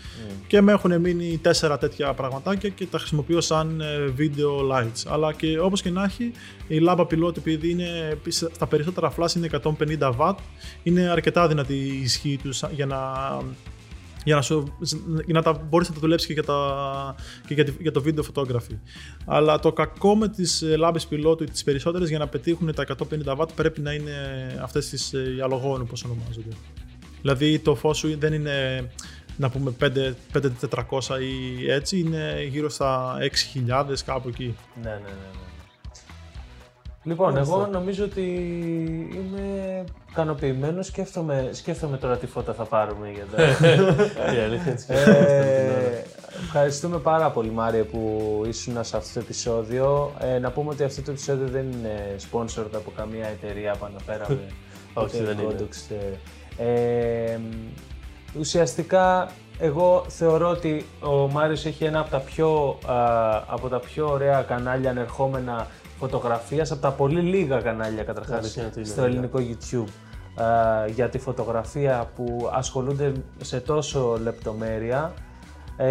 Και 0.47 0.61
με 0.61 0.73
έχουν 0.73 1.01
μείνει 1.01 1.39
τέσσερα 1.43 1.79
τέτοια 1.79 2.13
πραγματάκια 2.13 2.69
και 2.69 2.87
τα 2.87 2.99
χρησιμοποιώ 2.99 3.41
σαν 3.41 3.81
ε, 3.81 4.15
video 4.19 4.73
lights. 4.73 5.03
Αλλά 5.07 5.33
και 5.33 5.59
όπως 5.59 5.83
και 5.83 5.91
να 5.91 6.05
έχει, 6.05 6.33
η 6.69 6.79
λάμπα 6.79 7.07
πιλότ 7.07 7.37
επειδή 7.37 7.71
είναι 7.71 8.19
στα 8.53 8.67
περισσότερα 8.67 9.13
flash 9.17 9.35
είναι 9.37 9.49
150 9.99 10.13
watt, 10.19 10.35
είναι 10.83 11.09
αρκετά 11.09 11.49
δυνατή 11.49 11.75
η 11.75 12.01
ισχύ 12.03 12.39
τους 12.43 12.63
για 12.73 12.87
να, 12.87 12.99
για 14.25 14.35
να, 14.35 14.43
σου, 14.43 14.77
για 15.25 15.35
να 15.35 15.43
τα 15.43 15.53
μπορείς 15.53 15.89
να 15.89 15.95
τα 15.95 16.01
δουλέψεις 16.01 16.27
και 16.27 16.33
για, 16.33 16.43
τα, 16.45 17.15
και 17.47 17.55
για, 17.55 17.65
τη- 17.65 17.73
για 17.81 17.93
το 17.93 18.03
video 18.07 18.21
photography. 18.35 18.79
Αλλά 19.25 19.59
το 19.59 19.73
κακό 19.73 20.17
με 20.17 20.29
τις 20.29 20.63
ε, 20.63 20.77
λάμπες 20.77 21.07
πιλότου, 21.07 21.45
τις 21.45 21.65
περισσότερες 21.65 22.09
για 22.09 22.19
να 22.19 22.29
πετύχουν 22.29 22.75
τα 22.75 22.85
150 23.25 23.37
watt 23.39 23.49
πρέπει 23.55 23.81
να 23.81 23.93
είναι 23.93 24.13
αυτές 24.63 24.89
τις 24.89 25.13
ε, 25.13 25.35
οι 25.37 25.41
αλογόνου 25.41 25.83
όπως 25.87 26.05
ονομάζονται. 26.05 26.57
Δηλαδή 27.21 27.59
το 27.59 27.75
φως 27.75 27.99
σου 27.99 28.19
δεν 28.19 28.33
είναι 28.33 28.89
να 29.37 29.51
πούμε 29.51 29.73
5, 29.81 29.87
5400 30.33 31.21
ή 31.21 31.71
έτσι, 31.71 31.99
είναι 31.99 32.47
γύρω 32.51 32.69
στα 32.69 33.17
6.000 33.67 33.85
κάπου 34.05 34.29
εκεί. 34.29 34.55
Ναι, 34.83 34.89
ναι, 34.91 34.95
ναι. 34.97 35.01
ναι. 35.01 35.54
Λοιπόν, 37.05 37.37
εγώ 37.37 37.69
νομίζω 37.73 38.05
ότι 38.05 38.23
είμαι 39.15 39.85
ικανοποιημένος. 40.11 40.87
Σκέφτομαι, 40.87 41.49
σκέφτομαι 41.53 41.97
τώρα 41.97 42.17
τι 42.17 42.27
φώτα 42.27 42.53
θα 42.53 42.65
πάρουμε 42.65 43.11
για 43.11 43.25
τα. 43.25 43.43
Η 44.37 44.39
αλήθεια 44.39 44.77
είναι 44.89 45.01
ότι 45.01 45.23
ε, 45.33 46.03
Ευχαριστούμε 46.43 46.99
πάρα 46.99 47.31
πολύ 47.31 47.51
Μάριε 47.51 47.83
που 47.83 48.43
ήσουν 48.47 48.85
σε 48.85 48.97
αυτό 48.97 49.15
το 49.15 49.21
επεισόδιο. 49.21 50.13
Ε, 50.21 50.39
να 50.39 50.51
πούμε 50.51 50.71
ότι 50.71 50.85
αυτό 50.85 51.03
το 51.03 51.11
επεισόδιο 51.11 51.47
δεν 51.47 51.73
είναι 51.73 52.17
sponsored 52.31 52.75
από 52.75 52.93
καμία 52.97 53.27
εταιρεία 53.27 53.77
που 53.79 53.85
αναφέραμε. 53.85 54.41
Όχι, 54.95 55.23
δεν 55.23 55.39
είναι. 55.39 55.69
Ε, 56.59 57.39
ουσιαστικά 58.39 59.31
εγώ 59.59 60.05
θεωρώ 60.09 60.49
ότι 60.49 60.87
ο 61.01 61.29
Μάριος 61.29 61.65
έχει 61.65 61.85
ένα 61.85 62.01
από 62.01 62.11
τα 62.11 62.19
πιο, 62.21 62.79
από 63.47 63.69
τα 63.69 63.79
πιο 63.81 64.11
ωραία 64.11 64.43
κανάλια 64.43 64.91
ανερχόμενα 64.91 65.67
φωτογραφίας, 66.05 66.71
από 66.71 66.81
τα 66.81 66.91
πολύ 66.91 67.21
λίγα 67.21 67.61
κανάλια 67.61 68.03
καταρχάς 68.03 68.59
στο 68.83 69.03
ελληνικό 69.03 69.39
YouTube 69.39 69.91
για 70.95 71.09
τη 71.09 71.19
φωτογραφία 71.19 72.11
που 72.17 72.51
ασχολούνται 72.53 73.13
σε 73.41 73.61
τόσο 73.61 74.19
λεπτομέρεια. 74.23 75.15
Ε, 75.77 75.87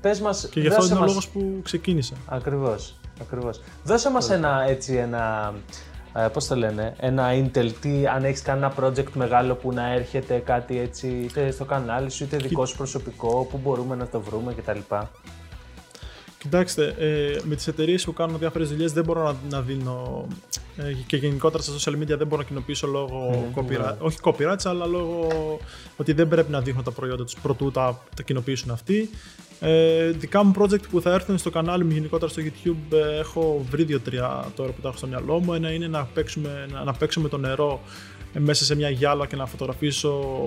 πες 0.00 0.20
μας, 0.20 0.48
και 0.50 0.60
γι' 0.60 0.68
αυτό 0.68 0.84
είναι 0.84 0.94
ο 0.94 1.04
λόγος 1.04 1.28
που 1.28 1.60
ξεκίνησα. 1.62 2.14
Ακριβώς, 2.26 2.96
ακριβώς. 3.20 3.60
Δώσε 3.84 4.10
μας 4.10 4.30
ένα, 4.30 4.64
έτσι, 4.68 4.94
ένα, 4.94 5.54
ε, 6.14 6.28
πώς 6.32 6.46
το 6.46 6.56
λένε, 6.56 6.94
ένα 6.98 7.28
Intel, 7.32 7.70
τι, 7.80 8.06
αν 8.06 8.24
έχεις 8.24 8.42
κανένα 8.42 8.72
project 8.80 9.12
μεγάλο 9.14 9.54
που 9.54 9.72
να 9.72 9.92
έρχεται 9.92 10.38
κάτι 10.38 10.78
έτσι, 10.78 11.06
είτε 11.08 11.50
στο 11.50 11.64
κανάλι 11.64 12.10
σου, 12.10 12.24
είτε 12.24 12.36
δικό 12.36 12.66
σου 12.66 12.76
προσωπικό, 12.76 13.46
που 13.50 13.60
μπορούμε 13.62 13.94
να 13.94 14.06
το 14.06 14.20
βρούμε 14.20 14.54
κτλ. 14.54 14.78
Κοιτάξτε, 16.44 16.94
ε, 16.98 17.40
με 17.44 17.54
τις 17.54 17.66
εταιρείες 17.66 18.04
που 18.04 18.12
κάνουν 18.12 18.38
διάφορες 18.38 18.68
δουλειές 18.68 18.92
δεν 18.92 19.04
μπορώ 19.04 19.22
να, 19.22 19.36
να 19.50 19.60
δίνω. 19.60 20.26
Ε, 20.76 20.92
και 21.06 21.16
γενικότερα 21.16 21.62
στα 21.62 21.72
social 21.78 21.96
media 21.96 22.16
δεν 22.16 22.26
μπορώ 22.26 22.36
να 22.42 22.48
κοινοποιήσω 22.48 22.86
λόγω 22.86 23.50
mm, 23.54 23.58
copyright. 23.58 23.90
Yeah. 23.90 23.98
Όχι 23.98 24.18
copyright, 24.22 24.56
αλλά 24.64 24.86
λόγω 24.86 25.28
ότι 25.96 26.12
δεν 26.12 26.28
πρέπει 26.28 26.50
να 26.50 26.60
δείχνω 26.60 26.82
τα 26.82 26.90
προϊόντα 26.90 27.24
τους 27.24 27.34
προτού 27.42 27.70
τα, 27.70 28.02
τα 28.16 28.22
κοινοποιήσουν 28.22 28.70
αυτοί. 28.70 29.10
Ε, 29.60 30.10
δικά 30.10 30.44
μου 30.44 30.52
project 30.58 30.88
που 30.90 31.00
θα 31.00 31.12
έρθουν 31.12 31.38
στο 31.38 31.50
κανάλι 31.50 31.84
μου 31.84 31.92
γενικότερα 31.92 32.30
στο 32.30 32.42
YouTube 32.42 32.96
ε, 32.96 33.18
έχω 33.18 33.64
βρει 33.70 33.84
δύο-τρία 33.84 34.52
τώρα 34.56 34.72
που 34.72 34.80
τα 34.80 34.88
έχω 34.88 34.96
στο 34.96 35.06
μυαλό 35.06 35.38
μου. 35.38 35.52
Ένα 35.52 35.72
είναι 35.72 35.88
να 35.88 36.04
παίξουμε, 36.04 36.66
να, 36.72 36.84
να 36.84 36.92
παίξουμε 36.92 37.28
το 37.28 37.38
νερό 37.38 37.80
ε, 38.32 38.38
μέσα 38.38 38.64
σε 38.64 38.74
μια 38.74 38.90
γυάλα 38.90 39.26
και 39.26 39.36
να 39.36 39.46
φωτογραφίσω 39.46 40.44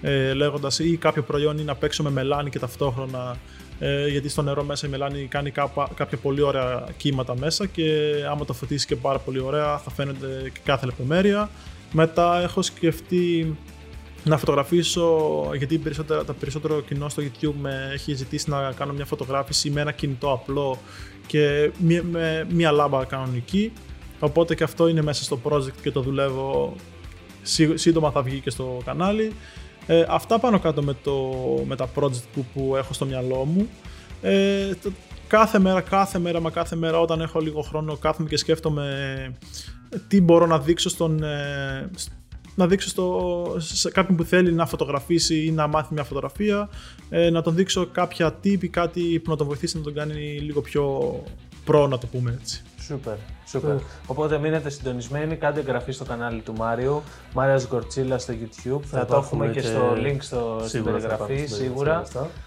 ε, 0.00 0.32
λέγοντας 0.32 0.78
ή 0.78 0.96
κάποιο 0.96 1.22
προϊόν 1.22 1.58
ή 1.58 1.62
να 1.62 1.74
παίξω 1.74 2.02
με 2.02 2.10
μελάνι 2.10 2.50
και 2.50 2.58
ταυτόχρονα 2.58 3.36
ε, 3.84 4.08
γιατί 4.08 4.28
στο 4.28 4.42
νερό 4.42 4.64
μέσα 4.64 4.86
η 4.86 4.90
μελάνη 4.90 5.26
κάνει 5.26 5.50
κάπα, 5.50 5.88
κάποια 5.94 6.18
πολύ 6.18 6.40
ωραία 6.40 6.88
κύματα 6.96 7.36
μέσα 7.38 7.66
και 7.66 8.12
άμα 8.30 8.44
το 8.44 8.52
φωτίσει 8.52 8.86
και 8.86 8.96
πάρα 8.96 9.18
πολύ 9.18 9.40
ωραία 9.40 9.78
θα 9.78 9.90
φαίνεται 9.90 10.50
και 10.52 10.60
κάθε 10.64 10.86
λεπτομέρεια. 10.86 11.50
Μετά 11.92 12.40
έχω 12.42 12.62
σκεφτεί 12.62 13.56
να 14.24 14.36
φωτογραφίσω, 14.36 15.30
γιατί 15.56 15.78
περισσότερα, 15.78 16.24
το 16.24 16.32
περισσότερο 16.32 16.80
κοινό 16.80 17.08
στο 17.08 17.22
YouTube 17.22 17.54
με 17.60 17.90
έχει 17.92 18.14
ζητήσει 18.14 18.50
να 18.50 18.72
κάνω 18.72 18.92
μια 18.92 19.04
φωτογράφηση 19.04 19.70
με 19.70 19.80
ένα 19.80 19.92
κινητό 19.92 20.32
απλό 20.32 20.78
και 21.26 21.70
με 22.10 22.46
μια 22.50 22.72
λάμπα 22.72 23.04
κανονική. 23.04 23.72
Οπότε 24.18 24.54
και 24.54 24.64
αυτό 24.64 24.88
είναι 24.88 25.02
μέσα 25.02 25.24
στο 25.24 25.40
project 25.44 25.80
και 25.82 25.90
το 25.90 26.00
δουλεύω. 26.00 26.76
Σύντομα 27.74 28.10
θα 28.10 28.22
βγει 28.22 28.40
και 28.40 28.50
στο 28.50 28.78
κανάλι. 28.84 29.32
Ε, 29.86 30.04
αυτά 30.08 30.38
πάνω 30.38 30.58
κάτω 30.58 30.82
με, 30.82 30.96
το, 31.02 31.32
με 31.66 31.76
τα 31.76 31.88
project 31.94 32.22
που, 32.34 32.44
που 32.54 32.76
έχω 32.76 32.92
στο 32.92 33.04
μυαλό 33.04 33.44
μου. 33.44 33.68
Ε, 34.22 34.70
κάθε 35.26 35.58
μέρα, 35.58 35.80
κάθε 35.80 36.18
μέρα, 36.18 36.40
μα 36.40 36.50
κάθε 36.50 36.76
μέρα 36.76 37.00
όταν 37.00 37.20
έχω 37.20 37.40
λίγο 37.40 37.62
χρόνο 37.62 37.96
κάθομαι 37.96 38.28
και 38.28 38.36
σκέφτομαι 38.36 38.86
τι 40.08 40.20
μπορώ 40.20 40.46
να 40.46 40.58
δείξω 40.58 40.88
στον, 40.88 41.22
ε, 41.22 41.90
να 42.54 42.66
δείξω 42.66 42.88
στο, 42.88 43.56
σε 43.58 43.90
κάποιον 43.90 44.16
που 44.16 44.24
θέλει 44.24 44.52
να 44.52 44.66
φωτογραφίσει 44.66 45.44
ή 45.44 45.50
να 45.50 45.66
μάθει 45.66 45.94
μια 45.94 46.04
φωτογραφία, 46.04 46.68
ε, 47.10 47.30
να 47.30 47.42
τον 47.42 47.54
δείξω 47.54 47.86
κάποια 47.86 48.38
tip 48.44 48.62
ή 48.62 48.68
κάτι 48.68 49.20
που 49.24 49.30
να 49.30 49.36
τον 49.36 49.46
βοηθήσει 49.46 49.76
να 49.76 49.82
τον 49.82 49.94
κάνει 49.94 50.38
λίγο 50.40 50.60
πιο 50.60 51.12
προ, 51.64 51.86
να 51.86 51.98
το 51.98 52.06
πούμε 52.06 52.38
έτσι. 52.40 52.62
Σούπερ. 52.86 53.16
Super. 53.52 53.78
Οπότε 54.06 54.38
μείνετε 54.38 54.70
συντονισμένοι, 54.70 55.36
κάντε 55.36 55.60
εγγραφή 55.60 55.92
στο 55.92 56.04
κανάλι 56.04 56.40
του 56.40 56.52
Μάριου, 56.52 57.02
Μάριας 57.34 57.66
Γκορτσίλας 57.68 58.22
στο 58.22 58.34
YouTube. 58.42 58.80
Θα, 58.82 59.06
το 59.06 59.16
έχουμε 59.16 59.48
και, 59.48 59.60
στο 59.60 59.92
link 59.96 60.16
στο, 60.18 60.62
στην 60.66 60.84
περιγραφή, 60.84 61.46
σίγουρα. 61.46 62.02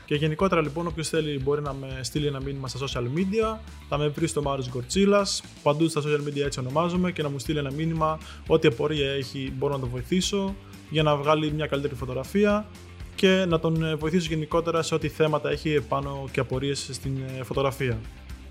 Και 0.06 0.16
γενικότερα 0.16 0.62
λοιπόν, 0.62 0.88
όποιος 0.88 1.10
θέλει 1.10 1.40
μπορεί 1.44 1.62
να 1.62 1.74
με 1.74 2.00
στείλει 2.02 2.28
ένα 2.28 2.42
μήνυμα 2.42 2.68
στα 2.68 2.80
social 2.88 3.04
media. 3.04 3.58
Θα 3.90 3.98
με 3.98 4.08
βρει 4.08 4.28
στο 4.28 4.42
Μάριος 4.42 4.70
Γκορτσίλας. 4.70 5.44
Παντού 5.64 5.88
στα 5.88 6.02
social 6.02 6.28
media 6.28 6.42
έτσι 6.46 6.60
ονομάζομαι 6.60 7.12
και 7.12 7.22
να 7.22 7.30
μου 7.30 7.40
στείλει 7.40 7.58
ένα 7.58 7.72
μήνυμα. 7.72 8.18
Ό,τι 8.48 8.68
απορία 8.68 9.12
έχει 9.12 9.54
μπορώ 9.58 9.74
να 9.74 9.80
το 9.80 9.88
βοηθήσω 9.88 10.56
για 10.90 11.04
να 11.04 11.16
βγάλει 11.16 11.52
μια 11.52 11.68
καλύτερη 11.68 11.96
φωτογραφία 11.96 12.66
και 13.16 13.46
να 13.48 13.60
τον 13.60 13.98
βοηθήσω 13.98 14.28
γενικότερα 14.30 14.82
σε 14.82 14.96
ό,τι 14.96 15.08
θέματα 15.08 15.50
έχει 15.50 15.82
πάνω 15.82 16.28
και 16.32 16.40
απορίες 16.40 16.90
στην 16.92 17.18
ε, 17.40 17.44
φωτογραφία. 17.44 17.98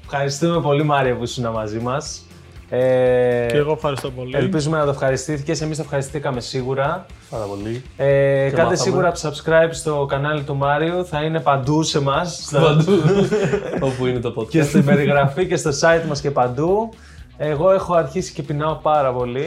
Ευχαριστούμε 0.05 0.61
πολύ 0.61 0.83
Μάρια 0.83 1.17
που 1.17 1.23
ήσουν 1.23 1.51
μαζί 1.51 1.79
μας. 1.79 2.25
Ε, 2.69 3.47
και 3.51 3.57
εγώ 3.57 3.73
ευχαριστώ 3.73 4.11
πολύ. 4.11 4.37
Ελπίζουμε 4.37 4.79
να 4.79 4.85
το 4.85 4.91
ευχαριστήθηκες. 4.91 5.61
Εμείς 5.61 5.77
το 5.77 5.83
ευχαριστήκαμε 5.83 6.41
σίγουρα. 6.41 7.07
Πάρα 7.31 7.45
πολύ. 7.45 7.83
Ε, 7.97 8.51
κάντε 8.55 8.77
σίγουρα 8.77 9.13
subscribe 9.15 9.71
στο 9.71 10.07
κανάλι 10.09 10.43
του 10.43 10.57
Μάριου. 10.57 11.07
Θα 11.07 11.23
είναι 11.23 11.41
παντού 11.41 11.83
σε 11.83 11.99
εμά. 11.99 12.23
Παντού. 12.51 12.93
Όπου 13.89 14.07
είναι 14.07 14.19
το 14.19 14.35
podcast. 14.37 14.49
Και 14.49 14.63
στην 14.63 14.85
περιγραφή 14.85 15.47
και 15.47 15.57
στο 15.57 15.71
site 15.81 16.07
μας 16.09 16.21
και 16.21 16.31
παντού. 16.31 16.89
Εγώ 17.37 17.73
έχω 17.73 17.95
αρχίσει 17.95 18.33
και 18.33 18.43
πεινάω 18.43 18.75
πάρα 18.75 19.13
πολύ. 19.13 19.47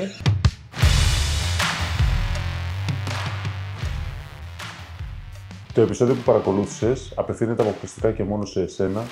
Το 5.74 5.82
επεισόδιο 5.82 6.16
που 6.16 6.22
παρακολούθησες 6.22 7.12
απευθύνεται 7.16 7.62
αποκλειστικά 7.62 8.12
και 8.12 8.24
μόνο 8.24 8.46
σε 8.46 8.62
εσένα 8.62 9.04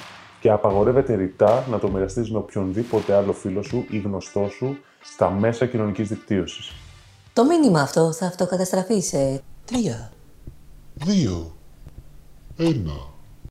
και 0.45 0.51
απαγορεύεται 0.51 1.15
ρητά 1.15 1.65
να 1.69 1.79
το 1.79 1.89
μοιραστείς 1.91 2.31
με 2.31 2.37
οποιονδήποτε 2.37 3.13
άλλο 3.13 3.33
φίλο 3.33 3.61
σου 3.63 3.85
ή 3.89 3.97
γνωστό 3.97 4.47
σου 4.57 4.77
στα 5.01 5.29
μέσα 5.29 5.65
κοινωνικής 5.65 6.09
δικτύωσης. 6.09 6.71
Το 7.33 7.45
μήνυμα 7.45 7.81
αυτό 7.81 8.11
θα 8.11 8.25
αυτοκαταστραφεί 8.25 8.99
σε 8.99 9.41
τρία, 9.65 10.11
δύο, 10.93 11.55
ένα. 12.57 13.14